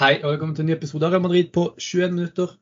Hei 0.00 0.14
og 0.22 0.30
velkommen 0.30 0.54
til 0.56 0.64
en 0.64 0.70
ny 0.70 0.72
episode 0.78 1.04
av 1.04 1.12
Real 1.12 1.20
Madrid 1.20 1.50
på 1.52 1.62
21 1.76 2.14
minutter. 2.14 2.52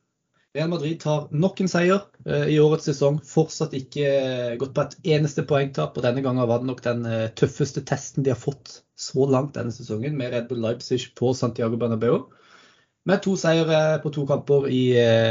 Real 0.57 0.67
Madrid 0.67 0.97
tar 0.99 1.29
nok 1.31 1.61
en 1.63 1.69
seier 1.71 2.01
eh, 2.25 2.49
i 2.51 2.57
årets 2.59 2.89
sesong. 2.89 3.21
Fortsatt 3.23 3.77
ikke 3.77 4.09
eh, 4.09 4.57
gått 4.59 4.73
på 4.75 4.83
et 4.83 4.97
eneste 5.13 5.45
poengtap. 5.47 5.95
Og 5.95 6.03
denne 6.03 6.19
gangen 6.25 6.49
var 6.49 6.59
det 6.59 6.67
nok 6.67 6.83
den 6.83 7.07
eh, 7.07 7.29
tøffeste 7.39 7.85
testen 7.87 8.27
de 8.27 8.33
har 8.33 8.41
fått 8.41 8.81
så 8.99 9.23
langt 9.23 9.55
denne 9.55 9.71
sesongen, 9.71 10.19
med 10.19 10.35
Red 10.35 10.51
Bull 10.51 10.59
Leipzig 10.65 11.13
på 11.15 11.31
Santiago 11.31 11.79
Bernabeu. 11.79 12.25
Med 13.07 13.23
to 13.23 13.37
seire 13.39 14.01
på 14.03 14.11
to 14.11 14.27
kamper 14.27 14.67
i 14.67 14.83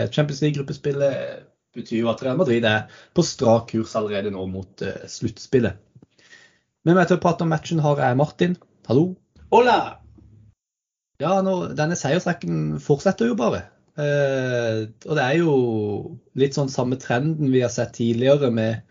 Champions 0.08 0.40
League-gruppespillet 0.46 1.44
betyr 1.76 2.06
jo 2.06 2.12
at 2.14 2.24
Real 2.24 2.40
Madrid 2.40 2.64
er 2.64 2.88
på 3.12 3.20
strak 3.20 3.68
kurs 3.74 3.92
allerede 4.00 4.32
nå 4.32 4.48
mot 4.48 4.88
sluttspillet. 5.12 5.76
Med 6.88 6.96
meg 6.96 7.12
til 7.12 7.20
å 7.20 7.24
prate 7.28 7.44
om 7.44 7.52
matchen 7.52 7.84
har 7.84 8.00
jeg 8.00 8.22
Martin. 8.24 8.60
Hallo. 8.88 9.10
Hola! 9.52 9.97
Ja, 11.18 11.40
nå, 11.42 11.54
denne 11.74 11.96
seiersrekken 11.98 12.78
fortsetter 12.82 13.32
jo 13.32 13.36
bare. 13.38 13.64
Eh, 13.98 14.84
og 15.08 15.16
det 15.18 15.24
er 15.24 15.40
jo 15.40 15.54
litt 16.38 16.54
sånn 16.54 16.70
samme 16.70 16.98
trenden 17.02 17.50
vi 17.50 17.64
har 17.64 17.72
sett 17.74 17.96
tidligere 17.96 18.52
med 18.54 18.84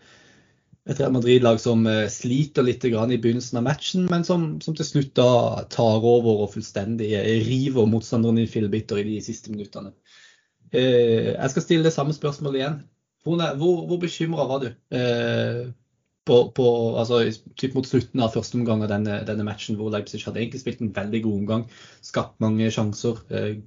et 0.88 1.00
Real 1.00 1.14
Madrid-lag 1.14 1.60
som 1.62 1.86
eh, 1.88 2.04
sliter 2.12 2.66
litt 2.66 2.84
i 2.84 2.92
begynnelsen 2.92 3.60
av 3.60 3.64
matchen, 3.64 4.04
men 4.12 4.26
som, 4.28 4.46
som, 4.60 4.76
til 4.76 4.84
slutt 4.84 5.14
da 5.16 5.64
tar 5.72 6.04
over 6.04 6.44
og 6.44 6.52
fullstendig 6.52 7.14
eh, 7.16 7.32
river 7.48 7.88
motstanderen 7.88 8.42
i 8.44 8.48
fillebiter 8.50 9.00
i 9.00 9.08
de 9.08 9.18
siste 9.24 9.52
minuttene. 9.54 9.94
Jeg 10.68 11.48
skal 11.48 11.64
stille 11.64 11.86
det 11.86 11.94
samme 11.94 12.12
spørsmålet 12.12 12.58
igjen. 12.60 12.80
Hvor, 13.24 13.40
hvor, 13.56 13.86
hvor 13.88 14.00
bekymra 14.02 14.44
var 14.50 14.60
du 14.60 14.66
på, 16.28 16.36
på, 16.54 16.68
altså, 17.00 17.22
typ 17.58 17.74
mot 17.78 17.88
slutten 17.88 18.22
av 18.24 18.34
første 18.36 18.58
omgang 18.60 18.84
av 18.84 18.92
denne, 18.92 19.22
denne, 19.28 19.46
matchen, 19.48 19.78
hvor 19.80 19.90
Leipzig 19.94 20.20
hadde 20.26 20.42
egentlig 20.42 20.60
spilt 20.62 20.84
en 20.84 20.92
veldig 20.94 21.22
god 21.24 21.40
omgang, 21.42 21.64
skapt 22.04 22.36
mange 22.44 22.68
sjanser, 22.74 23.22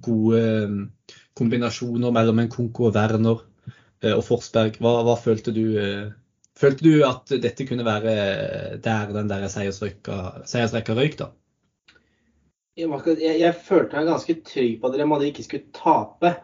gode 0.06 0.42
kombinasjoner 1.38 2.12
mellom 2.14 2.42
en 2.42 2.50
Konko 2.52 2.88
og 2.88 2.96
Werner 2.96 3.42
eh, 4.02 4.12
og 4.12 4.24
Forsberg. 4.26 4.78
Hva, 4.82 4.98
hva 5.06 5.16
følte 5.20 5.54
du? 5.54 5.64
Eh, 5.80 6.10
følte 6.58 6.86
du 6.86 7.04
at 7.08 7.32
dette 7.42 7.66
kunne 7.68 7.86
være 7.86 8.78
der 8.84 9.14
den 9.16 9.30
der 9.30 9.48
seiersrekka 9.50 10.98
røyk, 10.98 11.18
da? 11.20 11.32
Jeg, 12.76 12.88
jeg, 13.20 13.34
jeg, 13.40 13.56
følte 13.66 13.98
meg 13.98 14.08
ganske 14.08 14.38
trygg 14.48 14.78
på 14.80 14.88
at 14.88 14.94
Real 14.96 15.10
Madrid 15.10 15.32
ikke 15.32 15.48
skulle 15.48 15.74
tape. 15.76 16.36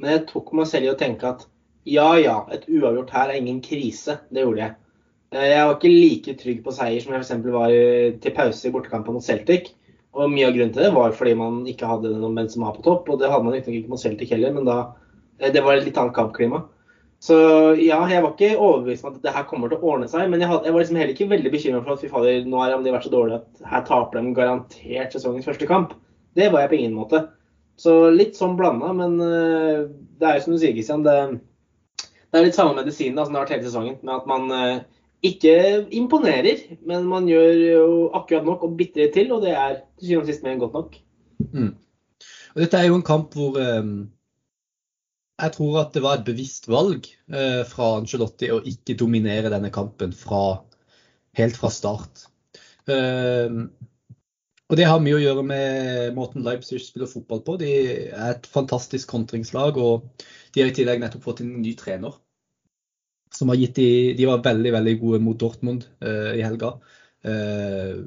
Men 0.00 0.12
jeg 0.12 0.26
tok 0.30 0.50
meg 0.56 0.66
selv 0.70 0.88
i 0.88 0.92
å 0.92 0.98
tenke 0.98 1.28
at 1.28 1.46
ja 1.86 2.08
ja, 2.18 2.40
et 2.50 2.66
uavgjort 2.66 3.12
her 3.14 3.30
er 3.30 3.38
ingen 3.38 3.60
krise. 3.62 4.18
Det 4.34 4.42
gjorde 4.42 4.64
jeg. 4.64 4.74
Eh, 5.34 5.48
jeg 5.52 5.64
var 5.64 5.74
ikke 5.76 5.92
like 5.92 6.36
trygg 6.42 6.62
på 6.64 6.74
seier 6.76 7.02
som 7.02 7.16
jeg 7.16 7.24
f.eks. 7.24 7.50
var 7.54 7.74
til 8.22 8.36
pause 8.36 8.68
i 8.68 8.74
bortekampen 8.74 9.16
mot 9.16 9.24
Celtic. 9.24 9.72
Og 10.16 10.30
Mye 10.32 10.46
av 10.48 10.54
grunnen 10.56 10.72
til 10.72 10.86
det 10.86 10.94
var 10.94 11.12
fordi 11.16 11.34
man 11.36 11.60
ikke 11.68 11.88
hadde 11.90 12.14
noen 12.14 12.38
Benzema 12.38 12.72
på 12.72 12.84
topp. 12.86 13.10
og 13.10 13.20
Det 13.20 13.28
hadde 13.30 13.44
man 13.44 13.58
ikke 13.58 13.90
mot 13.90 14.00
Celtic 14.00 14.32
heller, 14.32 14.54
men 14.54 14.68
da, 14.68 14.78
eh, 15.40 15.52
det 15.52 15.64
var 15.64 15.76
et 15.76 15.84
litt 15.88 15.98
annet 16.00 16.16
kampklima. 16.16 16.64
Så 17.26 17.36
ja, 17.80 17.98
jeg 18.10 18.22
var 18.22 18.34
ikke 18.34 18.58
overbevist 18.60 19.04
om 19.04 19.14
at 19.14 19.22
det 19.24 19.32
her 19.32 19.46
kommer 19.48 19.70
til 19.72 19.80
å 19.80 19.92
ordne 19.92 20.08
seg. 20.10 20.28
Men 20.30 20.42
jeg, 20.42 20.50
hadde, 20.50 20.68
jeg 20.68 20.74
var 20.74 20.82
liksom 20.82 20.98
heller 21.00 21.14
ikke 21.14 21.30
veldig 21.30 21.52
bekymra 21.52 21.80
for 21.84 21.94
at 21.94 22.04
fy 22.04 22.10
fader, 22.12 22.44
nå 22.44 22.60
har 22.60 22.76
de 22.76 22.92
vært 22.92 23.08
så 23.08 23.12
dårlige 23.12 23.40
at 23.40 23.70
her 23.72 23.86
taper 23.88 24.20
de 24.20 24.34
garantert 24.36 25.16
sesongens 25.16 25.48
første 25.48 25.68
kamp. 25.68 25.96
Det 26.36 26.50
var 26.52 26.64
jeg 26.64 26.72
på 26.72 26.78
ingen 26.80 26.96
måte. 26.98 27.22
Så 27.80 27.94
litt 28.12 28.36
sånn 28.36 28.56
blanda, 28.56 28.92
men 28.96 29.16
uh, 29.20 29.88
det 30.20 30.28
er 30.28 30.38
jo 30.38 30.44
som 30.44 30.54
du 30.54 30.60
sier, 30.60 30.76
Kristian. 30.76 31.04
Det, 31.04 31.16
det, 32.04 32.36
er 32.36 32.46
litt 32.46 32.56
samme 32.56 32.76
medisin 32.76 33.16
som 33.16 33.32
det 33.32 33.40
har 33.40 33.44
vært 33.44 33.56
hele 33.56 33.68
sesongen. 33.68 33.98
Med 34.04 34.14
at 34.16 34.28
man 34.28 34.52
ikke 35.26 35.54
imponerer, 35.96 36.62
men 36.88 37.06
man 37.10 37.28
gjør 37.30 37.62
jo 37.62 37.88
akkurat 38.16 38.46
nok 38.46 38.66
og 38.66 38.76
bitte 38.78 39.02
litt 39.02 39.14
til, 39.16 39.32
og 39.34 39.44
det 39.44 39.54
er 39.54 39.80
til 39.98 40.10
syvende 40.10 40.24
og 40.24 40.30
sist 40.30 40.44
mer 40.44 40.54
enn 40.54 40.62
godt 40.62 40.78
nok. 40.78 41.00
Mm. 41.52 41.72
Og 42.54 42.62
dette 42.62 42.78
er 42.80 42.88
jo 42.88 42.98
en 42.98 43.06
kamp 43.06 43.34
hvor 43.36 43.58
um, 43.60 43.96
jeg 45.36 45.52
tror 45.56 45.80
at 45.82 45.92
det 45.92 46.02
var 46.04 46.18
et 46.18 46.28
bevisst 46.28 46.68
valg 46.72 47.08
uh, 47.34 47.62
fra 47.68 47.90
Angelotti 47.98 48.48
å 48.54 48.62
ikke 48.64 48.96
dominere 48.98 49.52
denne 49.52 49.72
kampen 49.74 50.14
fra, 50.16 50.62
helt 51.36 51.58
fra 51.60 51.72
start. 51.72 52.26
Uh, 52.88 53.66
og 54.66 54.78
Det 54.80 54.86
har 54.88 55.02
mye 55.02 55.18
å 55.18 55.22
gjøre 55.22 55.44
med 55.46 56.14
måten 56.16 56.42
Leipzig 56.42 56.80
spiller 56.82 57.10
fotball 57.10 57.42
på. 57.46 57.54
De 57.60 57.68
er 58.08 58.32
et 58.32 58.48
fantastisk 58.50 59.12
kontringslag, 59.12 59.78
og 59.78 60.08
de 60.54 60.62
har 60.62 60.72
i 60.72 60.74
tillegg 60.74 61.02
nettopp 61.02 61.28
fått 61.28 61.44
en 61.44 61.52
ny 61.60 61.76
trener 61.78 62.16
som 63.36 63.52
har 63.52 63.58
gitt 63.60 63.76
de, 63.76 63.88
de 64.16 64.28
var 64.28 64.44
veldig 64.44 64.72
veldig 64.78 64.94
gode 65.00 65.20
mot 65.24 65.38
Dortmund 65.40 65.86
uh, 66.04 66.32
i 66.36 66.44
helga. 66.44 66.76
Uh, 67.26 68.06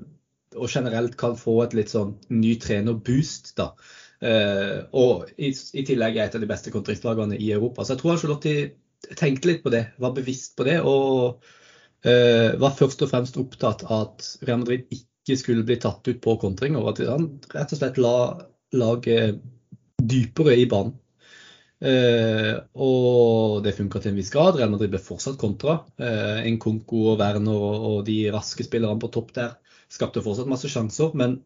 og 0.57 0.69
generelt 0.72 1.16
kan 1.19 1.38
få 1.38 1.59
et 1.63 1.75
litt 1.78 1.91
sånn 1.94 2.16
ny 2.34 2.56
trener-boost, 2.62 3.53
da. 3.59 3.72
Uh, 4.19 4.89
og 4.97 5.29
i, 5.38 5.51
i, 5.53 5.85
tillegg 5.88 6.18
er 6.18 6.28
et 6.28 6.35
av 6.35 6.44
de 6.44 6.50
beste 6.50 6.73
kontraktlagene 6.73 7.38
i 7.38 7.51
Europa. 7.56 7.85
Så 7.85 7.95
jeg 7.95 8.01
tror 8.01 8.18
Charlotte 8.19 8.56
tenkte 9.19 9.51
litt 9.51 9.63
på 9.63 9.73
det, 9.73 9.85
var 10.01 10.18
bevisst 10.18 10.57
på 10.59 10.68
det. 10.68 10.81
Og 10.84 11.39
var 12.00 12.72
først 12.78 13.01
og 13.03 13.09
fremst 13.12 13.35
opptatt 13.35 13.81
av 13.84 14.06
at 14.06 14.28
Real 14.47 14.62
Madrid 14.62 14.85
ikke 14.95 15.35
skulle 15.35 15.66
bli 15.68 15.75
tatt 15.84 16.07
ut 16.07 16.22
på 16.23 16.38
kontring, 16.39 16.78
og 16.79 16.94
at 16.94 17.01
han 17.09 17.25
rett 17.51 17.73
og 17.75 17.81
slett 17.81 18.00
la 18.00 18.13
laget 18.72 19.41
dypere 20.00 20.56
i 20.56 20.63
banen. 20.72 20.94
Eh, 21.79 22.57
og 22.75 23.62
det 23.63 23.75
funka 23.78 24.01
til 24.03 24.12
en 24.12 24.19
viss 24.19 24.31
grad. 24.34 24.57
Real 24.59 24.72
Madrid 24.73 24.91
ble 24.91 25.01
fortsatt 25.01 25.40
kontra. 25.40 25.79
Eh, 26.00 26.50
Konko 26.59 27.06
og 27.13 27.22
Werner 27.22 27.56
og, 27.56 28.01
de 28.07 28.22
raske 28.34 28.66
spillerne 28.67 29.00
på 29.00 29.12
topp 29.13 29.34
der 29.38 29.56
skapte 29.89 30.23
fortsatt 30.23 30.50
masse 30.51 30.69
sjanser. 30.72 31.16
Men 31.18 31.39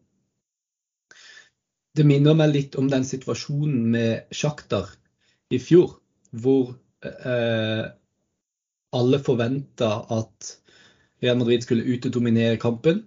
det 1.94 2.06
minner 2.08 2.34
meg 2.34 2.54
litt 2.54 2.78
om 2.80 2.90
den 2.90 3.06
situasjonen 3.06 3.84
med 3.94 4.34
Sjaktar 4.34 4.90
i 5.54 5.60
fjor, 5.62 6.00
hvor 6.34 6.74
eh, 7.06 7.84
alle 8.94 9.20
forventa 9.22 9.90
at 10.16 10.54
Real 11.22 11.38
Madrid 11.38 11.62
skulle 11.62 11.86
ut 11.86 12.08
og 12.08 12.16
dominere 12.18 12.58
kampen. 12.60 13.04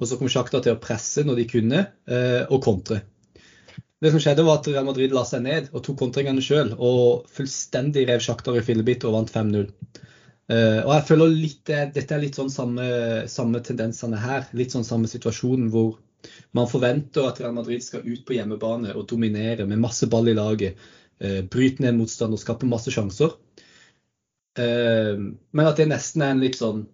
Og 0.00 0.10
så 0.10 0.18
kom 0.20 0.28
Sjaktar 0.28 0.60
til 0.60 0.76
å 0.76 0.82
presse 0.82 1.24
når 1.24 1.40
de 1.40 1.48
kunne, 1.48 1.80
eh, 2.10 2.42
og 2.52 2.60
kontre. 2.66 3.00
Det 4.04 4.10
som 4.12 4.20
skjedde 4.20 4.44
var 4.44 4.58
at 4.58 4.66
Real 4.68 4.84
Madrid 4.84 5.14
la 5.16 5.22
seg 5.24 5.46
ned 5.46 5.70
og 5.72 5.80
tok 5.86 5.96
kontringene 6.02 6.42
sjøl. 6.44 6.74
Og 6.76 7.24
fullstendig 7.32 8.02
rev 8.10 8.20
Sjaktar 8.20 8.58
i 8.60 8.64
fillebiter 8.66 9.08
og 9.08 9.16
vant 9.16 9.32
5-0. 9.32 9.62
Uh, 9.64 10.52
eh, 10.52 10.80
og 10.82 10.90
jeg 10.92 11.06
føler 11.08 11.32
litt, 11.32 11.62
Dette 11.70 12.12
er 12.12 12.20
litt 12.20 12.36
sånn 12.36 12.52
samme, 12.52 12.84
samme, 13.32 13.62
tendensene 13.64 14.20
her. 14.20 14.44
Litt 14.60 14.76
sånn 14.76 14.84
samme 14.84 15.08
situasjonen 15.08 15.72
hvor 15.72 15.96
man 16.56 16.68
forventer 16.68 17.30
at 17.30 17.40
Real 17.40 17.56
Madrid 17.56 17.80
skal 17.80 18.04
ut 18.04 18.26
på 18.28 18.36
hjemmebane 18.36 18.92
og 18.92 19.08
dominere 19.08 19.64
med 19.70 19.80
masse 19.80 20.10
ball 20.12 20.28
i 20.28 20.36
laget. 20.36 20.76
Uh, 21.16 21.40
bryte 21.48 21.88
ned 21.88 21.96
motstand 21.96 22.36
og 22.36 22.44
skape 22.44 22.68
masse 22.68 22.92
sjanser. 22.92 23.38
Uh, 24.60 25.16
men 25.16 25.64
at 25.64 25.80
det 25.80 25.88
nesten 25.96 26.28
er 26.28 26.36
en 26.36 26.44
litt 26.44 26.60
sånn 26.60 26.90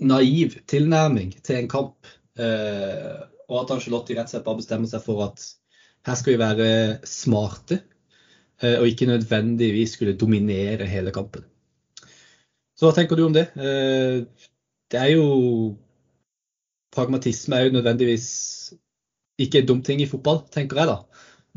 naiv 0.00 0.62
tilnærming 0.72 1.36
til 1.44 1.60
en 1.60 1.74
kamp. 1.76 2.14
og 2.32 3.58
at 3.60 3.70
Angelotti 3.74 4.14
rett 4.16 4.30
og 4.30 4.32
slett 4.32 4.46
bare 4.46 4.58
bestemmer 4.62 4.88
seg 4.88 5.02
for 5.04 5.20
at 5.28 5.52
her 6.06 6.18
skal 6.18 6.34
vi 6.34 6.40
være 6.40 6.68
smarte, 7.06 7.80
eh, 8.62 8.78
og 8.80 8.88
ikke 8.88 9.10
nødvendigvis 9.10 9.96
skulle 9.96 10.18
dominere 10.18 10.88
hele 10.90 11.14
kampen. 11.14 11.44
Så 12.76 12.88
hva 12.88 12.94
tenker 12.96 13.18
du 13.18 13.26
om 13.26 13.34
det? 13.34 13.48
Eh, 13.56 14.24
det 14.90 15.00
er 15.00 15.14
jo 15.14 15.26
Pragmatisme 16.92 17.56
er 17.56 17.64
jo 17.64 17.76
nødvendigvis 17.78 18.26
ikke 19.40 19.62
en 19.62 19.68
dum 19.68 19.78
ting 19.82 20.02
i 20.02 20.06
fotball, 20.06 20.42
tenker 20.52 20.76
jeg 20.76 20.90
da. 20.90 20.96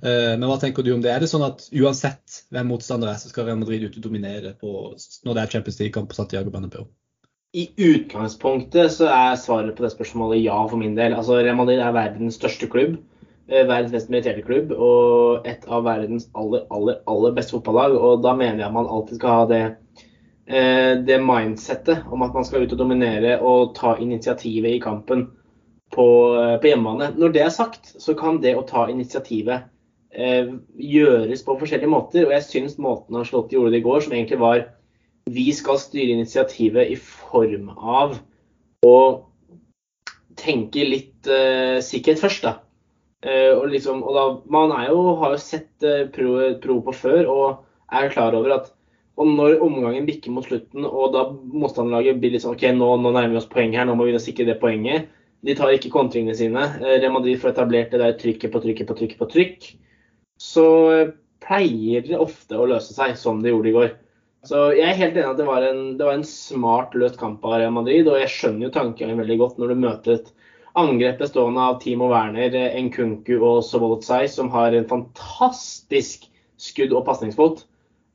Eh, 0.04 0.36
men 0.40 0.46
hva 0.48 0.56
tenker 0.62 0.84
du 0.84 0.94
om 0.94 1.02
det? 1.04 1.12
Er 1.12 1.24
det 1.24 1.28
sånn 1.32 1.44
at 1.44 1.66
uansett 1.76 2.44
hvem 2.56 2.70
motstander 2.72 3.12
er, 3.12 3.20
så 3.20 3.32
skal 3.32 3.50
Real 3.50 3.60
Madrid 3.60 3.84
ut 3.84 3.98
og 4.00 4.06
dominere 4.06 4.54
på, 4.60 4.94
når 5.28 5.36
det 5.36 5.44
er 5.44 5.52
Champions 5.58 5.82
League-kamp 5.82 6.08
på 6.12 6.18
Santiago 6.18 6.54
Bernabeu? 6.54 6.88
I 7.56 7.70
utgangspunktet 7.80 8.92
så 8.98 9.08
er 9.12 9.38
svaret 9.40 9.76
på 9.76 9.84
det 9.86 9.94
spørsmålet 9.94 10.42
ja 10.44 10.58
for 10.68 10.80
min 10.80 10.96
del. 10.98 11.16
Altså 11.16 11.38
Real 11.40 11.60
Madrid 11.60 11.80
er 11.84 11.96
verdens 11.96 12.40
største 12.40 12.68
klubb. 12.72 12.98
Eh, 13.48 13.62
verdens 13.70 13.92
mest 13.94 14.08
meritterte 14.10 14.42
klubb 14.42 14.72
og 14.74 15.46
et 15.46 15.68
av 15.70 15.84
verdens 15.86 16.24
aller, 16.34 16.64
aller, 16.74 16.98
aller 17.06 17.34
beste 17.36 17.54
fotballag. 17.54 17.94
Og 17.94 18.24
da 18.26 18.34
mener 18.38 18.64
jeg 18.64 18.74
man 18.74 18.90
alltid 18.90 19.20
skal 19.20 19.36
ha 19.38 19.44
det, 19.52 19.62
eh, 20.50 20.94
det 21.06 21.20
mindsettet 21.22 22.08
om 22.10 22.26
at 22.26 22.34
man 22.34 22.48
skal 22.48 22.66
ut 22.66 22.74
og 22.74 22.82
dominere 22.82 23.38
og 23.46 23.76
ta 23.78 23.96
initiativet 24.02 24.74
i 24.74 24.82
kampen 24.82 25.28
på, 25.94 26.08
eh, 26.42 26.56
på 26.58 26.72
hjemmebane. 26.72 27.14
Når 27.20 27.34
det 27.34 27.44
er 27.46 27.54
sagt, 27.54 27.94
så 28.02 28.18
kan 28.18 28.42
det 28.42 28.56
å 28.58 28.68
ta 28.68 28.90
initiativet 28.90 29.72
gjøres 30.16 31.42
på 31.44 31.58
forskjellige 31.60 31.92
måter. 31.92 32.24
Og 32.24 32.32
jeg 32.32 32.44
syns 32.48 32.78
måten 32.80 33.18
Ancelotti 33.20 33.58
gjorde 33.58 33.74
det 33.74 33.82
i 33.82 33.84
går, 33.84 34.00
som 34.00 34.14
egentlig 34.14 34.40
var 34.40 34.62
vi 35.28 35.52
skal 35.52 35.76
styre 35.76 36.14
initiativet 36.16 36.88
i 36.88 36.96
form 36.96 37.68
av 37.76 38.16
å 38.88 38.98
tenke 40.40 40.86
litt 40.88 41.28
uh, 41.28 41.82
sikkerhet 41.84 42.22
først, 42.22 42.48
da. 42.48 42.65
Uh, 43.26 43.58
og 43.58 43.70
liksom, 43.74 44.04
og 44.06 44.14
da, 44.18 44.24
man 44.54 44.74
jo, 44.86 45.00
har 45.22 45.34
jo 45.34 45.42
sett 45.42 45.86
uh, 45.86 46.06
pro, 46.14 46.36
pro, 46.62 46.80
på 46.86 46.94
før 46.94 47.30
og 47.34 47.96
er 47.96 48.12
klar 48.14 48.38
over 48.38 48.60
at 48.60 48.72
og 49.16 49.30
når 49.32 49.62
omgangen 49.64 50.04
bikker 50.04 50.34
mot 50.36 50.44
slutten, 50.44 50.84
og 50.84 51.14
da 51.14 51.22
motstanderlaget 51.32 52.18
blir 52.20 52.34
litt 52.34 52.44
sånn 52.44 52.58
OK, 52.58 52.66
nå, 52.76 52.90
nå 53.00 53.14
nærmer 53.16 53.32
vi 53.32 53.40
oss 53.40 53.48
poeng 53.48 53.72
her, 53.72 53.88
nå 53.88 53.94
må 53.96 54.10
vi 54.10 54.20
sikre 54.20 54.44
det 54.50 54.58
poenget. 54.60 55.06
De 55.48 55.56
tar 55.56 55.72
ikke 55.72 55.94
kontringene 55.94 56.36
sine. 56.36 56.66
Real 56.82 57.14
Madrid 57.14 57.40
får 57.40 57.54
etablert 57.54 57.94
det 57.94 58.02
der 58.02 58.18
trykket 58.20 58.52
på 58.52 58.60
trykket 58.66 58.90
på 58.90 58.98
trykket 59.00 59.22
på 59.22 59.30
trykk. 59.32 59.70
Så 60.42 60.66
pleier 61.46 62.04
det 62.04 62.20
ofte 62.20 62.60
å 62.60 62.68
løse 62.68 62.96
seg, 62.96 63.16
som 63.20 63.40
det 63.44 63.54
gjorde 63.54 63.72
i 63.72 63.76
går. 63.78 63.94
Så 64.46 64.66
jeg 64.78 64.86
er 64.86 65.00
helt 65.00 65.16
enig 65.18 65.32
at 65.32 65.40
det 65.40 65.48
var 65.48 65.64
en, 65.66 65.84
det 65.98 66.06
var 66.06 66.20
en 66.20 66.28
smart 66.28 66.94
løst 66.98 67.18
kamp 67.22 67.46
av 67.48 67.60
Real 67.60 67.74
Madrid, 67.74 68.06
og 68.10 68.20
jeg 68.22 68.34
skjønner 68.34 68.68
jo 68.68 68.74
tankegangen 68.76 69.22
veldig 69.24 69.38
godt 69.42 69.62
når 69.62 69.72
du 69.72 69.82
møter 69.86 70.18
et 70.20 70.28
angrep 70.76 71.20
bestående 71.20 71.62
av 71.62 71.80
Timo 71.82 72.10
Werner, 72.12 72.56
Nkunku 72.84 73.36
og 73.38 73.62
Sobolzai, 73.64 74.26
som 74.32 74.50
har 74.54 74.76
en 74.76 74.88
fantastisk 74.90 76.28
skudd- 76.60 76.96
og 76.96 77.06
pasningsfot. 77.08 77.64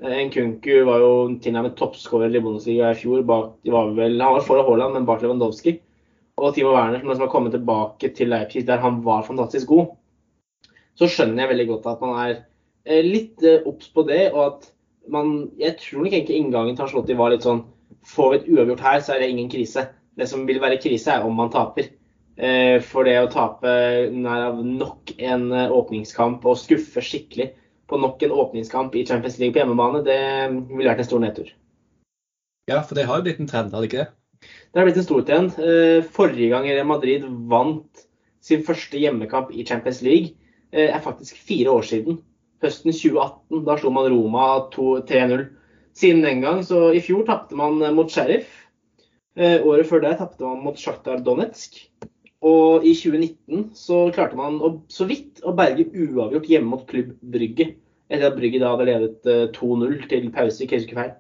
Nkunku 0.01 0.85
var 0.89 1.03
jo 1.03 1.13
tilnærmet 1.45 1.77
toppskårer 1.77 2.35
i 2.37 2.41
Bundesliga 2.41 2.91
i 2.93 2.99
fjor. 2.99 3.23
Bak, 3.29 3.55
var 3.65 3.95
vel, 3.97 4.21
han 4.21 4.37
var 4.37 4.45
foran 4.45 4.67
Haaland, 4.69 4.97
men 4.97 5.09
bak 5.09 5.25
Lewandowski. 5.25 5.79
Og 6.41 6.55
Timo 6.55 6.73
Werner, 6.73 7.01
som 7.05 7.27
har 7.27 7.33
kommet 7.33 7.53
tilbake 7.57 8.13
til 8.17 8.33
Leipzig, 8.33 8.67
der 8.67 8.81
han 8.81 9.03
var 9.05 9.27
fantastisk 9.27 9.69
god. 9.69 9.97
Så 10.97 11.09
skjønner 11.09 11.45
jeg 11.45 11.53
veldig 11.55 11.67
godt 11.69 11.89
at 11.89 12.01
man 12.05 12.17
er 12.21 12.33
eh, 12.85 13.05
litt 13.05 13.45
eh, 13.45 13.65
obs 13.69 13.89
på 13.93 14.05
det, 14.09 14.33
og 14.33 14.43
at 14.47 14.71
man, 15.13 15.51
jeg 15.61 15.77
tror 15.81 16.05
nok 16.05 16.13
egentlig 16.13 16.37
inngangen 16.41 16.77
til 16.77 16.87
Ancelotti 16.87 17.17
var 17.17 17.33
litt 17.33 17.47
sånn 17.47 17.65
Får 18.07 18.29
vi 18.31 18.37
et 18.39 18.47
uavgjort 18.49 18.81
her, 18.81 19.01
så 19.05 19.13
er 19.13 19.19
det 19.21 19.27
ingen 19.29 19.49
krise. 19.53 19.83
Det 20.17 20.25
som 20.31 20.47
vil 20.49 20.61
være 20.63 20.79
krise, 20.81 21.13
er 21.13 21.27
om 21.27 21.35
man 21.37 21.51
taper. 21.53 21.91
Eh, 22.39 22.79
for 22.81 23.05
det 23.05 23.17
å 23.21 23.31
tape 23.31 23.71
nær 24.15 24.47
av 24.51 24.61
nok 24.65 25.13
en 25.19 25.51
eh, 25.53 25.73
åpningskamp 25.75 26.47
og 26.49 26.57
skuffe 26.57 27.03
skikkelig 27.05 27.51
på 27.91 27.99
nok 28.01 28.23
en 28.25 28.37
åpningskamp 28.45 28.95
i 28.97 29.05
Champions 29.05 29.37
League 29.41 29.53
på 29.53 29.61
hjemmebane, 29.61 30.05
det 30.07 30.21
ville 30.71 30.89
vært 30.89 31.03
en 31.03 31.09
stor 31.11 31.25
nedtur. 31.25 31.51
Ja, 32.71 32.81
for 32.87 32.97
det 32.97 33.09
har 33.09 33.19
jo 33.19 33.27
blitt 33.27 33.43
en 33.43 33.51
trend, 33.51 33.75
har 33.75 33.83
det 33.83 33.91
ikke 33.91 34.05
det? 34.05 34.49
Det 34.71 34.81
har 34.81 34.89
blitt 34.89 35.01
en 35.03 35.09
stor 35.09 35.27
trend. 35.27 35.59
Eh, 35.59 36.07
forrige 36.17 36.53
gang 36.55 36.69
Real 36.71 36.89
Madrid 36.89 37.27
vant 37.51 38.07
sin 38.41 38.65
første 38.65 38.97
hjemmekamp 38.97 39.51
i 39.53 39.67
Champions 39.69 40.01
League, 40.07 40.37
er 40.71 41.03
faktisk 41.03 41.35
fire 41.35 41.73
år 41.75 41.83
siden 41.83 42.21
høsten 42.63 42.93
2018. 42.95 43.65
Da 43.67 43.75
slo 43.77 43.91
man 43.91 44.07
Roma 44.13 44.45
3-0. 44.71 45.43
Siden 45.99 46.23
den 46.23 46.45
gang, 46.45 46.61
så 46.63 46.93
i 46.95 47.01
fjor 47.03 47.25
tapte 47.27 47.59
man 47.59 47.83
mot 47.97 48.15
Sheriff. 48.15 48.47
Året 49.35 49.91
før 49.91 50.05
det 50.07 50.15
tapte 50.21 50.47
man 50.47 50.63
mot 50.63 50.79
Sjaktar 50.79 51.19
Donetsk. 51.27 51.83
Og 52.47 52.87
i 52.89 52.95
2019 52.97 53.67
så 53.77 54.07
klarte 54.15 54.39
man 54.39 54.57
å, 54.65 54.73
så 54.89 55.05
vidt 55.09 55.43
å 55.45 55.53
berge 55.57 55.91
uavgjort 55.93 56.49
hjemme 56.49 56.73
mot 56.73 56.87
klubb 56.89 57.13
Brygge. 57.21 57.75
Etter 58.11 58.31
at 58.31 58.39
Brygge 58.39 58.63
da 58.63 58.73
hadde 58.73 58.87
ledet 58.89 59.29
2-0 59.59 59.91
eh, 59.91 60.07
til 60.09 60.31
pause 60.35 60.65
i 60.65 60.71
Kautokeino. 60.71 61.19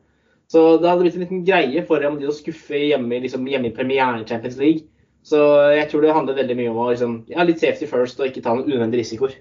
Så 0.50 0.62
det 0.82 0.88
hadde 0.88 1.04
blitt 1.04 1.18
en 1.18 1.22
liten 1.22 1.44
greie 1.46 1.82
for 1.86 2.02
dem 2.02 2.16
å 2.26 2.32
skuffe 2.34 2.80
hjemme, 2.80 3.20
liksom, 3.22 3.44
hjemme 3.46 3.68
i 3.68 3.74
premieren 3.76 4.24
i 4.24 4.26
Champions 4.26 4.56
League. 4.58 4.88
Så 5.22 5.38
jeg 5.76 5.86
tror 5.90 6.02
det 6.02 6.16
handler 6.16 6.38
veldig 6.40 6.56
mye 6.58 6.72
om 6.72 6.80
å 6.80 6.88
liksom, 6.90 7.12
ja, 7.30 7.44
litt 7.46 7.60
safety 7.62 7.86
first 7.86 8.18
og 8.18 8.30
ikke 8.30 8.42
ta 8.42 8.56
noen 8.56 8.66
unødvendige 8.66 9.04
risikoer. 9.04 9.36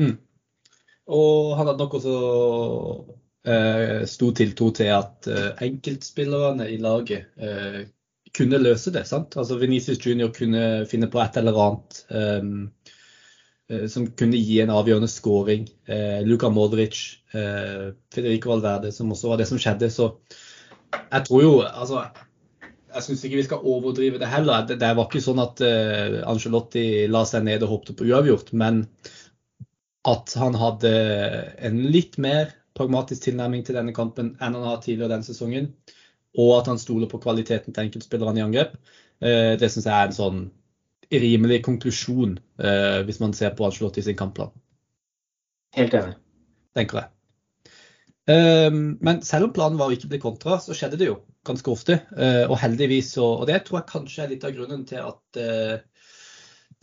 Mm. 0.00 0.16
Og 1.14 1.52
han 1.58 1.68
hadde 1.68 1.84
nok 1.84 1.94
også 2.00 2.16
eh, 3.46 4.02
stor 4.10 4.34
tiltro 4.40 4.72
til 4.76 4.90
at 4.96 5.28
eh, 5.30 5.62
enkeltspillerne 5.68 6.66
i 6.72 6.80
laget 6.82 7.28
eh, 7.38 7.84
kunne 8.38 8.60
løse 8.62 8.92
det. 8.94 9.04
sant? 9.08 9.36
Altså 9.36 9.58
Venezia 9.60 9.98
Junior 9.98 10.32
kunne 10.34 10.86
finne 10.90 11.10
på 11.10 11.20
et 11.22 11.38
eller 11.40 11.58
annet 11.64 12.00
eh, 12.08 13.86
som 13.92 14.06
kunne 14.16 14.40
gi 14.40 14.62
en 14.62 14.72
avgjørende 14.72 15.10
scoring. 15.12 15.66
Uh, 15.90 16.24
Luka 16.24 16.48
Modric, 16.48 17.18
Federico 17.28 18.48
Valverde, 18.54 18.88
som 18.96 19.10
også 19.12 19.28
var 19.28 19.42
det 19.42 19.48
som 19.50 19.60
skjedde. 19.60 19.90
Så 19.92 20.06
jeg 20.94 21.26
tror 21.26 21.42
jo 21.44 21.50
altså 21.66 22.06
jeg 22.94 23.04
syns 23.04 23.24
ikke 23.26 23.38
vi 23.38 23.44
skal 23.44 23.66
overdrive 23.68 24.20
det 24.20 24.30
heller. 24.32 24.64
Det 24.68 24.78
var 24.80 25.04
ikke 25.04 25.22
sånn 25.22 25.42
at 25.42 25.60
uh, 25.60 26.22
Angelotti 26.30 27.04
la 27.12 27.24
seg 27.28 27.44
ned 27.44 27.66
og 27.66 27.74
håpte 27.74 27.96
på 27.98 28.08
uavgjort. 28.08 28.54
Men 28.56 28.86
at 30.08 30.32
han 30.40 30.56
hadde 30.56 30.92
en 31.68 31.82
litt 31.92 32.16
mer 32.22 32.54
pragmatisk 32.78 33.26
tilnærming 33.26 33.64
til 33.66 33.76
denne 33.76 33.94
kampen 33.96 34.32
enn 34.38 34.56
han 34.56 34.64
har 34.64 34.80
tidligere 34.82 35.16
denne 35.16 35.26
sesongen. 35.26 35.72
Og 36.36 36.54
at 36.58 36.68
han 36.70 36.80
stoler 36.80 37.08
på 37.10 37.20
kvaliteten 37.22 37.74
til 37.74 37.86
enkeltspillerne 37.86 38.40
i 38.40 38.44
angrep. 38.44 38.74
Eh, 39.24 39.54
det 39.58 39.70
syns 39.72 39.88
jeg 39.88 39.94
er 39.94 40.08
en 40.10 40.16
sånn 40.16 40.40
rimelig 41.08 41.62
konklusjon 41.64 42.36
eh, 42.60 43.00
hvis 43.08 43.20
man 43.22 43.32
ser 43.36 43.54
på 43.56 43.66
Ancelotti 43.66 44.04
sin 44.04 44.18
kampplan. 44.18 44.52
Helt 45.76 45.94
enig. 45.96 46.18
Tenker 46.76 47.00
jeg. 47.00 47.10
Eh, 48.28 48.68
men 48.70 49.22
selv 49.26 49.48
om 49.48 49.54
planen 49.56 49.80
var 49.80 49.90
å 49.90 49.96
ikke 49.96 50.10
bli 50.12 50.20
kontra, 50.22 50.58
så 50.62 50.76
skjedde 50.76 51.00
det 51.00 51.10
jo 51.10 51.20
ganske 51.48 51.72
ofte. 51.72 51.94
Og 52.50 52.58
heldigvis, 52.60 53.14
og 53.24 53.46
det 53.48 53.62
tror 53.64 53.80
jeg 53.80 53.88
kanskje 53.88 54.24
er 54.26 54.34
litt 54.34 54.42
av 54.44 54.52
grunnen 54.52 54.82
til 54.84 55.00
at, 55.00 55.38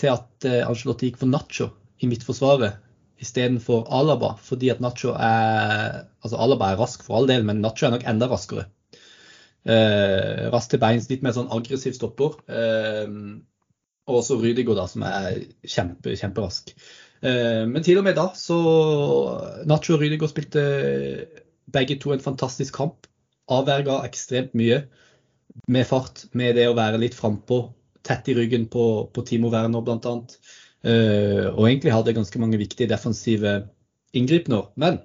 til 0.01 0.09
at 0.09 0.48
Ancelotti 0.65 1.12
gikk 1.12 1.19
for 1.21 1.30
Nacho 1.30 1.68
i 2.01 2.09
midtforsvaret 2.09 2.80
istedenfor 3.21 3.86
Alaba. 3.94 4.33
Fordi 4.41 4.71
at 4.74 4.81
Nacho 4.81 5.13
er 5.13 6.07
Altså 6.25 6.39
Alaba 6.41 6.71
er 6.71 6.81
rask 6.81 7.03
for 7.06 7.19
all 7.19 7.30
del, 7.30 7.45
men 7.45 7.62
Nacho 7.62 7.86
er 7.86 7.94
nok 7.94 8.07
enda 8.09 8.25
raskere. 8.31 8.65
Eh, 9.65 10.45
raskt 10.53 10.75
til 10.75 10.81
beins, 10.81 11.07
litt 11.09 11.23
mer 11.25 11.33
sånn 11.33 11.50
aggressiv 11.53 11.95
stopper. 11.97 12.38
Eh, 12.45 13.07
og 14.06 14.19
også 14.21 14.38
Rydiger, 14.38 14.77
da, 14.77 14.85
som 14.89 15.06
er 15.07 15.39
kjempe, 15.65 16.13
kjemperask. 16.19 16.75
Eh, 17.25 17.63
men 17.69 17.85
til 17.85 17.97
og 17.97 18.06
med 18.06 18.17
da 18.19 18.27
så 18.38 18.59
Nacho 19.65 19.95
og 19.95 20.03
Rydiger 20.03 20.29
spilte 20.29 20.65
begge 21.73 21.97
to 22.01 22.13
en 22.13 22.23
fantastisk 22.23 22.77
kamp. 22.77 23.09
Avverga 23.51 24.03
ekstremt 24.06 24.53
mye 24.57 24.83
med 25.71 25.88
fart, 25.89 26.25
med 26.33 26.57
det 26.57 26.67
å 26.69 26.77
være 26.77 27.00
litt 27.01 27.17
frampå, 27.17 27.63
tett 28.06 28.29
i 28.29 28.35
ryggen 28.38 28.67
på, 28.69 28.85
på 29.13 29.25
Timo 29.25 29.50
Werner 29.53 29.81
bl.a. 29.85 30.15
Uh, 30.85 31.47
og 31.56 31.63
egentlig 31.65 31.94
hadde 31.94 32.13
ganske 32.13 32.38
mange 32.41 32.59
viktige 32.62 32.89
defensive 32.91 33.53
inngripener. 34.13 34.67
Men 34.77 35.00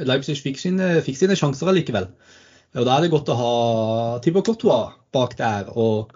Leipzig 0.00 0.40
fikk 0.42 0.58
sine, 0.58 0.96
fikk 1.04 1.18
sine 1.20 1.36
sjanser 1.38 1.70
allikevel. 1.70 2.08
Og 2.78 2.86
da 2.86 2.96
er 2.96 3.04
det 3.04 3.12
godt 3.12 3.30
å 3.32 3.38
ha 3.38 3.52
Tibor 4.22 4.44
Courtois 4.46 4.94
bak 5.14 5.34
der. 5.38 5.72
Og 5.74 6.12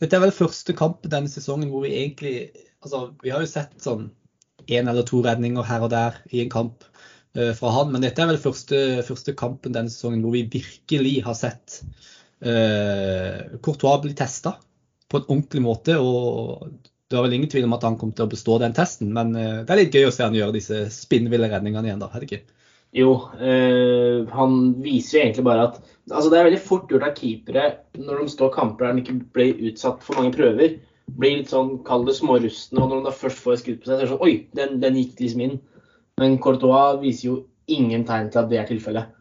dette 0.00 0.16
er 0.16 0.24
vel 0.24 0.34
første 0.34 0.74
kamp 0.76 1.04
denne 1.04 1.28
sesongen 1.32 1.72
hvor 1.72 1.86
vi 1.86 1.96
egentlig 1.98 2.34
Altså, 2.80 3.10
vi 3.20 3.28
har 3.28 3.42
jo 3.44 3.48
sett 3.50 3.74
sånn 3.84 4.06
én 4.72 4.86
eller 4.88 5.04
to 5.04 5.18
redninger 5.20 5.66
her 5.68 5.82
og 5.84 5.90
der 5.92 6.14
i 6.32 6.38
en 6.40 6.48
kamp 6.48 6.86
uh, 7.36 7.50
fra 7.52 7.72
han, 7.74 7.90
men 7.92 8.00
dette 8.00 8.22
er 8.22 8.30
vel 8.30 8.38
første, 8.40 8.78
første 9.04 9.34
kampen 9.36 9.74
denne 9.74 9.92
sesongen 9.92 10.22
hvor 10.24 10.32
vi 10.32 10.46
virkelig 10.48 11.18
har 11.26 11.36
sett 11.36 11.82
uh, 12.40 13.58
Courtois 13.60 14.00
bli 14.06 14.14
testa 14.16 14.54
på 15.12 15.20
en 15.20 15.28
ordentlig 15.28 15.60
måte. 15.66 15.98
Og 16.00 16.70
det 16.80 17.18
var 17.18 17.26
vel 17.26 17.36
ingen 17.36 17.52
tvil 17.52 17.68
om 17.68 17.76
at 17.76 17.84
han 17.84 18.00
kom 18.00 18.14
til 18.16 18.24
å 18.24 18.32
bestå 18.32 18.56
den 18.64 18.72
testen, 18.76 19.12
men 19.12 19.36
uh, 19.36 19.60
det 19.60 19.76
er 19.76 19.82
litt 19.82 20.00
gøy 20.00 20.08
å 20.08 20.16
se 20.16 20.24
han 20.24 20.40
gjøre 20.40 20.56
disse 20.56 20.80
spinnville 20.96 21.52
redningene 21.52 21.90
igjen, 21.90 22.00
da, 22.00 22.08
er 22.14 22.24
det 22.24 22.30
ikke? 22.30 22.60
Jo, 22.96 23.10
øh, 23.38 24.26
han 24.34 24.54
viser 24.82 25.18
jo 25.18 25.22
egentlig 25.22 25.44
bare 25.46 25.66
at 25.68 25.76
altså 26.10 26.30
Det 26.30 26.38
er 26.38 26.46
veldig 26.48 26.62
fort 26.64 26.88
gjort 26.90 27.04
av 27.06 27.12
keepere 27.14 27.66
når 27.94 28.24
de 28.24 28.32
står 28.32 28.50
kamper 28.56 28.86
der 28.86 28.96
de 28.96 29.04
ikke 29.04 29.20
blir 29.36 29.60
utsatt 29.70 30.02
for 30.02 30.18
mange 30.18 30.34
prøver. 30.34 30.74
Blir 31.10 31.36
litt 31.38 31.52
sånn, 31.52 31.76
kall 31.86 32.02
det 32.06 32.16
smårustne, 32.18 32.82
og 32.82 32.90
når 32.90 33.00
de 33.00 33.06
da 33.06 33.14
først 33.14 33.42
får 33.44 33.60
skudd 33.62 33.78
på 33.82 33.86
seg, 33.86 33.94
så 33.94 33.96
er 33.96 34.02
det 34.02 34.10
sånn 34.10 34.26
Oi, 34.26 34.34
den, 34.58 34.76
den 34.82 34.98
gikk 34.98 35.22
liksom 35.22 35.44
inn. 35.46 35.56
Men 36.18 36.36
Courtois 36.42 36.98
viser 37.02 37.28
jo 37.28 37.38
ingen 37.70 38.04
tegn 38.06 38.30
til 38.30 38.42
at 38.42 38.50
det 38.50 38.58
er 38.60 38.68
tilfellet. 38.68 39.16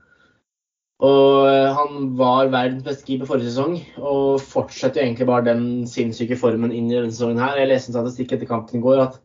Og 1.05 1.47
eh, 1.47 1.69
han 1.77 2.09
var 2.19 2.49
verdens 2.51 2.83
beste 2.83 3.05
keeper 3.07 3.29
forrige 3.29 3.53
sesong, 3.53 3.77
og 4.01 4.41
fortsetter 4.43 5.05
egentlig 5.05 5.29
bare 5.29 5.47
den 5.47 5.63
sinnssyke 5.87 6.37
formen 6.39 6.73
inn 6.75 6.89
i 6.89 6.97
denne 6.97 7.13
sesongen 7.13 7.39
her. 7.41 7.57
Jeg 7.61 7.71
leste 7.71 7.93
en 7.93 7.99
statistikk 7.99 8.35
etter 8.35 8.49
kampen 8.49 8.81
i 8.81 8.83
går 8.83 9.05
at 9.05 9.21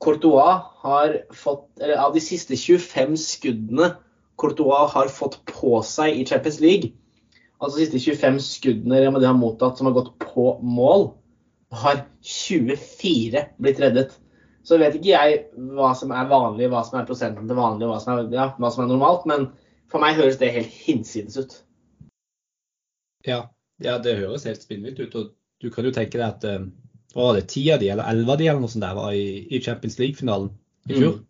Courtois 0.00 0.62
har 0.82 1.16
fått, 1.36 1.66
av 1.80 2.14
de 2.14 2.22
siste 2.24 2.56
25 2.56 3.18
skuddene 3.20 3.90
Courtois 4.40 4.88
har 4.94 5.10
fått 5.12 5.38
på 5.48 5.82
seg 5.84 6.16
i 6.16 6.24
Champions 6.24 6.60
League, 6.64 6.94
altså 7.60 7.76
de 7.76 7.84
siste 7.84 8.00
25 8.16 8.40
skuddene 8.44 9.02
de 9.04 9.26
har 9.26 9.36
mottatt 9.36 9.76
som 9.78 9.90
har 9.90 9.96
gått 9.98 10.14
på 10.22 10.54
mål, 10.64 11.10
har 11.82 12.06
24 12.24 13.44
blitt 13.60 13.80
reddet. 13.82 14.16
Så 14.64 14.78
vet 14.80 14.96
ikke 14.96 15.12
jeg 15.12 15.36
hva 15.76 15.92
som 15.96 16.12
er 16.16 16.28
vanlig, 16.30 16.70
hva 16.72 16.80
som 16.86 16.98
er 17.00 17.08
prosenten 17.08 17.48
til 17.48 17.58
vanlig, 17.58 17.88
hva 17.88 18.00
som 18.00 18.14
er, 18.14 18.24
ja, 18.32 18.50
hva 18.56 18.72
som 18.72 18.84
er 18.84 18.90
normalt. 18.90 19.28
men 19.28 19.50
for 19.90 20.02
meg 20.02 20.18
høres 20.20 20.38
det 20.38 20.52
helt 20.54 20.70
hinsides 20.70 21.36
ut. 21.40 21.54
Ja, 23.26 23.48
ja, 23.82 23.98
det 23.98 24.20
høres 24.20 24.46
helt 24.46 24.62
spinnvilt 24.62 25.00
ut. 25.02 25.16
Og 25.18 25.32
du 25.60 25.70
kan 25.74 25.84
jo 25.84 25.92
tenke 25.94 26.16
deg 26.20 26.26
at 26.28 26.46
eh, 26.46 26.68
var 27.14 27.34
det 27.36 27.48
ti 27.50 27.64
av 27.72 27.80
de, 27.82 27.90
eller 27.92 28.06
elleve 28.12 28.34
av 28.34 28.40
de 28.40 28.48
eller 28.48 28.62
noe 28.62 28.72
sånt 28.72 28.86
der 28.86 28.96
var 28.98 29.16
i, 29.16 29.42
i 29.50 29.60
Champions 29.64 29.98
League-finalen 29.98 30.50
i 30.88 30.96
fjor. 30.96 31.18
Mm. 31.18 31.26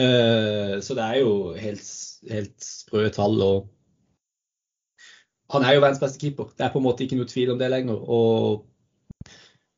Uh, 0.00 0.74
så 0.80 0.94
det 0.96 1.04
er 1.04 1.20
jo 1.20 1.32
helt, 1.58 1.86
helt 2.30 2.64
sprø 2.64 3.08
tall. 3.12 3.36
og 3.42 3.68
Han 5.52 5.66
er 5.66 5.76
jo 5.76 5.82
verdens 5.84 6.02
beste 6.02 6.22
keeper. 6.22 6.52
Det 6.56 6.66
er 6.66 6.72
på 6.72 6.80
en 6.80 6.86
måte 6.86 7.04
ikke 7.04 7.18
noe 7.18 7.30
tvil 7.30 7.54
om 7.54 7.60
det 7.60 7.72
lenger. 7.72 7.98
og 7.98 8.70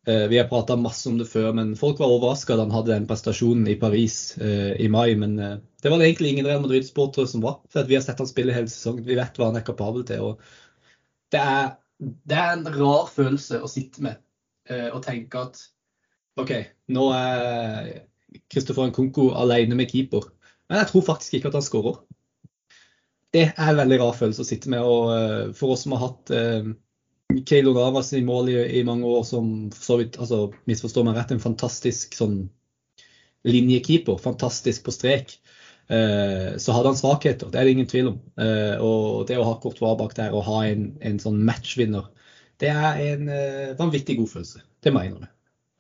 Eh, 0.06 0.28
vi 0.28 0.38
har 0.38 0.48
prata 0.48 0.76
masse 0.76 1.08
om 1.08 1.18
det 1.18 1.28
før, 1.30 1.52
men 1.54 1.76
folk 1.78 2.00
var 2.02 2.10
overraska 2.10 2.56
da 2.56 2.64
han 2.64 2.74
hadde 2.74 2.90
den 2.90 3.04
prestasjonen 3.06 3.68
i 3.70 3.76
Paris 3.78 4.34
eh, 4.42 4.72
i 4.82 4.88
mai. 4.90 5.14
Men 5.18 5.36
eh, 5.38 5.60
det 5.82 5.92
var 5.92 6.02
det 6.02 6.08
egentlig 6.08 6.32
ingen 6.32 6.48
Real 6.48 6.64
Madrid-sportere 6.64 7.30
som 7.30 7.44
var. 7.44 7.60
For 7.70 7.86
vi 7.86 7.94
har 7.98 8.02
sett 8.02 8.18
han 8.18 8.30
spille 8.30 8.54
hele 8.56 8.70
sesongen. 8.70 9.06
Vi 9.06 9.18
vet 9.18 9.38
hva 9.38 9.52
han 9.52 9.60
er 9.60 9.66
kapabel 9.66 10.02
til. 10.08 10.34
det 11.30 11.38
er, 11.40 11.70
det 12.00 12.38
er, 12.38 12.50
en 12.56 12.66
rar 12.80 13.06
følelse 13.14 13.62
å 13.62 13.70
sitte 13.70 14.02
med 14.02 14.18
og 14.70 15.00
tenke 15.04 15.40
at 15.42 15.58
OK, 16.40 16.52
nå 16.94 17.06
er 17.12 17.88
Kristoffer 18.52 18.88
Nkunku 18.88 19.32
alene 19.36 19.76
med 19.76 19.90
keeper. 19.90 20.24
Men 20.68 20.80
jeg 20.80 20.90
tror 20.92 21.04
faktisk 21.10 21.36
ikke 21.36 21.50
at 21.50 21.58
han 21.58 21.66
skårer. 21.66 21.98
Det 23.32 23.46
er 23.50 23.68
en 23.70 23.78
veldig 23.80 23.98
rar 24.00 24.16
følelse 24.16 24.44
å 24.44 24.48
sitte 24.48 24.72
med. 24.72 24.84
Og 24.84 25.12
eh, 25.12 25.52
for 25.56 25.74
oss 25.74 25.84
som 25.86 25.96
har 25.96 26.06
hatt 26.06 26.32
eh, 26.36 26.72
Keilo 27.48 27.74
Navas 27.76 28.12
i 28.16 28.22
mål 28.24 28.50
i, 28.52 28.58
i, 28.80 28.82
mange 28.88 29.08
år, 29.08 29.22
som 29.28 29.52
for 29.72 29.86
så 29.86 29.98
vidt, 30.02 30.18
altså 30.20 30.46
misforstår 30.68 31.06
meg 31.08 31.16
rett, 31.18 31.32
en 31.32 31.44
fantastisk 31.44 32.16
sånn 32.16 32.42
linjekeeper. 33.48 34.20
Fantastisk 34.22 34.84
på 34.86 34.94
strek. 34.94 35.36
Eh, 35.92 36.52
så 36.60 36.76
hadde 36.76 36.92
han 36.92 37.00
svakheter, 37.00 37.50
det 37.52 37.60
er 37.60 37.68
det 37.68 37.76
ingen 37.76 37.88
tvil 37.90 38.12
om. 38.12 38.18
Eh, 38.40 38.76
og 38.80 39.26
det 39.28 39.40
å 39.40 39.48
ha 39.48 39.56
Courtois 39.60 39.96
bak 40.00 40.16
der 40.16 40.36
og 40.36 40.46
ha 40.48 40.62
en, 40.68 40.92
en 41.04 41.20
sånn 41.20 41.40
matchvinner, 41.48 42.08
det 42.62 42.70
er 42.70 43.02
en 43.10 43.28
uh, 43.28 43.74
vanvittig 43.78 44.16
god 44.20 44.30
følelse. 44.36 44.62
Det 44.84 44.92
må 44.94 45.04
jeg. 45.04 45.28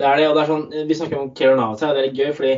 Det 0.02 0.08
er 0.08 0.18
det, 0.18 0.28
og 0.28 0.36
det 0.36 0.42
er 0.42 0.50
sånn, 0.50 0.68
Vi 0.88 0.98
snakker 0.98 1.20
om 1.20 1.32
Keiro 1.38 1.56
Navas 1.58 1.82
her, 1.84 1.94
det 1.94 2.02
er 2.02 2.08
litt 2.08 2.18
gøy, 2.18 2.32
fordi 2.38 2.54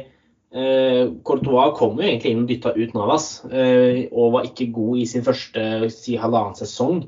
uh, 0.56 1.12
Courtois 1.28 1.74
kom 1.76 2.00
jo 2.00 2.06
egentlig 2.06 2.32
inn 2.32 2.44
og 2.44 2.50
dytta 2.50 2.74
ut 2.78 2.94
Navas, 2.96 3.28
Uh, 3.44 4.06
og 4.10 4.36
var 4.38 4.48
ikke 4.48 4.70
god 4.74 5.02
i 5.02 5.08
sin 5.10 5.26
første 5.26 5.90
si, 5.92 6.16
halvannen 6.20 6.56
sesong. 6.58 7.04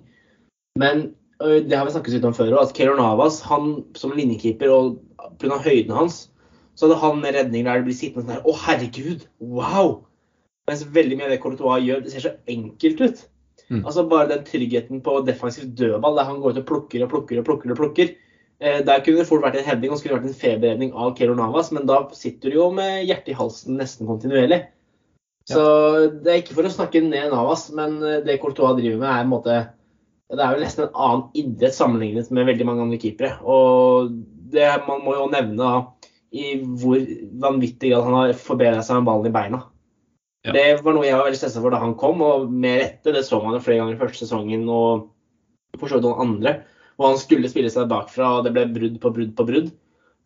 Men 0.81 1.09
uh, 1.41 1.61
det 1.65 1.73
har 1.73 1.89
vi 1.89 1.95
snakket 1.97 2.19
litt 2.19 2.29
om 2.29 2.37
før, 2.37 2.59
at 2.61 2.75
Keiro 2.77 2.97
Navas 2.99 3.41
han 3.49 3.79
som 3.97 4.13
linjekeeper 4.17 4.73
og 4.73 4.99
pga. 5.41 5.61
høyden 5.65 5.97
hans, 5.97 6.27
så 6.77 6.87
hadde 6.87 7.01
han 7.01 7.25
en 7.25 7.39
redning 7.39 7.65
der 7.65 7.81
det 7.81 7.89
blir 7.89 7.97
sittende 7.97 8.27
sånn 8.27 8.37
her 8.37 8.45
Å, 8.45 8.59
herregud! 8.67 9.25
Wow! 9.41 10.03
Mens 10.69 10.83
veldig 10.93 11.17
mye 11.17 11.29
av 11.31 11.33
det 11.33 11.41
Courtois 11.41 11.85
gjør, 11.87 12.03
det 12.05 12.13
ser 12.13 12.25
så 12.27 12.35
enkelt 12.51 13.01
ut. 13.01 13.25
Mm. 13.71 13.83
Altså 13.83 14.07
Bare 14.09 14.31
den 14.31 14.45
tryggheten 14.47 15.03
på 15.03 15.19
defensiv 15.27 15.69
dødball, 15.79 16.17
der 16.19 16.29
han 16.31 16.41
går 16.41 16.55
ut 16.55 16.63
og 16.63 16.69
plukker 16.69 17.05
og 17.05 17.11
plukker 17.11 17.41
og 17.41 17.49
plukker. 17.49 17.75
og 17.75 17.81
plukker. 17.81 18.15
Eh, 18.61 18.81
der 18.87 19.03
kunne 19.05 19.21
det 19.21 19.29
fort 19.29 19.45
vært 19.45 19.59
en 19.61 19.67
heading 19.67 19.93
og 19.93 20.01
skulle 20.01 20.17
vært 20.17 20.31
en 20.31 20.41
feberredning 20.41 20.95
av 20.97 21.13
Keiro 21.17 21.35
Navas, 21.37 21.73
men 21.77 21.89
da 21.89 22.01
sitter 22.17 22.53
du 22.53 22.57
jo 22.57 22.71
med 22.73 23.03
hjertet 23.05 23.35
i 23.35 23.37
halsen 23.37 23.77
nesten 23.77 24.09
kontinuerlig. 24.09 24.63
Så 25.47 25.61
ja. 25.63 26.07
det 26.11 26.33
er 26.33 26.41
ikke 26.41 26.57
for 26.57 26.67
å 26.67 26.73
snakke 26.73 27.05
ned 27.05 27.29
Navas, 27.35 27.69
men 27.77 27.99
eh, 28.03 28.23
det 28.25 28.39
Courtois 28.43 28.79
driver 28.79 29.03
med, 29.03 29.11
er 29.11 29.27
en 29.27 29.35
måte 29.35 29.59
Det 30.27 30.43
er 30.43 30.57
jo 30.57 30.63
nesten 30.65 30.87
en 30.87 30.97
annen 31.07 31.27
idrett 31.39 31.77
sammenlignet 31.77 32.33
med 32.35 32.49
veldig 32.49 32.65
mange 32.67 32.83
andre 32.87 32.99
keepere. 32.99 33.37
Og 33.47 34.17
det, 34.51 34.67
man 34.89 35.05
må 35.05 35.15
jo 35.15 35.29
nevne 35.31 35.75
i 36.35 36.57
hvor 36.59 36.99
vanvittig 37.45 37.93
grad 37.93 38.09
han 38.09 38.17
har 38.17 38.33
forbedra 38.41 38.83
seg 38.83 38.99
med 38.99 39.07
ballen 39.07 39.31
i 39.31 39.37
beina. 39.37 39.61
Ja. 40.47 40.55
Det 40.55 40.65
var 40.87 40.95
noe 40.95 41.07
jeg 41.07 41.19
var 41.19 41.27
veldig 41.27 41.41
stressa 41.41 41.63
for 41.63 41.75
da 41.75 41.81
han 41.83 41.97
kom, 41.99 42.23
og 42.23 42.51
med 42.51 42.79
rette. 42.83 43.15
Det 43.15 43.25
så 43.27 43.41
man 43.43 43.57
jo 43.57 43.63
flere 43.65 43.83
ganger 43.83 43.97
i 43.97 44.01
første 44.01 44.23
sesongen 44.25 44.67
og 44.71 45.09
for 45.77 45.91
så 45.91 45.99
vidt 45.99 46.07
noen 46.07 46.23
andre. 46.23 46.53
Og 46.97 47.11
han 47.11 47.19
skulle 47.21 47.51
spille 47.51 47.73
seg 47.73 47.91
bakfra, 47.91 48.39
og 48.39 48.47
det 48.47 48.55
ble 48.55 48.69
brudd 48.73 49.01
på 49.03 49.13
brudd 49.17 49.35
på 49.37 49.49
brudd. 49.49 49.73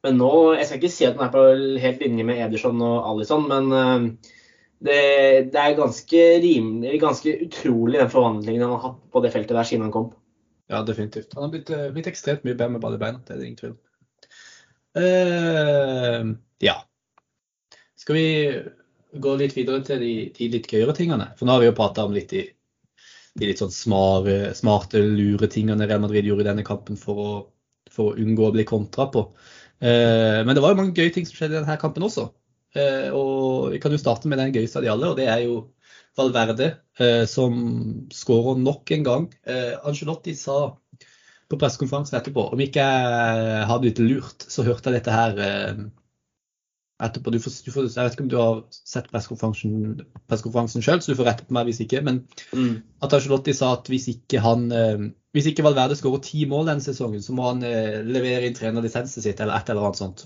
Men 0.05 0.17
nå 0.21 0.31
Jeg 0.57 0.67
skal 0.67 0.79
ikke 0.81 0.93
si 0.93 1.07
at 1.09 1.19
han 1.19 1.27
er 1.27 1.33
på 1.35 1.43
helt 1.83 2.05
linje 2.05 2.25
med 2.25 2.41
Ederson 2.47 2.81
og 2.85 3.09
Alison, 3.11 3.49
men 3.51 3.73
eh, 3.77 4.37
det, 4.81 5.01
det, 5.53 5.61
er 5.61 5.77
ganske 5.77 6.23
rimelig, 6.41 7.01
ganske 7.03 7.35
utrolig 7.45 8.01
den 8.01 8.13
forvandlingen 8.13 8.65
han 8.65 8.77
har 8.77 8.85
hatt 8.87 9.03
på 9.13 9.21
det 9.25 9.33
feltet 9.35 9.57
der 9.59 9.69
siden 9.69 9.85
han 9.89 9.95
kom. 9.95 10.09
Ja, 10.73 10.81
definitivt. 10.87 11.35
Han 11.35 11.45
har 11.45 11.53
blitt, 11.53 11.73
eh, 11.75 11.91
blitt 11.93 12.09
ekstremt 12.09 12.47
mye 12.47 12.57
bedre 12.57 12.77
med 12.77 12.85
ball 12.85 12.97
i 12.97 13.03
beina, 13.03 13.21
det 13.27 13.35
er 13.35 13.43
det 13.43 13.49
ingen 13.51 13.61
tvil 13.61 13.75
om. 13.75 13.81
Uh, 14.91 16.31
ja. 16.65 16.81
Skal 18.01 18.17
vi 18.17 18.29
gå 19.13 19.37
litt 19.41 19.57
videre 19.57 19.83
til 19.87 20.03
de, 20.03 20.15
de 20.37 20.49
litt 20.53 20.69
gøyere 20.71 20.95
tingene. 20.97 21.31
For 21.39 21.47
nå 21.47 21.57
har 21.57 21.65
vi 21.65 21.71
jo 21.71 21.77
prata 21.79 22.07
om 22.07 22.15
litt 22.15 22.31
de, 22.33 22.45
de 23.39 23.49
litt 23.49 23.63
sånn 23.63 23.73
smarte, 23.75 24.53
smarte, 24.59 25.03
lure 25.03 25.51
tingene 25.51 25.89
Real 25.89 26.03
Madrid 26.03 26.29
gjorde 26.29 26.47
i 26.47 26.51
denne 26.51 26.67
kampen 26.67 26.99
for 27.01 27.25
å, 27.25 27.33
for 27.91 28.13
å 28.13 28.21
unngå 28.21 28.49
å 28.49 28.55
bli 28.55 28.67
kontra 28.69 29.09
på. 29.13 29.27
Eh, 29.81 30.41
men 30.45 30.55
det 30.55 30.63
var 30.63 30.75
jo 30.75 30.83
mange 30.83 30.97
gøye 30.99 31.13
ting 31.15 31.27
som 31.27 31.39
skjedde 31.39 31.59
i 31.59 31.61
denne 31.63 31.81
kampen 31.81 32.07
også. 32.07 32.29
Eh, 32.79 33.11
og 33.17 33.73
vi 33.75 33.81
kan 33.83 33.95
jo 33.95 33.99
starte 33.99 34.31
med 34.31 34.39
den 34.39 34.55
gøyeste 34.55 34.79
av 34.79 34.87
de 34.87 34.93
alle, 34.93 35.11
og 35.11 35.19
det 35.19 35.27
er 35.31 35.45
jo 35.49 35.63
Valverde 36.19 36.73
eh, 36.99 37.25
som 37.31 37.55
skårer 38.15 38.59
nok 38.61 38.91
en 38.97 39.07
gang. 39.07 39.27
Eh, 39.47 39.75
Angelotti 39.87 40.35
sa 40.39 40.73
på 41.51 41.59
pressekonferansen 41.59 42.19
etterpå 42.19 42.49
om 42.55 42.63
ikke 42.63 42.83
jeg 42.83 43.65
hadde 43.71 43.85
blitt 43.87 44.03
lurt, 44.03 44.47
så 44.51 44.67
hørte 44.67 44.91
jeg 44.91 45.01
dette 45.01 45.15
her 45.15 45.41
eh, 45.45 45.81
etterpå. 47.03 47.33
Du 47.35 47.41
får, 47.43 47.57
du 47.67 47.71
får, 47.75 47.89
jeg 47.89 48.07
vet 48.07 48.17
ikke 48.17 48.27
om 48.27 48.33
du 48.33 48.39
har 48.41 48.61
sett 48.71 49.09
pressekonferansen, 49.13 50.85
sjøl, 50.85 51.01
så 51.01 51.13
du 51.13 51.19
får 51.19 51.31
rette 51.31 51.49
på 51.49 51.57
meg 51.57 51.71
hvis 51.71 51.83
ikke. 51.85 52.03
Men 52.07 52.23
mm. 52.53 52.75
at 53.07 53.17
Charlotte 53.17 53.57
sa 53.57 53.75
at 53.79 53.91
hvis 53.91 54.09
ikke 54.15 54.43
han 54.45 54.69
eh, 54.75 55.09
hvis 55.37 55.47
ikke 55.53 55.63
Valverde 55.63 55.95
skårer 55.99 56.23
ti 56.27 56.43
mål 56.51 56.67
denne 56.67 56.83
sesongen, 56.83 57.23
så 57.23 57.35
må 57.37 57.47
han 57.53 57.63
eh, 57.67 58.01
levere 58.07 58.49
inn 58.49 58.57
trenerlisensen 58.57 59.23
sitt 59.23 59.41
eller 59.43 59.61
et 59.61 59.71
eller 59.71 59.87
annet 59.87 60.01
sånt. 60.01 60.25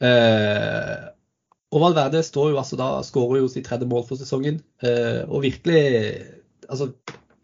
Eh, 0.00 0.96
og 1.74 1.82
Valverde 1.82 2.22
står 2.24 2.52
jo 2.52 2.60
altså 2.60 2.78
da, 2.80 2.88
skårer 3.04 3.42
jo 3.42 3.50
sitt 3.52 3.66
tredje 3.68 3.88
mål 3.90 4.06
for 4.08 4.20
sesongen. 4.20 4.62
Eh, 4.80 5.22
og 5.28 5.44
virkelig 5.44 5.82
altså, 6.68 6.92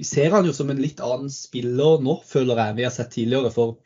Vi 0.01 0.07
ser 0.09 0.33
han 0.33 0.49
jo 0.49 0.55
som 0.57 0.71
en 0.73 0.81
litt 0.81 1.01
annen 1.05 1.31
spiller 1.31 2.01
nå, 2.03 2.17
føler 2.27 2.57
jeg, 2.57 2.73
enn 2.73 2.79
vi 2.81 2.87
har 2.89 2.95
sett 2.95 3.13
tidligere. 3.13 3.53
For 3.55 3.77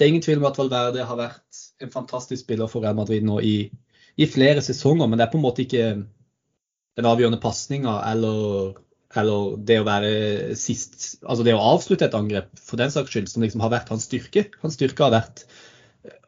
det 0.00 0.06
er 0.06 0.14
ingen 0.14 0.24
tvil 0.24 0.38
om 0.40 0.48
at 0.48 0.56
Valverde 0.56 1.04
har 1.04 1.18
vært 1.18 1.58
en 1.84 1.92
fantastisk 1.92 2.46
spiller 2.46 2.70
for 2.72 2.80
Real 2.80 2.96
Madrid 2.96 3.24
nå 3.26 3.36
i, 3.44 3.56
i, 4.16 4.28
flere 4.28 4.62
sesonger, 4.64 5.04
men 5.04 5.20
det 5.20 5.26
er 5.26 5.32
på 5.34 5.36
en 5.36 5.44
måte 5.44 5.66
ikke 5.66 5.90
den 6.96 7.08
avgjørende 7.08 7.40
pasninga 7.42 7.98
eller, 8.08 8.78
eller, 9.20 9.58
det 9.68 9.76
å 9.82 9.84
være 9.86 10.12
sist 10.58 11.20
Altså 11.20 11.44
det 11.44 11.52
å 11.52 11.66
avslutte 11.74 12.08
et 12.08 12.16
angrep, 12.16 12.48
for 12.56 12.80
den 12.80 12.92
saks 12.94 13.12
skyld, 13.12 13.28
som 13.28 13.44
liksom 13.44 13.60
har 13.60 13.74
vært 13.74 13.92
hans 13.92 14.08
styrke. 14.08 14.46
Hans 14.64 14.78
styrke 14.80 15.04
har 15.04 15.12
vært 15.18 15.44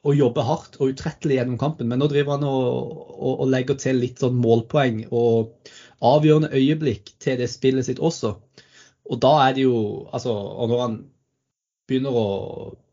å 0.04 0.12
jobbe 0.12 0.44
hardt 0.44 0.76
og 0.76 0.92
utrettelig 0.92 1.38
gjennom 1.38 1.56
kampen, 1.56 1.88
men 1.88 2.02
nå 2.02 2.10
driver 2.12 2.36
han 2.36 2.44
og, 2.44 2.92
og, 3.16 3.32
og 3.46 3.50
legger 3.54 3.80
til 3.80 4.02
litt 4.02 4.20
sånn 4.20 4.36
målpoeng 4.36 5.06
og 5.08 5.72
avgjørende 6.04 6.52
øyeblikk 6.52 7.14
til 7.24 7.40
det 7.40 7.48
spillet 7.48 7.88
sitt 7.88 8.04
også. 8.04 8.34
Og 9.08 9.20
da 9.22 9.32
er 9.46 9.56
det 9.56 9.64
jo 9.64 9.76
Altså, 10.12 10.32
og 10.34 10.68
når 10.68 10.84
han 10.84 10.96
begynner 11.88 12.20
å 12.20 12.26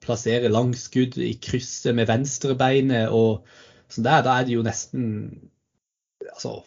plassere 0.03 0.51
langskudd 0.51 1.18
i 1.22 1.34
krysset 1.41 1.96
med 1.98 2.10
venstrebeinet 2.10 3.13
og 3.15 3.46
sånn 3.91 4.08
der, 4.08 4.25
da 4.25 4.39
er 4.39 4.48
det 4.48 4.58
jo 4.58 4.65
nesten 4.65 5.06
Altså 6.29 6.60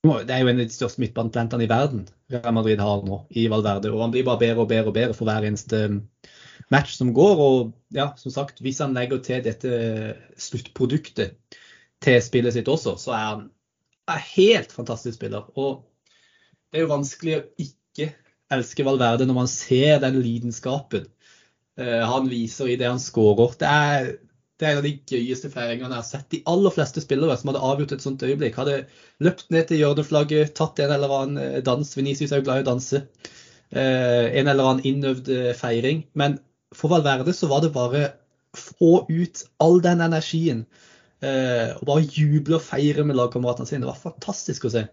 det 0.00 0.32
er 0.32 0.40
jo 0.40 0.48
en 0.48 0.62
av 0.62 0.64
de 0.64 0.72
største 0.72 1.02
midtbanetalentene 1.02 1.66
i 1.66 1.68
verden 1.68 2.06
Real 2.32 2.54
Madrid 2.56 2.80
har 2.80 3.02
nå, 3.04 3.18
i 3.36 3.44
Valverde. 3.52 3.90
Og 3.92 4.00
han 4.00 4.12
blir 4.14 4.24
bare 4.24 4.40
bedre 4.40 4.62
og 4.64 4.70
bedre 4.70 4.88
og 4.88 4.96
bedre 4.96 5.16
for 5.16 5.28
hver 5.28 5.44
eneste 5.44 5.80
match 6.72 6.94
som 6.96 7.10
går. 7.12 7.42
Og 7.44 7.72
ja, 7.92 8.10
som 8.16 8.32
sagt, 8.32 8.62
hvis 8.64 8.80
han 8.80 8.96
legger 8.96 9.20
til 9.24 9.42
dette 9.44 9.74
sluttproduktet 10.40 11.36
til 12.00 12.20
spillet 12.24 12.56
sitt 12.56 12.70
også, 12.72 12.96
så 12.96 13.12
er 13.12 13.26
han 13.26 13.44
en 14.08 14.24
helt 14.30 14.72
fantastisk 14.72 15.18
spiller. 15.18 15.50
Og 15.60 15.82
det 16.70 16.80
er 16.80 16.86
jo 16.86 16.94
vanskelig 16.94 17.36
å 17.36 17.46
ikke 17.66 18.12
elske 18.56 18.86
Valverde 18.86 19.26
når 19.28 19.36
man 19.42 19.50
ser 19.50 20.00
den 20.02 20.16
lidenskapen 20.24 21.10
han 21.80 22.28
viser 22.30 22.68
i 22.68 22.76
det 22.80 22.88
han 22.88 23.00
skårer. 23.00 23.54
Det 23.60 23.68
er, 23.68 24.10
det 24.60 24.66
er 24.66 24.74
en 24.74 24.80
av 24.82 24.86
de 24.86 24.92
gøyeste 25.08 25.50
feiringene 25.52 25.94
jeg 25.94 26.02
har 26.02 26.08
sett. 26.08 26.26
De 26.32 26.42
aller 26.50 26.74
fleste 26.74 27.02
spillere 27.04 27.36
som 27.40 27.50
hadde 27.50 27.62
avgjort 27.64 27.94
et 27.96 28.04
sånt 28.04 28.24
øyeblikk, 28.26 28.58
hadde 28.60 28.82
løpt 29.24 29.48
ned 29.54 29.70
til 29.70 29.80
hjørneflagget, 29.80 30.52
tatt 30.58 30.82
en 30.84 30.94
eller 30.96 31.14
annen 31.16 31.40
eh, 31.40 31.62
dans. 31.64 31.94
Venicius 31.96 32.34
er 32.34 32.42
jo 32.42 32.46
glad 32.48 32.60
i 32.60 32.66
å 32.66 32.68
danse. 32.68 33.02
Eh, 33.70 34.26
en 34.40 34.50
eller 34.52 34.68
annen 34.68 34.86
innøvd 34.90 35.32
feiring. 35.56 36.04
Men 36.20 36.38
for 36.76 36.92
Valverde 36.92 37.34
så 37.36 37.48
var 37.50 37.64
det 37.64 37.72
bare 37.76 38.04
få 38.58 39.06
ut 39.08 39.44
all 39.64 39.80
den 39.84 40.04
energien. 40.04 40.64
Og 41.20 41.82
bare 41.84 42.00
juble 42.00 42.56
og 42.56 42.62
feire 42.64 43.02
med 43.04 43.18
lagkameratene 43.18 43.68
sine. 43.68 43.82
Det 43.84 43.90
var 43.90 43.98
fantastisk 44.00 44.64
å 44.64 44.70
se. 44.72 44.86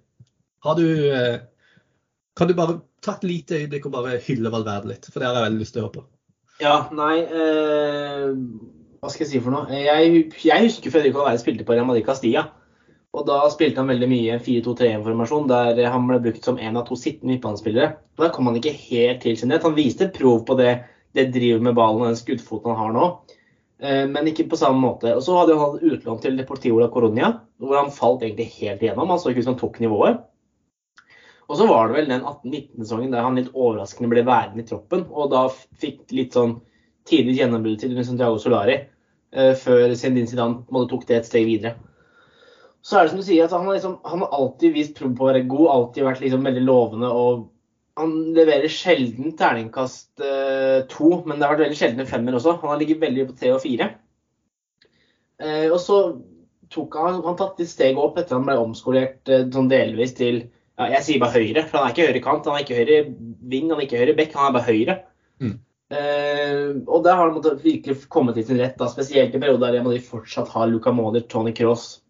Har 0.65 0.75
du 0.75 0.83
Kan 2.35 2.49
du 2.49 2.53
bare 2.53 2.81
ta 3.01 3.15
et 3.15 3.23
lite 3.23 3.61
øyeblikk 3.61 3.87
og 3.87 3.95
bare 3.95 4.19
hylle 4.27 4.51
Valverde 4.51 4.91
litt? 4.91 5.07
For 5.07 5.23
det 5.23 5.29
har 5.29 5.39
jeg 5.39 5.47
veldig 5.47 5.63
lyst 5.63 5.77
til 5.77 5.85
å 5.85 5.87
høre 5.87 5.95
på. 5.95 6.03
Ja, 6.57 6.87
nei 6.89 7.21
eh, 7.21 8.29
Hva 8.97 9.11
skal 9.11 9.25
jeg 9.25 9.29
si 9.29 9.41
for 9.43 9.53
noe? 9.53 9.67
Jeg, 9.77 10.23
jeg 10.41 10.63
husker 10.65 10.93
Fredrik 10.93 11.17
Alveire 11.17 11.41
spilte 11.41 11.65
på 11.67 11.75
Real 11.75 11.85
Madrid 11.85 12.05
Castilla. 12.07 12.47
Og 13.17 13.25
da 13.25 13.37
spilte 13.49 13.81
han 13.81 13.89
veldig 13.89 14.09
mye 14.11 14.35
4-2-3-informasjon, 14.43 15.47
der 15.49 15.89
han 15.89 16.05
ble 16.09 16.19
brukt 16.21 16.45
som 16.45 16.59
en 16.61 16.77
av 16.77 16.85
to 16.85 16.97
sittende 16.99 17.33
midtbanespillere. 17.33 17.95
Da 18.19 18.29
kom 18.33 18.49
han 18.49 18.59
ikke 18.59 18.75
helt 18.75 19.23
til 19.23 19.37
sin 19.39 19.53
rett. 19.53 19.65
Han 19.65 19.77
viste 19.77 20.09
prov 20.13 20.43
på 20.45 20.57
det, 20.59 20.73
det 21.17 21.29
drivet 21.33 21.63
med 21.65 21.77
ballen 21.77 22.03
og 22.03 22.11
den 22.11 22.19
skuddfoten 22.19 22.73
han 22.73 22.81
har 22.81 22.93
nå. 22.93 23.07
Eh, 23.81 24.03
men 24.09 24.29
ikke 24.29 24.49
på 24.51 24.59
samme 24.59 24.81
måte. 24.83 25.15
Og 25.17 25.23
Så 25.25 25.37
hadde 25.37 25.57
han 25.57 25.77
utlån 25.77 26.21
til 26.21 26.37
Deportivo 26.37 26.81
la 26.81 26.89
Coronia, 26.93 27.31
hvor 27.61 27.79
han 27.79 27.93
falt 27.93 28.25
egentlig 28.25 28.51
helt 28.59 28.83
igjennom. 28.83 29.13
Han 29.13 29.21
så 29.21 29.31
ikke 29.31 29.45
ut 29.45 29.49
som 29.49 29.55
han 29.55 29.61
tok 29.63 29.79
nivået. 29.81 30.21
Og 31.47 31.59
så 31.59 31.67
var 31.69 31.87
det 31.87 31.95
vel 31.95 32.09
den 32.11 32.25
18-19-sesongen 32.27 33.13
der 33.15 33.23
han 33.23 33.39
litt 33.39 33.53
overraskende 33.53 34.11
ble 34.11 34.25
værende 34.27 34.65
i 34.65 34.67
troppen, 34.67 35.05
og 35.07 35.31
da 35.31 35.45
fikk 35.51 36.11
litt 36.15 36.35
sånn 36.35 36.57
tidlig 37.07 37.37
gjennombrudd 37.39 37.79
til 37.79 37.95
Santiago 38.03 38.39
Solari, 38.43 38.81
eh, 39.31 39.53
før 39.55 39.95
Zendin 39.95 40.27
Zidane 40.27 40.87
tok 40.91 41.05
det 41.07 41.21
et 41.21 41.29
steg 41.29 41.47
videre. 41.47 41.77
Så 42.83 42.97
er 42.97 43.05
det 43.05 43.13
som 43.13 43.21
du 43.21 43.27
sier, 43.27 43.45
at 43.45 43.55
han 43.55 43.65
har, 43.67 43.77
liksom, 43.77 43.99
han 44.03 44.25
har 44.25 44.35
alltid 44.35 44.75
vist 44.75 44.97
prov 44.97 45.15
på 45.15 45.23
å 45.23 45.29
være 45.31 45.47
god, 45.47 45.69
alltid 45.71 46.07
vært 46.07 46.25
liksom 46.25 46.43
veldig 46.47 46.65
lovende 46.67 47.11
og 47.11 47.47
han 47.97 48.11
leverer 48.35 48.69
sjelden 48.69 49.33
terningkast 49.37 50.21
eh, 50.21 50.83
to, 50.91 51.09
men 51.25 51.39
det 51.39 51.47
har 51.47 51.55
vært 51.55 51.65
veldig 51.65 51.79
sjelden 51.79 52.03
en 52.03 52.09
femmer 52.09 52.37
også. 52.37 52.57
Han 52.61 52.73
har 52.73 52.81
ligget 52.81 53.01
veldig 53.01 53.25
på 53.29 53.37
tre 53.39 53.53
og 53.55 53.63
fire. 53.63 53.87
Eh, 55.41 55.65
og 55.71 55.79
så 55.81 55.97
tok 56.73 56.97
han, 56.99 57.21
han 57.25 57.39
tatt 57.39 57.61
litt 57.61 57.71
steg 57.71 57.97
opp 58.01 58.19
etter 58.19 58.37
han 58.37 58.45
ble 58.45 58.57
omskolert 58.61 59.31
eh, 59.33 59.47
sånn 59.53 59.71
delvis 59.71 60.13
til 60.17 60.43
ja, 60.77 60.89
Jeg 60.93 61.05
sier 61.05 61.21
bare 61.23 61.37
høyre, 61.37 61.63
for 61.65 61.79
han 61.79 61.87
er 61.87 61.95
ikke 61.95 62.09
høyre 62.09 62.23
kant, 62.25 62.49
han 62.49 62.59
er 62.59 62.65
ikke 62.65 62.77
høyre 62.77 62.99
ving, 63.53 63.71
han 63.71 63.79
er 63.79 63.87
ikke 63.87 64.01
høyre 64.01 64.17
bekk, 64.17 64.35
han 64.37 64.49
er 64.49 64.57
bare 64.57 64.69
høyre. 64.69 64.97
Mm. 65.41 65.55
Uh, 65.87 66.71
og 66.83 67.05
der 67.05 67.15
har 67.15 67.31
han 67.31 67.59
virkelig 67.63 68.09
kommet 68.11 68.35
til 68.35 68.45
sin 68.49 68.59
rett, 68.59 68.75
da, 68.79 68.89
spesielt 68.91 69.35
i 69.35 69.41
perioder 69.41 69.77
der 69.77 69.87
de 69.87 70.03
fortsatt 70.03 70.51
har 70.51 70.67
Luca 70.69 70.91
Modric, 70.91 71.29
Tony 71.31 71.53
Cross. 71.55 72.01